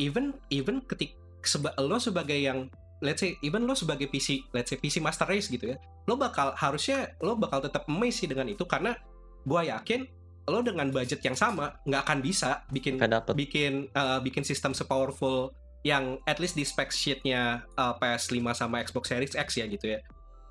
[0.00, 1.12] even even ketik
[1.44, 2.72] seba, lo sebagai yang
[3.04, 5.76] let's say even lo sebagai PC let's say PC Master Race gitu ya
[6.08, 8.96] lo bakal harusnya lo bakal tetap amazed sih dengan itu karena
[9.44, 10.08] gua yakin
[10.44, 13.00] lo dengan budget yang sama nggak akan bisa bikin
[13.32, 19.08] bikin uh, bikin sistem sepowerful yang at least di spec sheetnya uh, PS5 sama Xbox
[19.08, 20.00] Series X ya gitu ya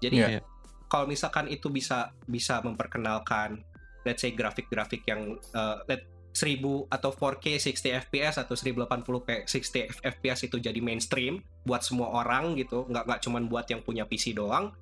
[0.02, 0.16] jadi.
[0.18, 0.42] Iya.
[0.90, 3.62] kalau misalkan itu bisa bisa memperkenalkan
[4.06, 10.40] let's say grafik-grafik yang uh, let 1000 atau 4K 60 FPS atau 1080p 60 FPS
[10.50, 14.74] itu jadi mainstream buat semua orang gitu nggak nggak cuman buat yang punya PC doang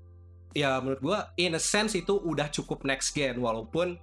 [0.54, 3.95] ya menurut gua in a sense itu udah cukup next gen walaupun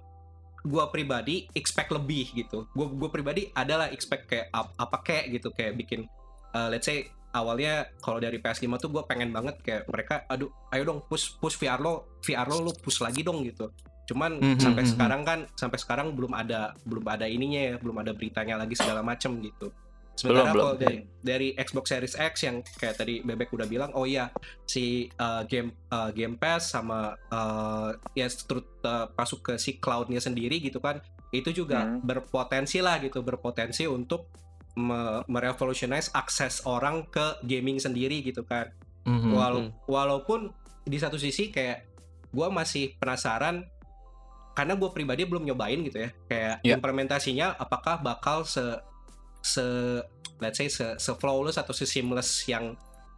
[0.63, 2.67] gua pribadi expect lebih gitu.
[2.73, 6.05] Gua gua pribadi adalah expect kayak ap- apa kayak gitu kayak bikin
[6.51, 10.81] uh, let's say awalnya kalau dari PS5 tuh gue pengen banget kayak mereka aduh ayo
[10.81, 13.69] dong push push VR lo VR lo lo push lagi dong gitu.
[14.09, 14.89] Cuman Mhm, sampai mhm.
[14.89, 19.05] sekarang kan sampai sekarang belum ada belum ada ininya ya belum ada beritanya lagi segala
[19.05, 19.69] macem gitu
[20.19, 20.63] sementara Belum, belum.
[20.65, 24.27] kalau dari dari Xbox Series X yang kayak tadi Bebek udah bilang oh iya
[24.63, 24.83] si
[25.15, 30.59] uh, game uh, Game Pass sama uh, ya terus uh, masuk ke si cloudnya sendiri
[30.59, 30.99] gitu kan
[31.29, 32.01] itu juga Hmm.
[32.01, 34.27] berpotensi lah gitu berpotensi untuk
[34.75, 38.67] me- merevolutionize akses orang ke gaming sendiri gitu kan
[39.01, 39.31] Mhm.
[39.31, 40.51] Wala- walaupun
[40.83, 41.87] di satu sisi kayak
[42.29, 43.63] gue masih penasaran
[44.51, 46.75] karena gue pribadi belum nyobain gitu ya kayak Ya.
[46.75, 48.59] implementasinya apakah bakal se
[49.41, 49.63] se
[50.39, 52.75] let's say se, se flawless atau se seamless yang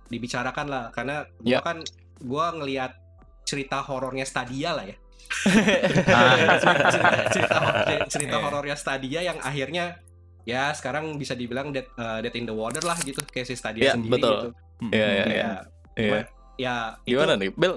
[0.08, 1.62] dibicarakan lah karena gue Ya.
[1.62, 1.80] kan
[2.18, 2.98] gue ngelihat
[3.44, 4.98] cerita horornya Stadia lah ya
[6.12, 6.58] Ah.
[6.62, 6.86] cerita,
[7.32, 7.58] cerita,
[8.14, 9.98] cerita horornya Stadia yang akhirnya
[10.42, 13.82] ya sekarang bisa dibilang dead, uh, dead in the water lah gitu kayak si Stadia
[13.84, 14.34] Ya, sendiri betul.
[14.36, 14.50] gitu
[14.90, 15.38] Iya, iya, iya.
[15.38, 15.52] ya
[15.94, 16.20] Iya.
[16.58, 17.74] ya itu- Gimana nih, Bel?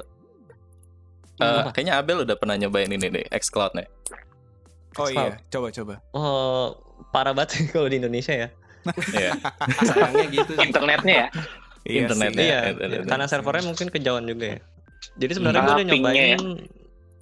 [1.35, 1.71] Eh, Apa?
[1.71, 3.85] kayaknya Abel udah pernah nyobain ini nih, xCloud nih.
[4.95, 5.95] Oh iya, coba coba.
[6.15, 6.79] Oh,
[7.11, 8.49] parah banget sih kalau di Indonesia ya.
[9.13, 9.33] Iya.
[9.81, 10.67] sayangnya gitu sih.
[10.67, 11.29] Internetnya ya.
[11.85, 12.45] Iya Internetnya.
[12.45, 13.05] Iya, itu, itu.
[13.07, 14.59] karena servernya mungkin kejauhan juga ya.
[15.15, 16.43] Jadi sebenarnya gue udah Ah, pingnya nyobain,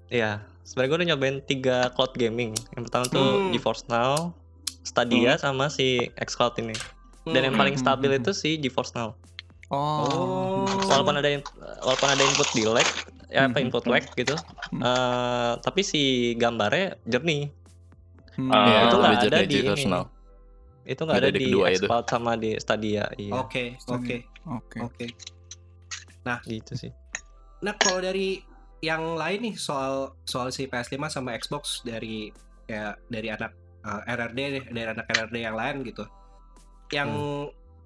[0.09, 0.31] ya.
[0.63, 2.55] sebenarnya gue udah nyobain tiga cloud gaming.
[2.73, 3.51] Yang pertama tuh Hmm.
[3.51, 4.35] GeForce Now,
[4.83, 6.75] Stadia, sama si xCloud ini.
[7.25, 7.61] Dan yang Hmm.
[7.61, 9.15] paling stabil itu si GeForce Now.
[9.69, 10.63] Oh.
[10.85, 11.29] Walaupun ada
[11.81, 12.85] walaupun ada input delay,
[13.29, 13.65] ya apa Mhm.
[13.67, 14.37] input lag gitu,
[14.69, 14.81] Hmm.
[14.81, 16.03] eh, tapi si
[16.35, 17.49] gambarnya jernih.
[18.37, 18.49] Hmm.
[18.49, 20.01] Iya, itu nggak ada di ini.
[20.83, 21.87] Itu nggak ada ada di di kedua itu.
[22.09, 23.05] sama di Stadia.
[23.15, 24.17] Iya, Oke, oke,
[24.49, 24.79] Oke.
[24.83, 25.07] oke.
[26.49, 26.93] gitu sih.
[27.63, 28.43] Nah, kalau dari
[28.83, 32.35] yang lain nih soal soal si PS5 sama Xbox dari
[32.67, 33.55] ya dari anak
[33.87, 36.05] uh, RRD deh, dari anak RRD yang lain gitu.
[36.91, 37.11] Yang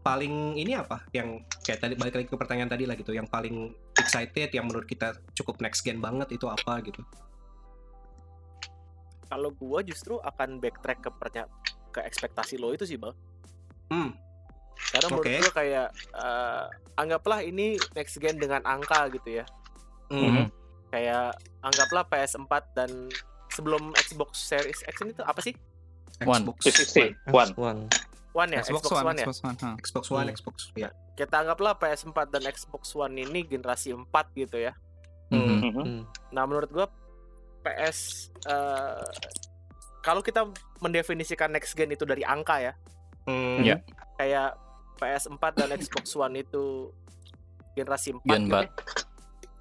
[0.00, 1.04] paling ini apa?
[1.12, 4.88] Yang kayak tadi balik lagi ke pertanyaan tadi lah gitu, yang paling excited yang menurut
[4.88, 7.04] kita cukup next gen banget itu apa gitu.
[9.26, 11.50] Kalau gua justru akan backtrack ke pernya-
[11.90, 13.14] ke ekspektasi lo itu sih, Bang.
[13.88, 14.14] Hmm.
[14.92, 15.40] Karena menurut Oke.
[15.40, 16.64] gua kayak eh,
[16.94, 19.44] anggaplah ini next gen dengan angka gitu ya.
[20.08, 20.46] Hmm.
[20.88, 22.90] Kayak anggaplah PS4 dan
[23.48, 25.56] sebelum Xbox Series X ini tuh apa sih?
[26.22, 26.44] One.
[26.46, 27.50] Xbox 360, one.
[27.56, 27.80] One.
[28.32, 29.24] One ya, Xbox, Xbox, One, One ya.
[29.24, 29.56] Xbox One.
[29.56, 29.70] ha.
[29.76, 30.34] Xbox One, Hmm.
[30.34, 30.88] Xbox ya.
[31.16, 34.04] Kita anggaplah PS4 dan Xbox One ini generasi 4
[34.34, 34.72] gitu ya.
[35.26, 35.40] Hmm.
[35.58, 35.72] Mhm.
[35.74, 36.02] Hmm.
[36.30, 36.86] Nah, menurut gua
[37.66, 37.98] PS
[38.44, 39.02] eh,
[40.00, 40.46] kalau kita
[40.78, 42.72] mendefinisikan next gen itu dari angka ya,
[43.24, 43.58] Hmm.
[43.60, 43.82] Ya.
[44.14, 44.54] kayak
[44.96, 46.94] PS4 dan Xbox One itu
[47.74, 48.64] generasi 4 Gen gitu empat.
[48.64, 48.70] ya.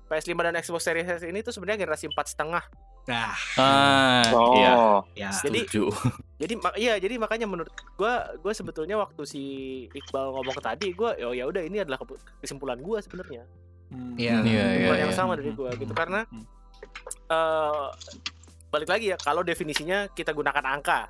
[0.05, 2.61] PS5 dan Xbox Series S ini tuh sebenarnya generasi 4 setengah.
[3.05, 4.53] Nah, Ah, Oh.
[4.55, 4.73] iya.
[5.17, 5.29] ya.
[5.35, 5.89] Jadi- Setuju.
[6.41, 9.41] Jadi mak- iya, jadi makanya menurut gua gua sebetulnya waktu si
[9.89, 11.95] Iqbal ngomong tadi gua oh ya udah ini adalah
[12.37, 13.47] kesimpulan gua sebenarnya.
[13.87, 14.13] Hmm.
[14.15, 14.41] Iya.
[14.41, 15.17] Iya, iya, Kesimpulan yang iya.
[15.17, 16.27] sama dari gua gitu karena
[17.25, 17.33] Hmm.
[17.33, 17.85] eh
[18.67, 21.07] balik lagi ya kalau definisinya kita gunakan angka.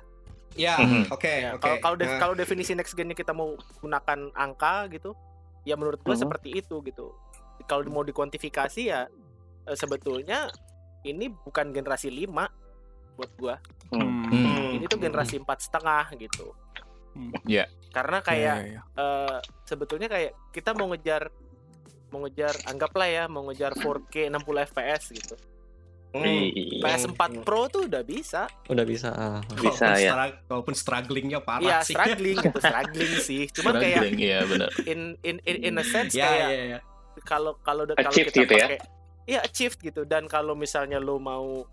[0.56, 1.12] Ya, Mhm.
[1.12, 1.68] oke, Ya, oke.
[1.76, 5.12] Kalau Nah, kalau definisi next gen-nya kita mau gunakan angka gitu,
[5.62, 6.22] ya menurut gua Mhm.
[6.22, 7.12] seperti itu gitu.
[7.64, 9.04] Kalau mau dikuantifikasi ya
[9.62, 10.48] eh, sebetulnya
[11.02, 12.48] ini bukan generasi 5
[13.14, 13.56] buat gua.
[13.90, 14.24] Hmm.
[14.26, 14.70] Hmm.
[14.72, 16.54] Ini tuh generasi empat setengah gitu.
[17.12, 17.34] Hmm.
[17.44, 17.66] Iya.
[17.90, 18.80] Karena kayak Iya, iya, iya.
[18.94, 21.28] eh, sebetulnya kayak kita mau ngejar
[22.06, 25.34] mau ngejar anggaplah ya mau ngejar 4K 60 fps gitu.
[26.12, 26.22] Hmm.
[26.22, 26.82] Iya.
[26.82, 28.46] PS4 Pro tuh udah bisa.
[28.66, 29.10] Udah bisa.
[29.10, 29.40] ah.
[29.54, 30.10] Bisa Walaupun ya.
[30.10, 31.92] strug- Walaupun strugglingnya parah Iya, sih.
[31.92, 33.42] struggling gitu, struggling sih.
[33.50, 34.68] Cuman kayak Struggling, iya benar.
[34.84, 36.78] in in in, in a sense Ya, kayak ya, ya.
[37.22, 38.66] kalau kalau kalau Achieved kita gitu ya?
[38.68, 38.78] pakai
[39.26, 41.66] iya achieved gitu dan kalau misalnya lo mau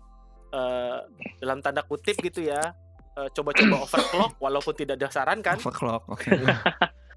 [0.50, 0.98] eh,
[1.38, 2.74] dalam tanda kutip gitu ya
[3.14, 6.26] eh, coba-coba overclock walaupun tidak disarankan Overclock, oke.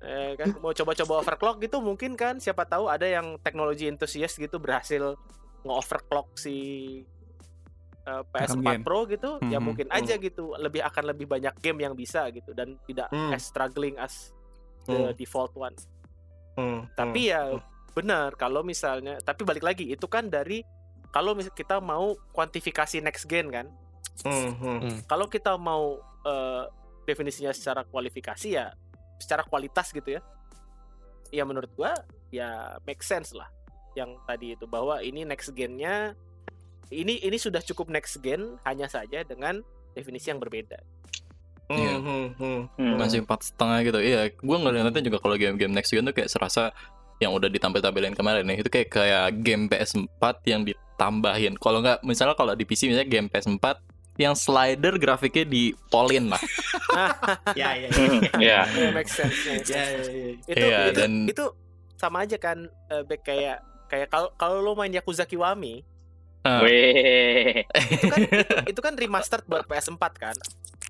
[0.03, 4.57] eh, kan mau coba-coba overclock gitu mungkin kan siapa tahu ada yang teknologi enthusiast gitu
[4.57, 5.18] berhasil
[5.68, 6.55] nge-overclock si
[8.03, 8.84] eh, PS4 game.
[8.84, 12.51] Pro gitu ya Mhm, mungkin aja gitu lebih akan lebih banyak game yang bisa gitu
[12.51, 13.36] dan tidak Hmm.
[13.36, 14.32] as struggling as
[14.86, 15.13] the Hmm.
[15.13, 15.76] default one
[16.55, 17.53] Hmm, tapi ya
[17.91, 20.63] benar kalau misalnya tapi balik lagi itu kan dari
[21.09, 23.68] kalau mis- kita mau kuantifikasi next gen kan
[24.24, 24.97] hmm, hmm, hmm.
[25.03, 26.63] kalau kita mau eh,
[27.03, 28.72] definisinya secara kualifikasi ya
[29.15, 30.22] secara kualitas gitu ya
[31.30, 31.91] ya menurut gua
[32.30, 33.47] ya make sense lah
[33.97, 36.13] yang tadi itu bahwa ini next gennya
[36.87, 39.59] ini ini sudah cukup next gen hanya saja dengan
[39.91, 40.77] definisi yang berbeda
[41.67, 41.99] Iya.
[41.99, 42.61] Hmm, hmm, hmm.
[42.79, 42.95] Hmm.
[42.95, 46.71] masih empat setengah gitu iya gue ngeliatnya juga kalau game-game next gen tuh kayak serasa
[47.17, 52.37] yang udah ditampil-tampilin kemarin nih itu kayak kayak game PS4 yang ditambahin kalau nggak misalnya
[52.37, 53.83] kalau di PC misalnya game PS4
[54.15, 56.39] yang slider grafiknya di polin lah
[57.59, 58.39] Ya, ya, Hmm, ya.
[58.39, 58.61] Ya.
[58.65, 60.03] Ya, make sense, Ya, ya, ya.
[60.39, 61.45] itu Iya, itu, dan- itu
[61.97, 65.81] sama aja kan eh, Bek, kayak kayak kalau kalau lo main Yakuza Kiwami
[66.63, 67.59] Weh.
[67.67, 70.35] itu kan itu, itu kan remastered buat PS4 kan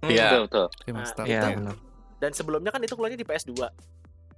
[0.04, 0.30] Iya.
[0.30, 0.66] Betul, betul.
[0.86, 1.24] Remaster.
[1.24, 1.76] Nah, Iya itu- benar.
[2.18, 3.54] dan sebelumnya kan itu keluarnya di PS2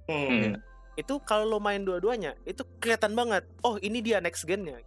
[0.06, 0.28] hmm.
[0.28, 0.52] Hmm.
[0.94, 4.80] itu kalau lo main dua-duanya itu kelihatan banget oh ini dia next gennya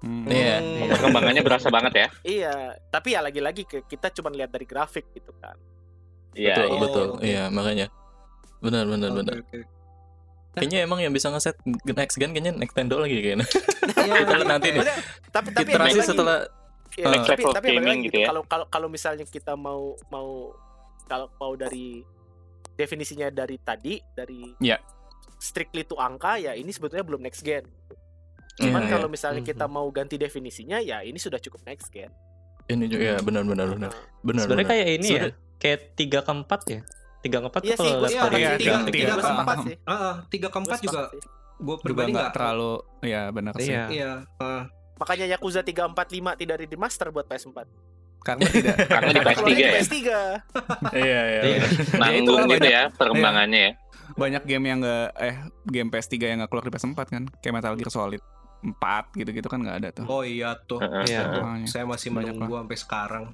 [0.00, 0.26] Hmm.
[0.26, 0.58] Iya.
[0.58, 0.90] Hmm.
[0.90, 2.06] Perkembangannya berasa banget ya.
[2.22, 2.54] iya
[2.88, 5.54] tapi ya lagi-lagi kita cuma lihat dari grafik gitu kan
[6.32, 6.56] Iya.
[6.56, 6.80] betul iya.
[6.80, 7.86] betul iya makanya
[8.58, 9.58] benar benar Oke, benar oke.
[10.54, 13.46] Kayaknya emang yang bisa ngeset next gen kayaknya Nintendo lagi kayaknya
[14.02, 14.82] Iya, Kita lihat nanti nih.
[15.30, 16.38] Tapi tapi iterasi lagi- setelah
[16.92, 18.26] Iya, Next tapi level tapi gaming gitu gitu ya.
[18.28, 20.52] kalau kalau kalau misalnya kita mau mau
[21.06, 22.04] kalau mau dari
[22.70, 24.76] definisinya dari tadi dari Iya.
[25.34, 27.64] strictly to angka ya ini sebetulnya belum next gen
[28.54, 29.14] cuman Iya, kalau iya.
[29.14, 29.72] misalnya kita Mhm.
[29.72, 32.12] mau ganti definisinya ya ini sudah cukup next gen
[32.66, 34.76] ini juga ya benar benar benar Nah, benar Sebenarnya benar.
[34.76, 36.80] kayak ini ya, Sebenarnya- kayak tiga keempat ya.
[37.22, 38.90] Tiga keempat iya tuh sih kalau gue lihat iya, iya, tiga- sih.
[38.90, 39.24] tiga keempat.
[39.24, 39.76] sepakat sih
[40.28, 41.00] tiga Gue keempat juga
[41.56, 43.70] gue pribadi nggak terlalu, ya benar sih.
[43.70, 43.84] Iya.
[43.88, 44.12] Iya.
[44.36, 44.62] ah.
[44.94, 45.94] makanya Yakuza 345
[46.36, 47.58] tidak di remaster buat PS4
[48.20, 48.76] Karena tidak.
[48.94, 49.72] Karena di Karena PS3 keluarnya di ya.
[49.72, 49.98] PS3
[51.02, 51.60] iya iya Iya.
[51.96, 52.70] Nanggung gitu banyak.
[52.70, 53.72] ya perkembangannya ya.
[54.12, 57.74] banyak game yang nggak eh game PS3 yang nggak keluar di PS4 kan kayak Metal
[57.74, 58.22] Gear Solid
[58.60, 58.78] 4
[59.16, 60.78] gitu-gitu kan nggak ada tuh Oh iya tuh.
[60.78, 61.22] Iya.
[61.64, 63.24] Saya masih Banyak menunggu sampai sekarang.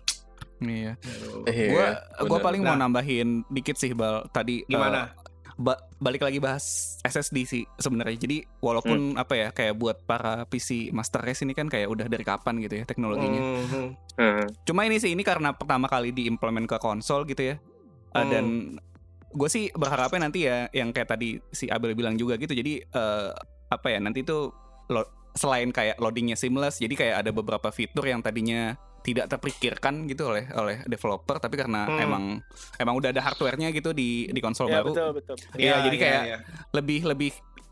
[0.61, 1.43] Iya Aduh.
[1.45, 1.87] Iya, gua
[2.21, 2.45] gua benar.
[2.45, 2.81] paling mau Nah.
[2.81, 5.13] nambahin dikit sih bal tadi eh, Gimana?
[5.55, 6.63] ba- balik lagi bahas
[7.01, 11.67] SSD sih sebenarnya jadi walaupun apa ya kayak buat para PC Master Race ini kan
[11.67, 13.87] kayak udah dari kapan gitu ya teknologinya Mhm.
[14.17, 14.47] Heeh.
[14.63, 17.57] Cuma ini sih ini karena pertama kali diimplement ke konsol gitu ya.
[18.09, 18.29] Uh, Hmm.
[18.29, 18.45] Dan
[19.29, 22.51] gue sih berharapnya nanti ya yang kayak tadi si Abel bilang juga gitu.
[22.51, 23.31] Jadi eh,
[23.69, 24.51] apa ya nanti tuh
[24.87, 30.29] lo- selain kayak loadingnya seamless, jadi kayak ada beberapa fitur yang tadinya tidak terpikirkan gitu
[30.29, 31.99] oleh oleh developer, tapi karena Hmm.
[31.99, 32.25] emang
[32.77, 36.23] emang udah ada hardwarenya gitu di di konsol ya baru, betul betul Iya, jadi kayak
[36.25, 36.39] iya.
[36.71, 37.31] lebih lebih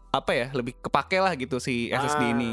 [0.09, 2.33] apa ya lebih kepake lah gitu si SSD Ah.
[2.33, 2.53] ini.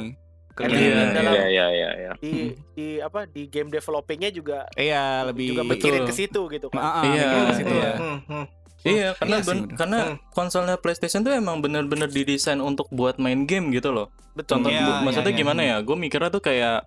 [0.53, 2.11] Ke- di- Iya, Iya iya iya iya.
[2.15, 6.07] di di apa di game developingnya juga Iya lebih juga mikirin Betul.
[6.07, 7.81] ke situ gitu kan Iya, mikirin ke situ iya.
[7.83, 7.93] ya.
[7.97, 8.45] Hmm, hmm.
[8.83, 10.17] Iya, karena Iya ben- karena Hmm.
[10.29, 14.11] konsolnya PlayStation tuh emang bener-bener didesain untuk buat main game gitu loh.
[14.33, 15.39] betul Contoh, Iya, bu- iya, maksudnya iya.
[15.39, 15.75] gimana ya?
[15.79, 16.83] Gue mikirnya tuh kayak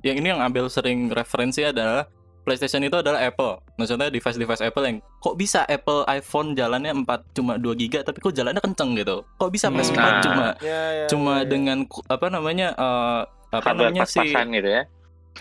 [0.00, 2.06] yang ini yang Abel sering referensi adalah
[2.40, 3.60] PlayStation itu adalah Apple.
[3.76, 8.32] Maksudnya device-device Apple yang kok bisa Apple iPhone jalannya 4 cuma 2 giga tapi kok
[8.32, 9.20] jalannya kenceng gitu.
[9.36, 9.76] Kok bisa Hmm.
[9.76, 10.20] PS4 Nah.
[10.24, 11.46] cuma Ya, ya, cuma ya, ya.
[11.46, 11.78] dengan
[12.08, 13.20] apa namanya eh,
[13.50, 14.82] apa Hardware namanya sih pas-pasan gitu ya.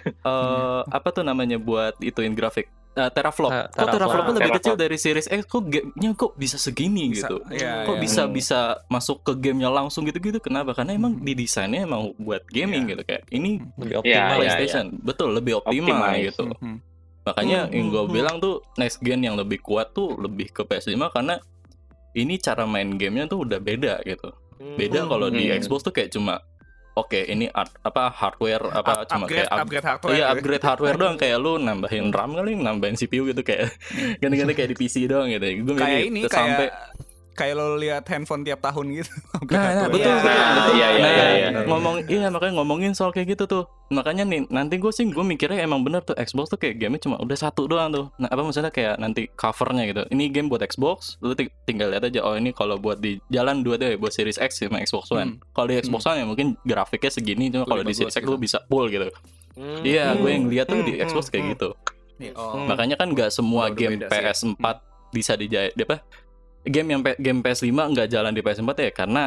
[0.04, 2.68] eh, apa tuh namanya buat ituin grafik
[2.98, 3.52] Eh, teraflop.
[3.52, 4.26] Ta- Kok teraflopnya teraflop.
[4.26, 4.58] lebih Teraflop.
[4.58, 5.42] kecil dari Series X?
[5.46, 7.38] Kok gamenya kok bisa segini Bisa, gitu?
[7.48, 8.02] iya, kok iya.
[8.02, 8.34] bisa Hmm.
[8.34, 10.40] bisa masuk ke gamenya langsung gitu-gitu?
[10.40, 10.74] Kenapa?
[10.74, 11.22] Karena emang Hmm.
[11.22, 14.36] didesainnya emang buat gaming gitu kayak ini Lebih optimal iya, ya.
[14.36, 16.26] PlayStation betul lebih optimal Optimize.
[16.32, 16.44] gitu.
[16.52, 16.78] Mhm.
[17.24, 20.64] Makanya Hmm, yang gue hmm, bilang tuh next gen yang lebih kuat tuh lebih ke
[20.64, 21.38] PS5 karena
[22.14, 24.34] ini cara main gamenya tuh udah beda gitu.
[24.58, 24.74] Hmm.
[24.74, 25.56] Beda kalau di Hmm.
[25.56, 26.42] Xbox tuh kayak cuma
[26.98, 30.16] oke ini art, apa hardware apa Up- cuma upgrade, kayak up- upgrade hardware.
[30.18, 33.70] Iya upgrade hardware doang kayak lu nambahin RAM kali nambahin CPU gitu kayak
[34.22, 35.46] ganti-ganti kayak di PC doang gitu.
[35.62, 36.74] Gue kayak ini sampai kayak
[37.54, 39.12] lo lihat handphone tiap tahun gitu.
[39.48, 40.28] Nah, nah Upgrade betul, Iya,
[40.74, 41.50] iya, iya, Nah, iya, iya.
[41.64, 43.64] ngomong iya makanya ngomongin soal kayak gitu tuh.
[43.88, 47.16] Makanya nih nanti gue sih gue mikirnya emang bener tuh Xbox tuh kayak game cuma
[47.18, 48.06] udah satu doang tuh.
[48.18, 50.02] Nah, apa maksudnya kayak nanti covernya gitu.
[50.10, 53.62] Ini game buat Xbox, lu ti- tinggal lihat aja oh ini kalau buat di jalan
[53.62, 55.38] dua deh buat Series X sama Xbox One.
[55.38, 55.54] Hmm.
[55.54, 58.60] Kalau di Xbox One ya mungkin grafiknya segini cuma kalau di Series X lu bisa
[58.66, 59.08] full gitu.
[59.54, 59.82] Hmm.
[59.82, 61.54] Iya, gue yang lihat tuh di Hmm, Xbox hmm, kayak hmm.
[61.54, 61.70] gitu.
[62.34, 62.66] Oh.
[62.66, 64.10] Makanya kan nggak semua game ya.
[64.10, 64.66] PS4
[65.08, 66.02] bisa dijahit apa?
[66.68, 69.24] Game yang P- game PS5 nggak jalan di PS4 ya karena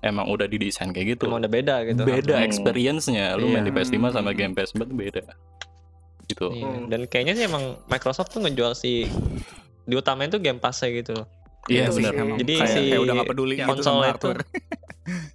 [0.00, 1.24] emang udah didesain kayak gitu.
[1.26, 2.04] Cuma udah beda gitu.
[2.04, 2.44] Beda Hmm.
[2.44, 3.34] experience-nya.
[3.34, 3.80] Lu main di Iya.
[3.80, 4.36] PS5 sama Hmm.
[4.36, 5.24] game PS4 tuh beda.
[6.24, 6.46] Gitu.
[6.46, 6.88] Hmm.
[6.88, 9.08] Dan kayaknya sih emang Microsoft tuh ngejual si
[9.84, 11.26] diutamain tuh Game Pass gitu loh.
[11.64, 12.12] Iya Itu benar.
[12.14, 14.28] Emang Jadi kayak, si kayak udah gak peduli gitu konsol sama itu.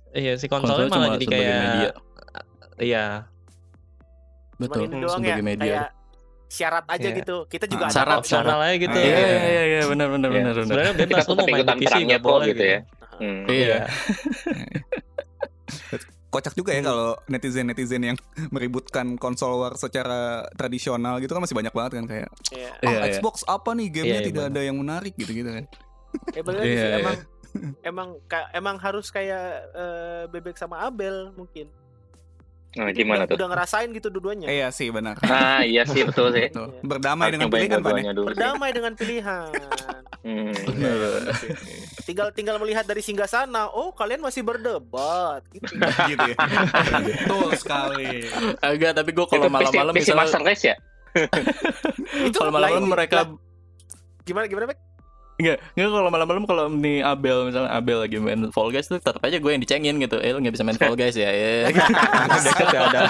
[0.09, 1.91] Iya, si konsolnya Konsolnya malah cuma jadi sebagai kayak media.
[2.79, 3.05] Iya,
[4.57, 4.81] Betul.
[4.81, 5.63] ini doang ya sebagai media.
[5.63, 5.89] kayak
[6.49, 7.15] syarat aja Iya.
[7.15, 7.45] gitu.
[7.45, 8.97] Kita juga Ah, ada syarat, opsional aja gitu.
[8.97, 9.37] Iya Iya.
[9.45, 10.35] iya iya benar benar Iya.
[10.35, 10.65] benar benar.
[10.65, 12.79] Sebenarnya Kita bebas lu mau main PC perangnya nggak kok boleh gitu ya.
[13.15, 13.43] Hmm.
[13.45, 13.77] Iya.
[16.29, 18.17] Kocak juga ya kalau netizen-netizen yang
[18.53, 20.19] meributkan konsol war secara
[20.53, 22.69] tradisional gitu kan masih banyak banget kan kayak Iya.
[22.75, 23.11] oh, Iya, iya.
[23.11, 24.53] Xbox apa nih gamenya Iya, iya, tidak benar.
[24.53, 25.65] ada yang menarik gitu-gitu kan.
[26.29, 26.97] Eh Iya, sih, iya.
[26.99, 27.17] emang
[27.83, 31.69] emang ka- emang harus kayak eh, bebek sama Abel mungkin.
[32.77, 33.35] Nah, Jadi gimana udah, tuh?
[33.41, 34.45] Udah ngerasain gitu dua-duanya.
[34.45, 35.17] Iya sih benar.
[35.25, 36.53] Nah, iya sih betul sih.
[36.53, 36.69] Betul.
[36.69, 36.81] Iya.
[36.85, 37.89] Berdamai Harus dengan pilihan ya?
[37.89, 38.03] sih.
[38.29, 39.51] Berdamai dengan pilihan.
[40.19, 40.51] Hmm.
[42.03, 43.71] tinggal tinggal melihat dari singgah sana.
[43.71, 45.79] Oh, kalian masih berdebat gitu.
[46.11, 46.37] gitu ya.
[47.07, 48.27] Betul sekali.
[48.59, 50.75] Agak tapi gue kalau malam-malam misalnya Master Race ya?
[52.27, 53.31] Itu kalau malam-malam mereka lah,
[54.27, 54.88] gimana gimana Bek?
[55.39, 59.23] Enggak, enggak kalau malam-malam kalau nih Abel misalnya Abel lagi main Fall Guys tuh tetap
[59.23, 60.19] aja gue yang dicengin gitu.
[60.19, 61.31] Eh lu nggak bisa main Fall Guys ya.
[61.31, 61.71] ya.
[62.43, 63.01] Dekat ya ada.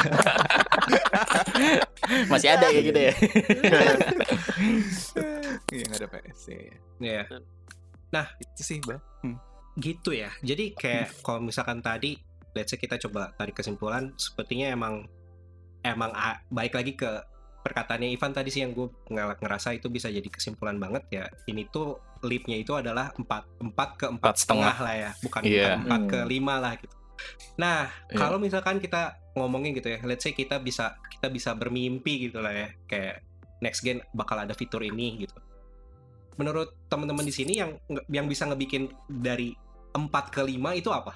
[2.30, 3.14] Masih ada ya gitu ya.
[5.74, 6.58] Iya nggak ada PS ya.
[7.02, 7.24] Iya.
[8.38, 9.02] Itu sih, Bang.
[9.26, 9.38] Hmm.
[9.80, 10.30] gitu ya.
[10.46, 12.14] Jadi kayak kalau misalkan tadi,
[12.54, 15.08] let's say kita coba tarik kesimpulan, sepertinya emang
[15.82, 16.12] emang
[16.52, 17.10] baik lagi ke
[17.70, 21.26] perkataannya Ivan tadi sih yang gue ngerasa itu bisa jadi kesimpulan banget ya.
[21.46, 24.76] Ini tuh leap-nya itu adalah empat empat ke empat Empat setengah.
[24.76, 25.54] lah ya, bukan Iya.
[25.54, 26.28] bukan empat ke Hmm.
[26.28, 26.96] lima lah gitu.
[27.56, 27.80] Nah,
[28.10, 28.18] Iya.
[28.18, 29.02] kalau misalkan kita
[29.36, 33.22] ngomongin gitu ya, let's say kita bisa kita bisa bermimpi gitu lah ya, kayak
[33.60, 35.36] next gen bakal ada fitur ini gitu.
[36.36, 37.76] Menurut teman-teman di sini yang
[38.08, 39.52] yang bisa ngebikin dari
[39.92, 41.12] 4 ke 5 itu apa?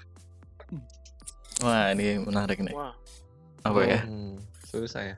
[1.63, 2.75] Wah, ini menarik nih.
[2.75, 2.91] Wah,
[3.63, 4.03] Apa ya?
[4.03, 4.35] Hmm,
[4.67, 5.15] susah ya.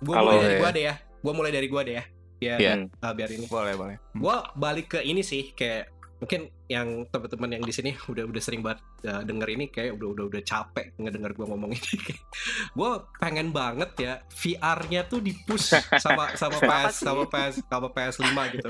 [0.00, 0.60] Gua Kalau- mulai dari ya.
[0.60, 0.94] gua deh ya.
[1.18, 2.04] Gua mulai dari gua deh ya.
[2.36, 2.72] Biar Iya.
[3.00, 3.46] ah, biar ini.
[3.46, 3.96] Boleh, boleh.
[4.12, 8.64] Gua balik ke ini sih kayak mungkin yang teman-teman yang di sini udah udah sering
[8.64, 11.96] banget uh, denger ini kayak udah udah udah capek ngedenger gua ngomong ini.
[12.78, 18.68] gua pengen banget ya VR-nya tuh di-push sama sama PS sama PS sama PS5 gitu.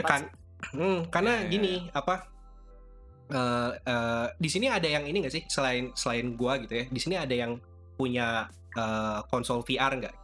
[0.00, 0.22] kan
[0.72, 2.24] hmm, karena Iya, gini apa
[3.32, 7.00] eh eh, di sini ada yang ini gak sih selain selain gua gitu ya di
[7.00, 7.56] sini ada yang
[7.96, 10.14] punya eh, konsol VR nggak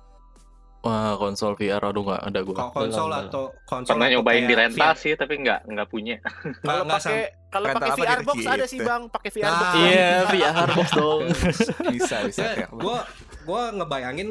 [0.78, 2.54] Wah, konsol VR aduh nggak ada gue.
[2.54, 3.22] Kalau konsol belum.
[3.26, 4.96] atau konsol Pernah nyobain di rental VR?
[4.96, 6.16] sih, tapi nggak nggak punya.
[6.62, 7.18] Kalau pakai
[7.48, 8.28] kalau pakai VR gitu?
[8.28, 9.62] box ada sih Bang, pakai VR box.
[9.64, 11.20] Nah, Iya, VR box dong.
[11.94, 12.40] Bisa, bisa.
[12.40, 12.98] Ya, kayak- gua
[13.42, 14.28] gua ngebayangin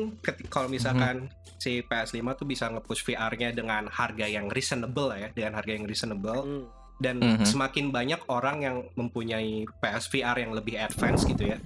[0.47, 5.73] kalau misalkan si PS5 tuh bisa nge-push VR-nya dengan harga yang reasonable ya, dengan harga
[5.73, 6.63] yang reasonable Hmm.
[6.97, 7.43] dan Mhm.
[7.43, 11.57] semakin banyak orang yang mempunyai PS VR yang lebih advance gitu ya.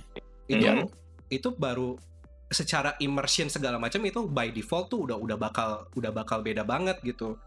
[0.47, 0.89] Itu Iya.
[1.29, 1.99] itu baru
[2.51, 6.99] secara immersion segala macam itu by default tuh udah udah bakal udah bakal beda banget
[7.01, 7.39] gitu.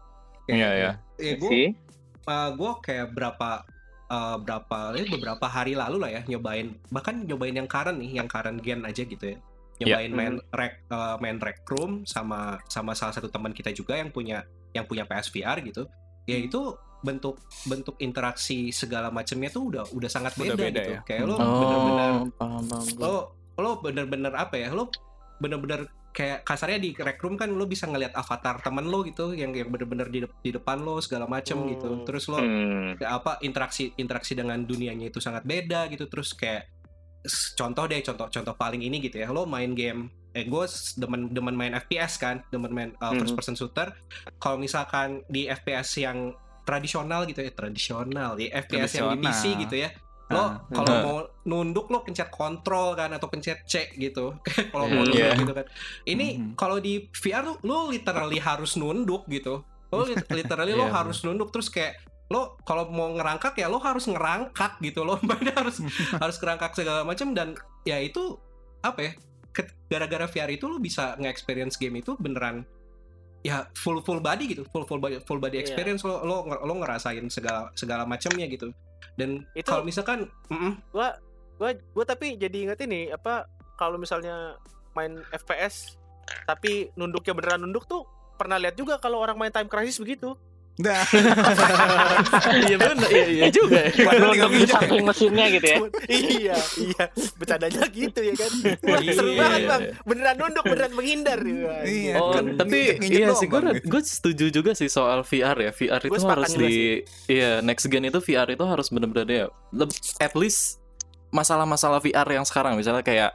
[0.45, 0.91] Iya, iya.
[1.17, 1.69] Eh, gua sih.
[2.27, 3.61] gue kayak berapa
[4.05, 8.25] eh, berapa eh, beberapa hari lalu lah ya nyobain bahkan nyobain yang current nih yang
[8.25, 9.37] current gen aja gitu ya
[9.75, 10.15] nyobain Ya.
[10.15, 14.41] main rec eh, main rec room sama sama salah satu teman kita juga yang punya
[14.73, 15.85] yang punya PSVR gitu
[16.25, 16.47] ya Hmm.
[16.49, 16.61] itu
[17.01, 20.99] bentuk bentuk interaksi segala macamnya tuh udah udah sangat Udah beda, beda gitu ya.
[21.05, 22.85] kayak lo Oh, bener-bener paham, paham.
[22.97, 23.15] lo
[23.57, 24.91] lo bener-bener apa ya lo
[25.37, 29.51] bener-bener kayak kasarnya di rec room kan lo bisa ngelihat avatar teman lo gitu yang
[29.51, 31.69] yang bener-bener di, de- di depan lo segala macem Hmm.
[31.69, 32.95] gitu terus lo Hmm.
[32.95, 36.71] kayak apa interaksi interaksi dengan dunianya itu sangat beda gitu terus kayak
[37.53, 40.63] contoh deh contoh contoh paling ini gitu ya lo main game eh gue
[40.95, 43.37] demen demen main FPS kan demen main uh, first Mhm.
[43.37, 43.87] person shooter
[44.37, 46.31] kalau misalkan di FPS yang
[46.63, 49.89] tradisional gitu ya tradisional di FPS yang di PC gitu ya
[50.27, 50.51] lo Ah.
[50.67, 51.01] kalau Ah.
[51.01, 54.33] mau nunduk lo pencet kontrol kan atau pencet C gitu
[54.71, 55.35] kalau mau Hmm, nunduk iya.
[55.35, 55.65] gitu kan
[56.03, 56.51] ini Mhm.
[56.55, 61.21] kalau di VR lo, lo literally harus nunduk gitu lo lit- literally lo Iya, harus
[61.21, 65.77] nunduk terus kayak lo kalau mau ngerangkak ya lo harus ngerangkak gitu lo mainnya harus
[66.11, 67.53] harus kerangkak segala macam dan
[67.83, 68.41] ya itu
[68.81, 69.11] apa ya
[69.85, 72.65] gara-gara VR itu lo bisa nge-experience game itu beneran
[73.39, 75.63] ya full full body gitu full full body full body Iya.
[75.63, 78.73] experience lo lo lo ngerasain segala segala macamnya gitu
[79.13, 81.17] dan Itu- kalau misalkan mm-mm, gua
[81.61, 83.45] gua gua tapi jadi inget ini apa
[83.77, 84.57] kalau misalnya
[84.97, 85.99] main FPS
[86.49, 90.35] tapi nunduknya beneran nunduk tuh pernah lihat juga kalau orang main Time Crisis begitu.
[90.75, 91.07] Nah,
[92.67, 93.79] Iya benar, iya, iya juga.
[93.79, 93.95] ya.
[93.95, 94.67] padahal Nunduk di ya.
[94.69, 95.77] samping mesinnya gitu ya.
[96.11, 97.03] iya, iya.
[97.39, 98.51] Bercandanya gitu ya kan.
[98.83, 99.81] Wah, seru Iya, banget, iya, Bang.
[99.81, 99.93] iya.
[100.03, 101.39] Beneran nunduk, beneran menghindar.
[101.81, 105.71] Iya, Oh, kan tapi iya sih gue gue setuju juga sih soal VR ya.
[105.71, 109.45] VR itu harus di iya next gen itu VR itu harus bener-bener ya
[110.17, 110.83] at least
[111.29, 113.31] masalah-masalah VR yang sekarang misalnya kayak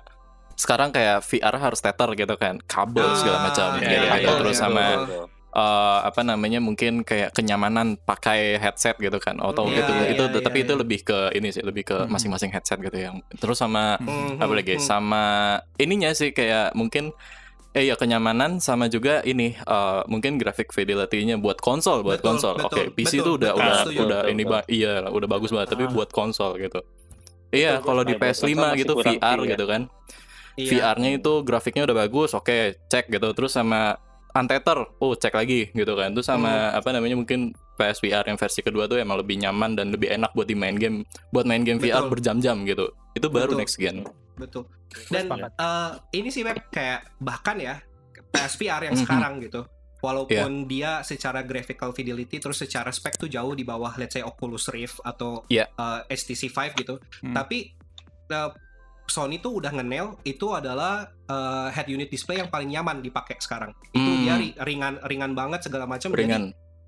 [0.55, 3.93] sekarang kayak VR harus tether gitu kan, kabel segala Ah, macam iya, gitu.
[3.97, 4.85] iya, iya, terus iya, sama
[5.51, 5.59] betul.
[5.59, 10.25] eh, apa namanya mungkin kayak kenyamanan pakai headset gitu kan atau Iya, gitu iya, itu
[10.25, 10.65] iya, tapi iya.
[10.65, 14.53] itu lebih ke ini sih lebih ke masing-masing headset gitu yang terus sama mm, apa
[14.53, 15.25] lagi mm, sama
[15.77, 17.11] ininya sih kayak mungkin
[17.71, 22.55] eh ya kenyamanan sama juga ini eh, mungkin graphic fidelity-nya buat konsol buat Betul, konsol
[22.57, 24.63] betul, oke PC betul, itu udah betul, udah setuju, udah betul, ini betul.
[24.69, 25.93] iya udah bagus banget tapi Ah.
[25.93, 26.81] buat konsol gitu
[27.51, 28.23] iya Betul, kalau di betul.
[28.23, 29.51] Buat PS5 konsol gitu VR ya.
[29.51, 29.83] gitu kan
[30.57, 30.69] iya.
[30.69, 33.99] VR-nya itu grafiknya udah bagus oke cek gitu terus sama
[34.31, 36.13] Untether, oh cek lagi gitu kan.
[36.13, 40.11] Terus sama apa namanya mungkin PSVR yang versi kedua tuh emang lebih nyaman dan lebih
[40.11, 42.11] enak buat di main game, buat main game VR Betul.
[42.13, 42.87] berjam-jam gitu.
[43.13, 43.59] Itu baru Betul.
[43.59, 44.07] next gen.
[44.41, 44.65] betul
[45.13, 47.77] dan eh, ini sih Web kayak bahkan ya
[48.33, 49.69] PSVR yang sekarang gitu
[50.01, 50.67] walaupun Iya.
[50.67, 54.97] dia secara graphical fidelity terus secara spek tuh jauh di bawah let's say Oculus Rift
[55.05, 55.69] atau Iya.
[55.69, 57.37] eh, HTC Vive gitu Hmm.
[57.37, 57.77] tapi
[58.33, 58.51] eh,
[59.11, 63.71] Sony tuh udah nge-nail itu adalah eh, head unit display yang paling nyaman dipakai sekarang
[63.89, 64.21] itu Hmm.
[64.21, 66.45] dia ri- ringan ringan banget segala macam Jadi, Ringan.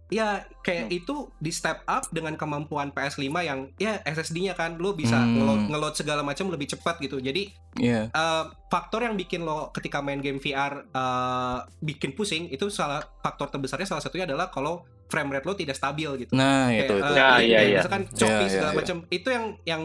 [0.08, 0.28] ya
[0.60, 5.36] kayak itu di step up dengan kemampuan PS5 yang ya SSD-nya kan lo bisa Hmm.
[5.36, 8.08] ngeload, ngeload segala macam lebih cepat gitu jadi Iya.
[8.08, 13.48] eh, faktor yang bikin lo ketika main game VR eh, bikin pusing itu salah faktor
[13.48, 16.32] terbesarnya salah satunya adalah kalau frame rate lo tidak stabil gitu.
[16.32, 17.04] Nah, itu Kayak, itu.
[17.06, 17.76] eh, Ya, kayak iya, iya.
[17.78, 18.78] Misalkan choppy Iya, iya, segala iya.
[18.80, 19.82] macam itu yang yang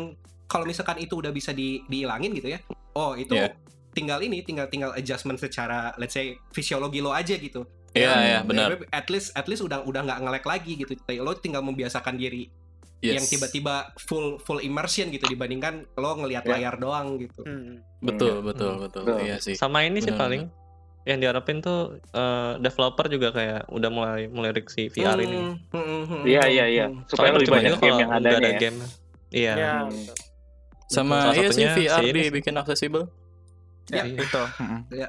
[0.47, 2.59] kalau misalkan itu udah bisa di, dihilangin gitu ya.
[2.93, 3.53] Oh, itu Iya.
[3.91, 7.67] tinggal ini tinggal tinggal adjustment secara let's say fisiologi lo aja gitu.
[7.91, 8.67] Iya, Yang- iya, benar.
[8.89, 10.91] At least at least udah udah nggak ngelek lagi gitu.
[11.17, 12.47] Lo tinggal membiasakan diri
[12.99, 13.29] yang Yes.
[13.29, 16.51] tiba-tiba full full immersion gitu dibandingkan lo ngelihat Ya.
[16.55, 17.41] layar doang gitu.
[17.43, 17.81] Hmm.
[17.99, 19.03] betul, betul, betul.
[19.03, 19.17] Betul.
[19.23, 19.53] Iya sih.
[19.53, 20.43] Sama ini sih Benar, paling
[21.03, 25.33] yang diharapin tuh eh, developer juga kayak udah mulai melirik si VR ini.
[25.33, 26.85] Hmm, hmm, hmm, hmm, Iya hmm, iya iya.
[26.87, 26.97] hmm.
[27.03, 28.59] Supaya Soalnya lebih banyak juga game yang ada ada ya.
[28.59, 28.77] game.
[29.27, 29.53] Iya.
[29.53, 30.05] Ya, Hmm.
[30.87, 33.05] Sama iya sih satunya VR dibikin accessible.
[33.87, 34.81] Ya, itu Mm-mm.
[34.91, 35.07] ya.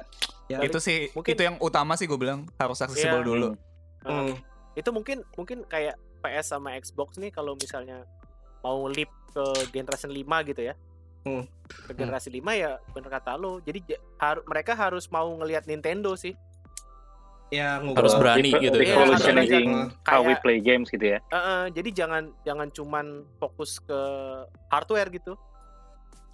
[0.63, 3.27] itu sih Mungkin- itu yang utama sih gue bilang harus accessible Iya.
[3.27, 3.49] dulu
[3.99, 4.31] Hmm.
[4.73, 8.07] itu mungkin mungkin kayak PS sama Xbox nih kalau misalnya
[8.59, 10.73] mau leap ke generation 5 gitu ya.
[11.21, 11.43] Hmm.
[11.85, 13.59] Ke generasi 5 ya bener kata lo.
[13.59, 16.31] Jadi ja- haru- mereka harus mau ngelihat Nintendo sih.
[17.49, 18.93] Ya, Harus berani Revo- gitu ya.
[18.93, 21.19] Revolutionizing Iya, how we play games gitu ya.
[21.19, 23.99] Eh, eh, jadi jangan jangan cuman fokus ke
[24.69, 25.33] hardware gitu.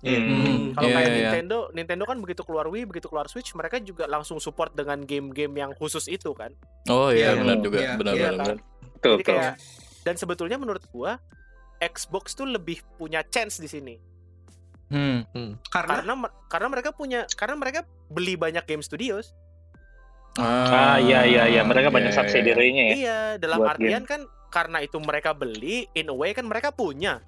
[0.01, 0.19] Iya.
[0.19, 1.23] Hmm, Kalau iya, kayak iya, iya.
[1.31, 5.55] Nintendo, Nintendo kan begitu keluar Wii, begitu keluar Switch, mereka juga langsung support dengan game-game
[5.55, 6.51] yang khusus itu kan.
[6.87, 8.45] Oh iya, Iya, benar iya, juga, iya, benar iya benar.
[8.45, 8.57] kan?
[8.91, 9.33] Betul Jadi betul.
[9.33, 9.53] kayak
[10.01, 11.17] dan sebetulnya menurut gua
[11.77, 13.95] Xbox tuh lebih punya chance di sini.
[14.85, 15.25] Hmm.
[15.65, 19.33] Karena Karena me- karena mereka punya karena mereka beli banyak game studios.
[20.35, 21.61] Ah iya iya iya.
[21.63, 22.21] Mereka banyak iya, iya.
[22.21, 22.95] subsidiary-nya ya.
[22.95, 27.19] Iya, dalam Buat artian kan karena itu mereka beli, in a way kan mereka punya.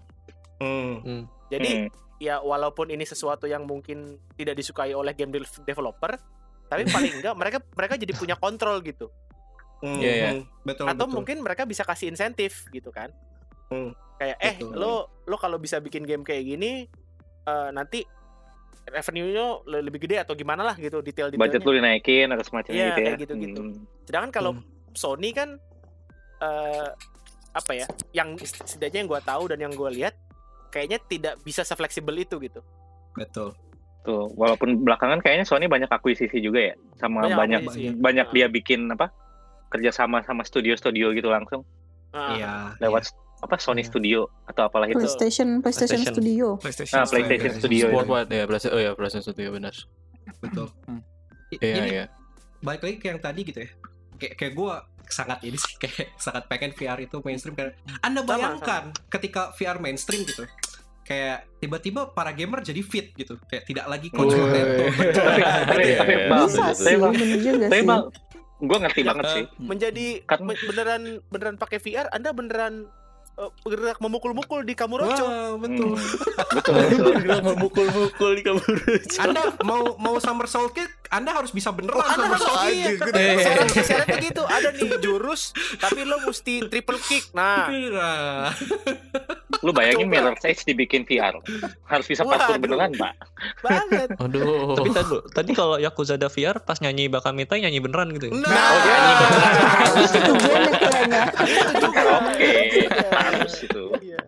[0.59, 1.25] Hmm.
[1.49, 2.06] Jadi Hmm.
[2.17, 6.17] Ya walaupun ini sesuatu yang mungkin tidak disukai oleh game dev- developer,
[6.65, 9.09] tapi paling enggak mereka mereka jadi punya kontrol gitu.
[9.77, 10.29] Iya, iya.
[10.33, 11.15] hmm, betul Atau betul.
[11.15, 13.13] mungkin mereka bisa kasih insentif gitu kan.
[13.69, 14.73] Hmm, Kayak eh betul.
[14.73, 16.89] lo lo kalau bisa bikin game kayak gini
[17.43, 18.01] eh, nanti
[18.87, 21.37] revenue-nya le- lebih gede atau gimana lah gitu detail-detailnya.
[21.37, 23.05] Budget lu dinaikin atau semacamnya Iya, gitu ya.
[23.05, 23.61] kayak gitu-gitu.
[23.61, 23.77] Hmm.
[24.03, 24.63] Sedangkan kalau Hmm.
[24.91, 25.61] Sony kan
[26.39, 26.89] eh
[27.51, 27.85] apa ya?
[28.13, 30.17] Yang setidaknya yang gua tahu dan yang gua lihat
[30.77, 32.61] kayaknya tidak bisa sefleksibel itu gitu.
[33.11, 33.57] betul.
[34.03, 37.97] Tuh, walaupun belakangan kayaknya Sony banyak akuisisi juga ya, sama Banyak banyak akuisisi.
[37.97, 38.31] banyak, Ah.
[38.31, 39.11] dia bikin apa
[39.67, 41.67] kerjasama sama studio-studio gitu langsung
[42.09, 42.53] Ah, Iya.
[42.79, 43.89] lewat apa Sony Iya.
[43.89, 44.95] Studio atau apalah itu.
[44.95, 46.15] PlayStation, PlayStation, PlayStation.
[46.15, 46.47] Studio.
[46.55, 47.83] PlayStation Ah, PlayStation Studio.
[47.83, 47.85] Studio.
[47.91, 49.75] Sport Wide ya, PlayStation, oh ya, PlayStation Studio benar.
[49.75, 50.67] iya, betul.
[50.85, 51.01] Hmm.
[51.49, 52.05] Iya, ini iya.
[52.59, 53.69] balik lagi ke yang tadi gitu ya.
[54.15, 54.73] Kayak kayak gue
[55.07, 59.77] sangat ini sih kayak sangat pengen VR itu mainstream karena Anda Sama, bayangkan ketika VR
[59.77, 60.47] mainstream gitu.
[61.07, 63.39] Kayak tiba-tiba para gamer jadi fit gitu.
[63.47, 67.95] Kayak tidak lagi coach tapi Bisa sih, bener juga
[68.57, 69.43] gue ngerti banget eh, sih.
[69.61, 72.89] menjadi Kan- beneran beneran pakai VR Anda beneran
[73.37, 75.25] eh, bergerak memukul-mukul di Kamurocho.
[75.29, 75.93] Wah, betul.
[76.57, 78.65] betul betul Bilang memukul-mukul di kamar.
[79.21, 82.85] Anda mau mau somersault kick, Anda harus bisa beneran Oh, Anda harus somersault iya.
[82.89, 82.99] kick.
[83.37, 85.41] Syarat syaratnya gitu, ada nih jurus,
[85.77, 87.31] tapi lo mesti triple kick.
[87.31, 88.51] Nah, Nah,
[89.59, 90.13] lu bayangin Coba.
[90.13, 91.39] Mirror's Edge dibikin VR
[91.83, 92.61] harus bisa parkour Waduh.
[92.61, 93.13] beneran pak
[93.59, 94.09] banget.
[94.15, 94.75] Aduh.
[94.75, 98.27] Tapi tadi, tadi kalau Yakuza ada VR pas nyanyi Bakamita nyanyi beneran gitu.
[98.27, 98.37] ya?
[98.37, 99.53] nah, oh nyanyi beneran
[99.97, 101.21] itu tujuannya kayaknya
[101.73, 102.89] Itu oke Iya.
[103.09, 104.19] harus itu Iya.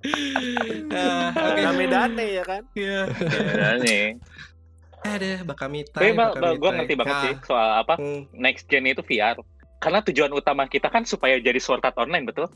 [0.89, 1.61] Ah, oke.
[1.61, 2.63] Rame-dane ya kan.
[2.73, 3.01] Iya.
[3.53, 4.03] ya nih
[5.01, 5.95] Ada Bakamita.
[5.95, 9.39] tapi bal, gue ngerti banget sih soal apa Hmm, next gen itu VR
[9.77, 12.51] karena tujuan utama kita kan supaya jadi Sword Art Online betul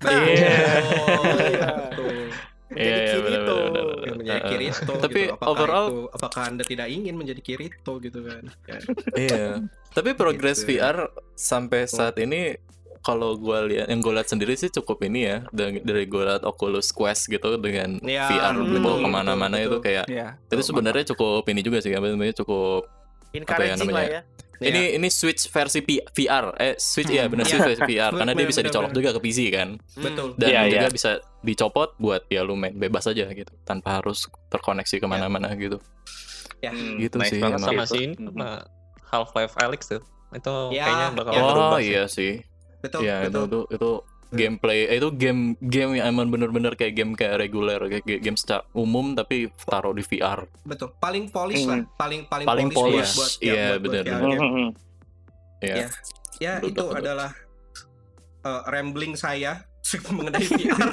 [0.00, 0.22] Iya.
[0.22, 1.68] Iya.
[1.88, 2.14] Betul.
[2.68, 3.56] Jadi Iya, iya, Kirito.
[3.56, 4.14] benar, benar, Yang benar.
[4.14, 4.50] menjadi Heeh.
[4.52, 5.32] Kirito Tapi gitu.
[5.32, 8.42] Apakah overall- itu, apakah Anda tidak ingin menjadi Kirito gitu kan?
[8.68, 8.78] Ya.
[9.16, 9.46] Iya.
[9.88, 10.76] Tapi progres Gitu.
[10.76, 10.96] VR
[11.32, 12.54] sampai saat ini
[13.00, 16.42] kalau gue lihat yang gue lihat sendiri sih cukup ini ya dari, dari gue lihat
[16.42, 20.36] Oculus Quest gitu dengan Ya, VR gitu betul, ke mana-mana itu kayak Iya.
[20.44, 22.86] itu sebenarnya cukup ini juga sih apa namanya cukup
[23.30, 23.94] Encouraging namanya?
[23.94, 24.22] lah ya.
[24.58, 24.66] Ya.
[24.68, 27.52] ini ini Switch versi P- VR eh Switch ya benar Iya.
[27.54, 30.34] Switch versi VR karena dia bisa dicolok juga ke PC kan betul.
[30.34, 30.90] dan Iya, juga iya.
[30.90, 31.10] bisa
[31.40, 35.78] dicopot buat ya lu main bebas aja gitu tanpa harus terkoneksi ke mana-mana gitu
[36.58, 36.74] Ya.
[36.74, 37.38] Hmm, Gitu nice sih.
[37.38, 37.86] Sama itu.
[37.86, 38.34] si ini Mhm.
[38.34, 38.48] sama
[39.06, 40.02] Half-Life Alyx tuh.
[40.28, 41.40] Itu Ya, kayaknya bakal ya.
[41.40, 41.86] berubah oh sih.
[41.86, 42.32] iya sih
[42.78, 43.44] Betul, ya itu betul.
[43.44, 43.90] itu itu
[44.28, 48.36] gameplay eh, itu game game yang emang bener-bener kayak game kayak reguler kayak ga- game
[48.36, 50.92] secara umum tapi taruh di VR Betul.
[50.94, 51.70] Paling polish Hmm.
[51.70, 54.28] lah, paling paling, Paling polish, polish, buat, buat, iya, ya, buat bener, VR bener.
[54.30, 54.44] game.
[54.44, 54.68] Mhm.
[55.58, 55.86] ya Ya.
[56.38, 57.00] Ya, Betul, itu betul.
[57.00, 57.30] adalah
[58.44, 59.64] uh, rambling saya
[60.12, 60.92] mengenai VR.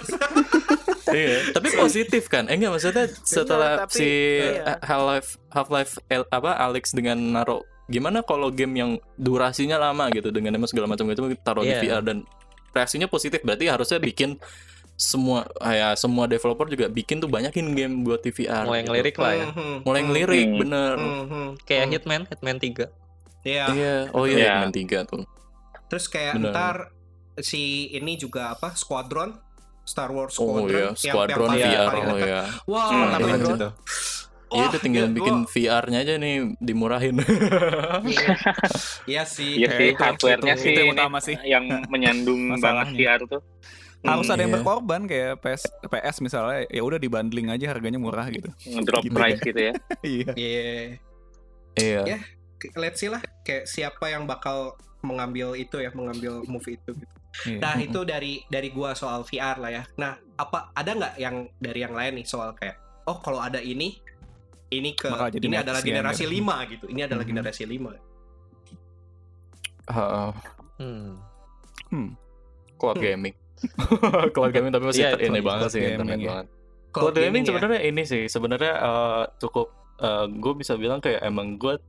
[1.14, 4.10] iya tapi positif kan eh enggak maksudnya setelah tapi, si
[4.42, 4.82] iya.
[4.82, 10.30] Half Life Half Life apa Alex dengan naruh gimana kalau game yang durasinya lama gitu
[10.30, 11.82] dengan emang segala macam itu taruh di Iya.
[11.82, 12.26] VR dan
[12.72, 14.42] reaksinya positif berarti harusnya bikin
[14.92, 18.88] semua ya semua developer juga bikin tuh banyakin game buat di VR Mulai gitu.
[18.90, 19.46] ngelirik lah ya.
[19.48, 19.76] Mhm.
[19.82, 20.58] mulai ngelirik Hmm.
[20.58, 21.46] bener Mhm.
[21.62, 21.92] Kayak Mhm.
[21.92, 22.86] Hitman, Hitman 3.
[23.44, 23.66] Iya.
[23.70, 24.50] iya oh iya Iya.
[24.56, 25.24] Hitman 3 tuh
[25.86, 26.50] Terus kayak Bener.
[26.50, 26.76] ntar
[27.38, 28.74] si ini juga apa?
[28.74, 29.38] Squadron
[29.84, 33.32] Star Wars oh Squadron iya yang- Squadron yang VR paling oh iya Wah, Hmm, tapi
[34.54, 37.18] Iya Wah, itu tinggal ya, bikin gua- VR-nya aja nih dimurahin.
[39.10, 39.58] Iya sih.
[39.62, 40.62] Iya kayak sih, itu, hardware-nya itu.
[40.64, 41.36] sih Itu yang utama sih.
[41.42, 42.88] yang menyandung banget.
[42.94, 43.42] VR tuh.
[44.06, 44.58] Harus ada yang iya.
[44.62, 48.54] berkorban kayak PS PS misalnya ya udah dibundling aja harganya murah gitu.
[48.70, 49.74] Ngedrop Gitu price gitu ya.
[50.06, 50.32] Iya.
[50.38, 50.74] Iya.
[51.76, 52.02] Iya.
[52.06, 52.18] Ya.
[52.78, 57.14] Let's see lah kayak siapa yang bakal mengambil itu ya, mengambil movie itu gitu.
[57.50, 57.60] Iya.
[57.60, 59.84] Nah, itu dari dari gua soal VR lah ya.
[59.98, 64.02] Nah, apa ada nggak yang dari yang lain nih soal kayak oh kalau ada ini
[64.68, 66.24] ini ke Bakal jadi ini adalah gen, generasi.
[66.26, 66.86] 5 gitu.
[66.88, 67.30] Ini adalah Mhm.
[67.30, 67.92] generasi 5.
[69.88, 70.30] Heeh.
[70.76, 71.12] Hmm.
[71.88, 72.10] Hmm.
[72.76, 73.32] cloud gaming.
[74.36, 76.28] cloud gaming tapi masih Iya, ter- ini cloud banget sih gaming, internet ya.
[76.28, 76.48] banget.
[76.92, 77.48] Cloud gaming ya.
[77.48, 79.68] sebenarnya ini sih sebenarnya eh, cukup
[80.30, 81.80] gue bisa bilang kayak emang gue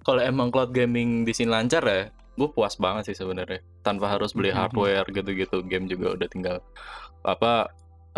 [0.00, 4.30] kalau emang cloud gaming di sini lancar ya gue puas banget sih sebenarnya tanpa harus
[4.30, 4.56] beli Mhm.
[4.56, 6.56] hardware gitu-gitu game juga udah tinggal
[7.20, 7.66] apa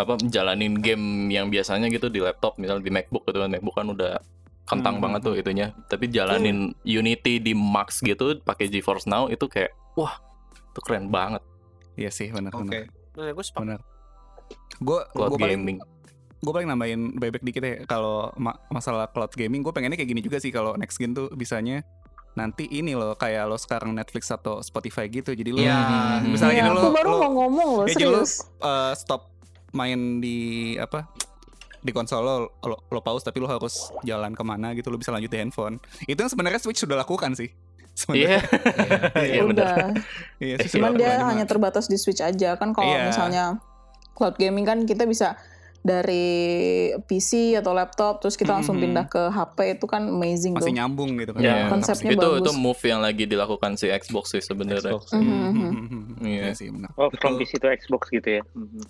[0.01, 3.87] apa menjalanin game yang biasanya gitu di laptop misal di MacBook gitu kan MacBook kan
[3.87, 4.13] udah
[4.63, 5.03] kentang Mhm.
[5.03, 10.17] banget tuh itunya tapi jalanin Unity di max gitu pakai GeForce Now itu kayak wah
[10.67, 11.43] itu keren banget
[11.93, 12.65] Iya sih benar Oke.
[12.65, 12.87] benar.
[13.13, 13.61] Nah, gue sepakat.
[13.63, 13.81] Benar.
[14.79, 15.79] Gue cloud gue paling gaming
[16.41, 20.21] gue paling nambahin bebek dikit ya kalau ma- masalah cloud gaming gue pengennya kayak gini
[20.21, 21.85] juga sih kalau next gen tuh bisanya
[22.33, 25.61] nanti ini loh kayak lo sekarang Netflix atau Spotify gitu jadi lo.
[25.61, 26.31] Hmm.
[26.31, 28.33] misalnya Iya, gini aku lo, baru lo mau ngomong ya, jadi lo serius.
[28.59, 29.30] uh, stop
[29.73, 30.39] main di
[30.77, 31.07] apa
[31.79, 35.09] di konsol lo, lo lo pause tapi lo harus jalan ke mana gitu lo bisa
[35.09, 37.49] lanjut di handphone itu yang sebenarnya Switch sudah lakukan sih
[38.11, 38.41] iya sebenarnya
[39.29, 39.75] iya benar Udah.
[40.39, 43.09] iya Cuman dia hanya terbatas di Switch aja kan kalau Iya.
[43.09, 43.45] misalnya
[44.13, 45.41] cloud gaming kan kita bisa
[45.81, 46.29] dari
[47.01, 48.83] PC atau laptop terus kita langsung Mhm.
[48.83, 50.77] pindah ke HP itu kan amazing masih tuh.
[50.77, 51.57] nyambung gitu kan Iya.
[51.67, 52.41] Konsepnya itu bagus.
[52.43, 55.09] itu move yang lagi dilakukan si Xbox sih sebenarnya Xbox.
[55.11, 55.49] Mhm, Hmm, mhm.
[55.49, 56.05] hmm, hmm, hmm.
[56.23, 56.41] Iya.
[56.43, 57.41] Iya sih benar Oh, from.
[57.41, 58.43] PC to Xbox gitu ya.
[58.53, 58.85] Mhm.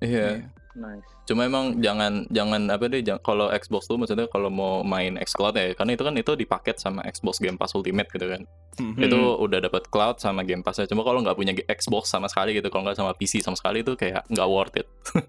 [0.00, 0.46] Iya Iya.
[0.76, 1.08] Nice.
[1.24, 5.56] cuma emang jangan jangan apa deh jangan, kalau Xbox tuh maksudnya kalau mau main xCloud
[5.56, 8.44] ya karena itu kan itu dipaket sama Xbox Game Pass Ultimate gitu kan
[8.76, 9.08] Hmm, hmm.
[9.08, 12.68] itu udah dapat cloud sama Game Pass cuma kalau nggak punya Xbox sama sekali gitu
[12.68, 14.84] kalau nggak sama PC sama sekali itu kayak nggak worth it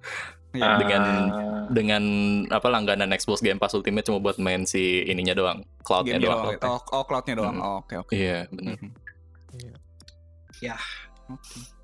[0.51, 0.79] Iya.
[0.83, 2.03] dengan Ah, dengan
[2.51, 6.59] apa langganan Xbox Game Pass Ultimate cuma buat main si ininya doang cloudnya Game-nya doang
[6.59, 6.75] doang.
[6.75, 7.55] Oh, oh cloudnya doang.
[7.55, 7.63] Hmm.
[7.63, 8.11] Oh, Oke oke.
[8.11, 8.89] iya benar Mhm.
[10.59, 10.75] Ya.
[11.31, 11.76] Oke.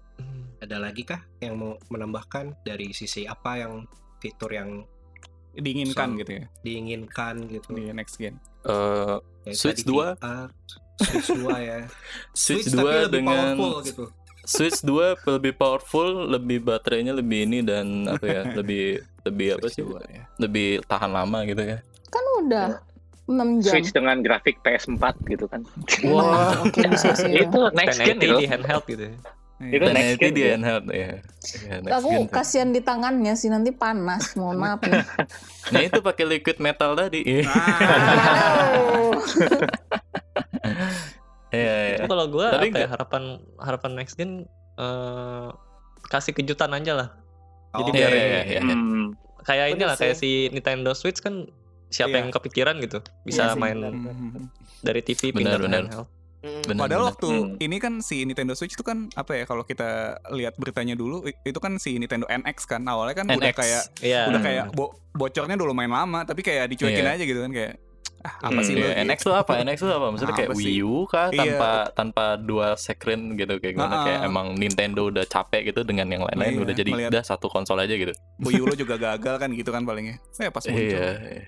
[0.63, 3.83] Ada lagi kah yang mau menambahkan dari sisi apa yang
[4.17, 4.87] fitur yang
[5.53, 7.77] Diinginkan So- gitu ya diinginkan gitu?
[7.77, 8.41] di next gen.
[8.65, 10.17] Eh, Kayak Switch tadi 2?
[10.17, 10.47] VR,
[10.97, 11.79] Switch 2 ya.
[12.47, 14.03] Switch, tapi 2 lebih dengan powerful gitu.
[14.43, 19.77] Switch 2 lebih powerful, lebih baterainya lebih ini dan apa ya, lebih lebih apa Switch
[19.77, 19.85] sih?
[19.85, 20.23] dua, ya.
[20.41, 21.77] Lebih tahan lama gitu ya.
[22.09, 22.67] Kan udah
[23.29, 23.71] 6 jam.
[23.77, 25.61] Switch dengan grafik PS4 gitu kan.
[26.09, 27.29] Wah, oke bisa sih.
[27.45, 28.35] itu next gen 1080 itu.
[28.41, 29.15] di handheld gitu ya.
[29.69, 30.49] Itu Dan next itu gen di ya.
[30.51, 31.09] handheld ya.
[31.63, 34.33] Ya, next Aku kasihan di tangannya sih nanti panas.
[34.33, 35.03] Mohon maaf nih.
[35.63, 37.23] Nah itu pakai liquid metal tadi.
[37.23, 37.47] Iya.
[37.47, 39.15] Aduh.
[41.53, 41.97] Iya, iya.
[41.99, 43.23] Tapi kalau gua Tapi apa ya harapan
[43.55, 45.47] harapan next gen eh,
[46.03, 47.07] kasih kejutan aja lah.
[47.73, 48.61] Jadi Oh, biar iya, iya, iya.
[48.63, 49.13] Hmm.
[49.39, 51.45] kayak Bener inilah kayak si Nintendo Switch kan
[51.87, 52.19] siapa Iya.
[52.25, 53.93] yang kepikiran gitu bisa Iya sih, main benar.
[54.81, 55.81] Dari TV Benar, pindah ke benar.
[55.85, 56.07] handheld.
[56.43, 56.59] Mm.
[56.65, 57.09] Benar, Padahal benar.
[57.09, 57.55] waktu Hmm.
[57.57, 59.89] ini kan si Nintendo Switch itu kan apa ya kalau kita
[60.29, 63.55] lihat beritanya dulu itu kan si Nintendo NX kan awalnya kan udah NX.
[63.55, 64.21] kayak Iya.
[64.27, 64.45] udah Hmm.
[64.45, 67.15] kayak bo- bocornya dulu main lama tapi kayak dicuekin Iya.
[67.15, 67.73] aja gitu kan kayak
[68.21, 69.51] ah apa Hmm, sih lu NX tuh apa?
[69.61, 70.07] NX tuh apa?
[70.09, 70.67] Maksudnya kayak Apa sih?
[70.69, 71.39] Wii U kah Iya.
[71.39, 74.27] tanpa tanpa dua screen gitu kayak gimana Ah, kayak ah.
[74.27, 77.75] emang Nintendo udah capek gitu dengan yang lain-lain Iya, udah jadi ngeliat- udah satu konsol
[77.77, 78.11] aja gitu.
[78.41, 81.43] Wii U lo juga gagal kan gitu kan palingnya saya pas muncul Iya, iya.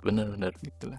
[0.00, 0.50] bener bener.
[0.60, 0.98] gitu lah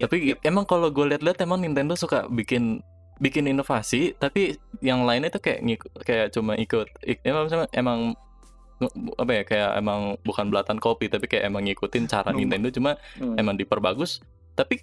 [0.00, 2.80] Tapi emang kalau gue lihat-lihat emang Nintendo suka bikin
[3.16, 6.88] bikin inovasi, tapi yang lainnya tuh kayak ngikut, kayak cuma ikut.
[7.02, 7.98] Ik- emang emang,
[9.14, 12.32] apa ya kayak emang bukan belatan kopi tapi kayak emang ngikutin cara.
[12.32, 13.36] Nintendo cuma Hmm.
[13.36, 14.80] emang diperbagus tapi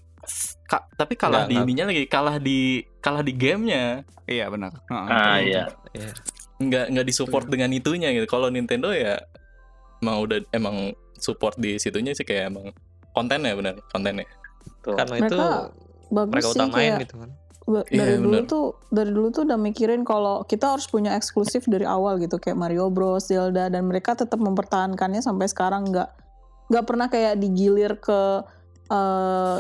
[0.66, 2.60] ka- tapi kalah Nggak, di ininya lagi kalah di
[2.98, 5.64] kalah di gamenya iya benar Heeh, Ah iya.
[5.94, 6.12] Iya.
[6.58, 9.22] nggak nggak disupport dengan itunya gitu kalau Nintendo ya
[10.02, 12.74] emang udah emang support di situnya sih kayak emang
[13.14, 14.26] kontennya benar kontennya
[14.80, 14.96] Tuh.
[14.96, 15.40] Karena Mereka itu
[16.08, 17.30] Bagus mereka sih utamain kayak gitu kan.
[17.68, 18.48] Iya, dari dulu bener.
[18.48, 22.56] tuh dari dulu tuh udah mikirin kalau kita harus punya eksklusif dari awal gitu kayak
[22.56, 26.08] Mario Bros, Zelda dan mereka tetap mempertahankannya sampai sekarang nggak
[26.68, 28.48] nggak pernah kayak digilir ke
[28.88, 29.58] eh,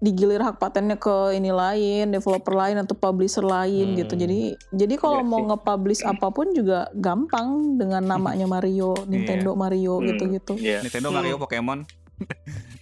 [0.00, 3.96] digilir hak patennya ke ini lain, developer lain atau publisher lain Hmm.
[3.96, 4.14] gitu.
[4.14, 4.40] Jadi
[4.70, 5.46] jadi kalau Iya mau sih.
[5.48, 10.58] nge-publish apa pun juga gampang dengan namanya Mario, Nintendo Mario Hmm, gitu-gitu.
[10.58, 10.82] Iya.
[10.82, 11.16] Nintendo Hmm.
[11.16, 11.86] Mario Pokemon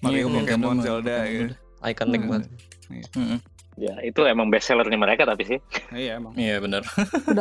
[0.00, 1.32] Mario Iya, Pokemon Nintendo, Zelda Pokemon.
[1.32, 1.54] gitu.
[1.82, 2.30] Ikonik Hmm.
[2.30, 2.48] banget.
[3.16, 3.38] Mm-mm.
[3.72, 5.58] Ya, itu emang best sellernya mereka tapi sih.
[5.96, 6.84] iya emang iya benar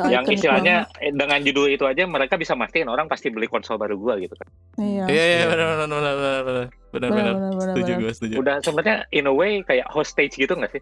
[0.07, 1.03] yang istilahnya banget.
[1.03, 4.31] eh, dengan judul itu aja mereka bisa mastiin orang pasti beli konsol baru gua gitu
[4.33, 4.47] kan.
[4.77, 5.03] Iya.
[5.11, 7.35] iya iya benar benar benar benar benar benar
[7.67, 10.81] setuju gue setuju Udah sebenarnya in a way kayak hostage gitu nggak sih?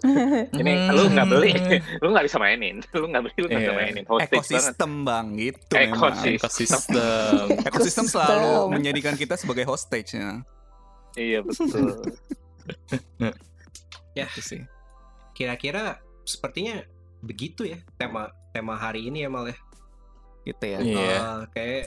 [0.00, 0.92] Ini Hmm.
[0.92, 1.52] lu nggak beli,
[1.98, 2.80] lu nggak bisa mainin.
[2.94, 3.78] Lu nggak beli, lu nggak bisa Iya.
[3.78, 4.04] mainin.
[4.04, 4.48] Hostage banget.
[4.48, 6.34] ekosistem bang gitu memang Ekosistem.
[6.34, 10.40] ekosistem ekosistem selalu menjadikan kita sebagai hostage ya
[11.14, 12.00] Iya betul.
[14.12, 14.62] Ya, itu sih
[15.32, 16.82] kira-kira sepertinya
[17.20, 19.58] begitu ya tema tema hari ini ya Mal ya.
[20.42, 20.98] gitu ya Iya.
[20.98, 21.84] Eh, kayak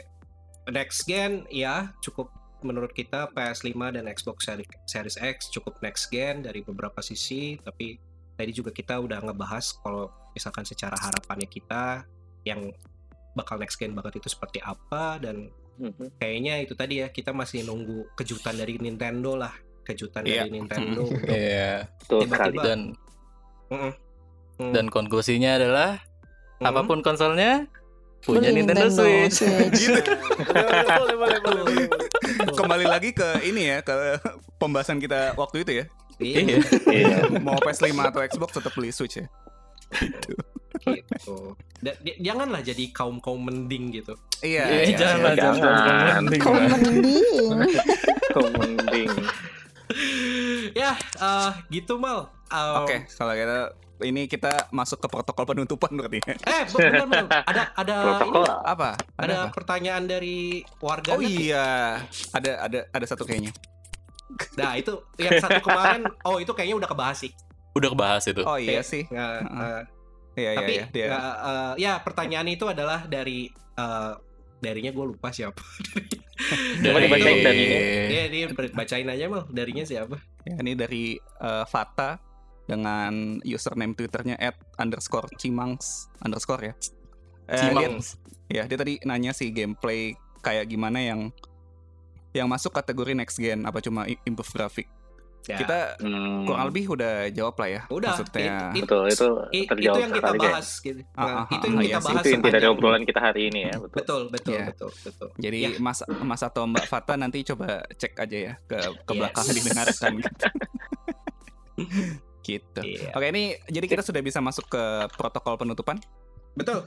[0.69, 2.29] next gen ya cukup
[2.63, 7.99] menurut kita PS5 dan Xbox Seri- Series X cukup next gen dari beberapa sisi tapi
[8.33, 12.07] tadi juga kita udah ngebahas kalau misalkan secara harapannya kita
[12.41, 12.71] yang
[13.33, 16.17] bakal next gen banget itu seperti apa dan Mhm.
[16.17, 20.45] kayaknya itu tadi ya kita masih nunggu kejutan dari Nintendo lah kejutan Iya.
[20.45, 22.61] dari Nintendo untuk iya Betul Tiba-tiba.
[22.63, 22.79] dan
[23.67, 23.93] Mm-mm.
[24.59, 24.71] Mm.
[24.71, 25.97] dan konklusinya adalah
[26.57, 26.69] Mm.
[26.69, 27.65] apa pun konsolnya
[28.21, 29.43] punya Beli Nintendo, Switch.
[29.75, 29.99] Gitu.
[30.47, 32.07] boleh, boleh, boleh, boleh, boleh.
[32.55, 33.93] Kembali lagi ke ini ya ke
[34.55, 35.85] pembahasan kita waktu itu ya
[36.21, 37.41] Iya, Iya.
[37.41, 39.25] mau PS5 atau Xbox tetap beli Switch ya
[40.83, 41.53] gitu.
[41.79, 44.13] Da- di- janganlah jadi kaum kaum mending gitu.
[44.41, 45.23] iya Iya, iya, jangan iya.
[45.23, 45.61] lah, jangan.
[45.61, 46.23] jangan.
[46.39, 47.25] Kau mending.
[48.29, 49.09] Kok mending.
[50.81, 52.33] ya, eh, gitu mal.
[52.49, 53.57] Eh, oke kalau kita
[54.01, 56.33] ini kita masuk ke protokol penutupan berarti ya.
[56.49, 57.27] Eh, bentar, Mal.
[57.45, 58.41] Ada ada Protokol.
[58.41, 59.53] ini, apa ada, ada apa?
[59.53, 61.13] pertanyaan dari warga.
[61.13, 62.01] oh iya
[62.33, 63.53] ada ada ada satu kayaknya
[64.57, 66.09] Nah, itu yang satu kemarin.
[66.25, 67.31] Oh, itu kayaknya udah kebahas sih.
[67.77, 68.41] Udah kebahas itu.
[68.41, 69.81] oh iya Kayak, sih eh, eh,
[70.33, 74.13] iya iya tapi iya dia eh, eh, ya pertanyaan itu adalah dari eh,
[74.57, 75.61] darinya gue lupa siapa.
[76.85, 77.77] Coba dibacain dan ini.
[78.09, 79.45] Dia dia bacain aja mal.
[79.53, 80.17] Darinya siapa?
[80.45, 82.32] Ya, ini dari eh, Fata
[82.63, 86.73] dengan username twitternya at underscore cimangs underscore ya.
[87.45, 87.99] Eh, Cimang.
[87.99, 88.15] dia-
[88.49, 91.31] ya dia tadi nanya sih gameplay kayak gimana yang
[92.31, 94.87] yang masuk kategori next gen apa cuma improve grafik.
[95.43, 96.47] Ya, Kita Hmm.
[96.47, 97.81] kurang lebih udah jawab lah ya.
[97.91, 98.15] udah.
[98.15, 98.39] Maksudnya
[98.71, 101.01] it- it- Betul, itu I- itu terjawab yang kita bahas gitu.
[101.11, 103.19] Ah, Nah, ah, itu ah, yang iya kita sih, bahas Itu inti dari obrolan kita
[103.19, 103.91] hari ini ya, betul.
[103.91, 104.65] Betul, betul, Iya.
[104.71, 105.29] betul, betul.
[105.35, 105.69] jadi Ya.
[105.77, 109.19] Mas Mas atau Mbak Fata nanti coba cek aja ya ke ke Yes.
[109.19, 110.45] belakang didengarkan gitu.
[112.43, 112.81] gitu.
[112.83, 113.15] Iya.
[113.15, 114.83] Oke, ini jadi kita sudah bisa masuk ke
[115.15, 115.97] protokol penutupan.
[116.53, 116.85] Betul.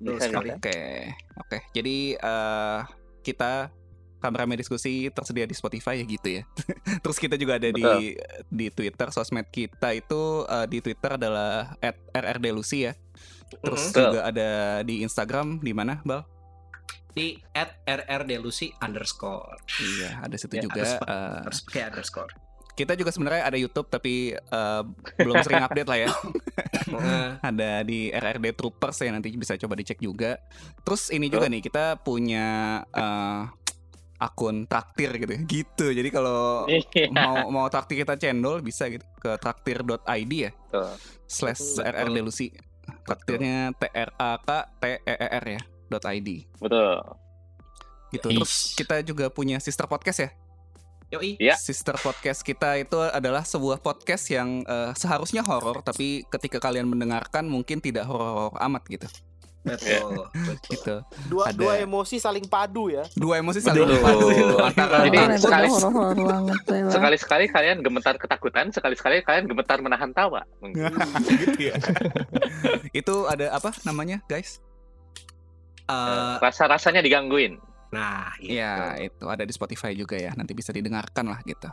[0.00, 0.44] Betul.
[0.56, 1.10] Oke,
[1.40, 1.58] oke.
[1.72, 2.80] Jadi eh,
[3.24, 3.72] kita
[4.20, 6.42] Rame-rame diskusi tersedia di Spotify ya gitu ya.
[7.02, 8.12] Terus kita juga ada di
[8.52, 11.72] di Twitter, sosmed kita itu eh, di Twitter adalah
[12.12, 12.92] @rrdelusi ya.
[13.64, 14.12] Terus Betul.
[14.12, 14.50] juga ada
[14.84, 16.22] di Instagram di mana, Bal?
[17.10, 20.78] di at rrdelusi underscore Iya, ada situ Ya, juga.
[20.78, 22.30] harus, eh, harus pakai underscore
[22.72, 24.82] kita juga sebenarnya ada YouTube tapi eh,
[25.16, 26.10] belum sering update lah ya.
[27.40, 30.38] Ada di RRD Troopers ya nanti bisa coba dicek juga.
[30.82, 32.46] Terus ini juga nih kita punya
[32.90, 33.42] eh,
[34.20, 35.40] akun traktir gitu ya.
[35.46, 35.86] Gitu.
[35.96, 37.08] Jadi kalau Iya.
[37.14, 40.52] mau mau traktir kita cendol bisa gitu ke traktir.id ya
[41.24, 41.78] slash.
[41.80, 42.52] RRD Lucy.
[43.06, 45.60] Traktirnya T R A K T E E R ya
[45.90, 46.28] .id
[46.58, 46.90] Betul.
[48.10, 48.28] gitu.
[48.34, 50.30] Terus kita juga punya sister podcast ya.
[51.10, 51.54] Yoi Iya.
[51.54, 57.44] Sister podcast kita itu adalah sebuah podcast yang eh, seharusnya horor tapi ketika kalian mendengarkan
[57.44, 59.08] mungkin tidak horor amat gitu.
[59.60, 60.94] betul betul Gitu.
[61.28, 61.58] Dua Ada.
[61.58, 63.04] dua emosi saling padu ya.
[63.12, 64.00] Dua emosi saling Betul.
[64.00, 66.88] padu antara Jadi itu sekali- banget Bella.
[66.88, 70.48] Sekali-sekali kalian gemetar ketakutan, sekali-sekali kalian gemetar menahan tawa.
[71.28, 71.76] gitu ya.
[72.90, 74.64] itu ada apa namanya, guys?
[75.84, 77.60] Eh, Rasa-rasanya digangguin.
[77.90, 78.54] Nah itu.
[78.54, 80.30] Ya, itu ada di Spotify juga ya.
[80.32, 81.66] Nanti bisa didengarkan lah gitu.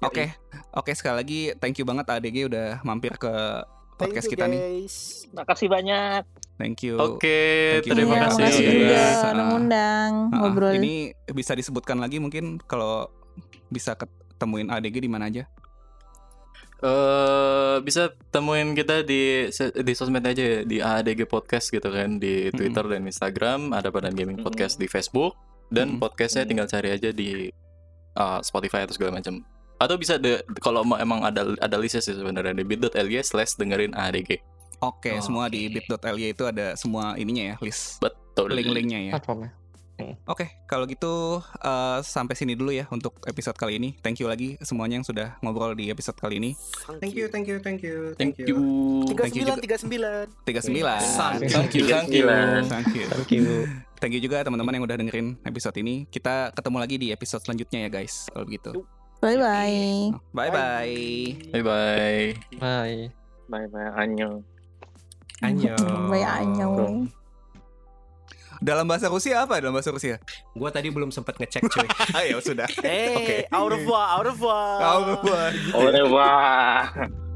[0.00, 0.32] Oke,
[0.72, 3.28] oke sekali lagi thank you banget ADG udah mampir ke
[3.96, 4.60] podcast Thank you, kita nih.
[4.80, 4.96] guys.
[5.30, 6.22] Makasih banyak.
[6.56, 6.96] Thank you.
[6.96, 7.40] Oke,
[7.76, 7.92] Thank you.
[7.94, 8.40] terima Iya, kasih.
[8.40, 9.20] makasih juga Yes.
[9.22, 10.72] udah ngundang ngobrol.
[10.72, 10.94] Ini
[11.30, 13.12] bisa disebutkan lagi mungkin kalau
[13.68, 15.44] bisa ketemuin ADG di mana aja?
[16.80, 19.52] Eh bisa temuin kita di
[19.84, 22.48] di sosmed aja ya di ADG Podcast gitu kan di.
[22.50, 25.36] Twitter dan Instagram ada Badan Gaming Podcast di Facebook
[25.68, 26.02] dan Mm-mm.
[26.02, 27.52] podcastnya tinggal cari aja di
[28.16, 29.44] uh, Spotify atau segala macam
[29.80, 33.96] atau bisa de, kalau mau emang ada ada listnya sih sebenarnya di bit.ly slash dengerin
[33.96, 34.40] ADG
[34.80, 35.20] Oke, Oke.
[35.20, 39.20] semua di bit.ly itu ada semua ininya ya, list betul link-linknya ya.
[39.20, 39.59] Platformnya.
[40.26, 43.96] Oke, kalau gitu eh, sampai sini dulu ya untuk episode kali ini.
[44.00, 46.52] Thank you lagi semuanya yang sudah ngobrol di episode kali ini.
[46.98, 48.46] thank you thank you thank you thank you
[49.06, 51.00] Tiga Thank you sembilan tiga sembilan.
[51.44, 51.50] 39.
[51.50, 52.24] thank you thank you
[52.66, 53.06] Thank you.
[53.06, 53.46] Thank you.
[54.00, 56.08] Thank you juga teman-teman yang udah dengerin episode ini.
[56.08, 58.28] Kita ketemu lagi di episode selanjutnya ya guys.
[58.32, 58.72] Kalau begitu.
[59.20, 60.08] Bye bye.
[60.32, 60.96] Bye bye.
[61.52, 62.24] bye bye
[62.56, 62.98] Bye.
[63.50, 63.90] Bye-bye.
[63.98, 64.40] Annyeong.
[65.42, 66.08] Annyeong.
[66.08, 67.19] Bye annyeong.
[68.60, 69.56] Dalam bahasa Rusia apa?
[69.56, 70.20] Dalam bahasa Rusia?
[70.52, 71.88] Gua tadi belum sempat ngecek cuy.
[72.16, 72.68] Ah ya sudah.
[72.84, 73.36] Eh, Oke.
[73.56, 74.76] au revoir, au revoir.
[74.84, 75.50] Au revoir.
[75.72, 77.29] Au revoir.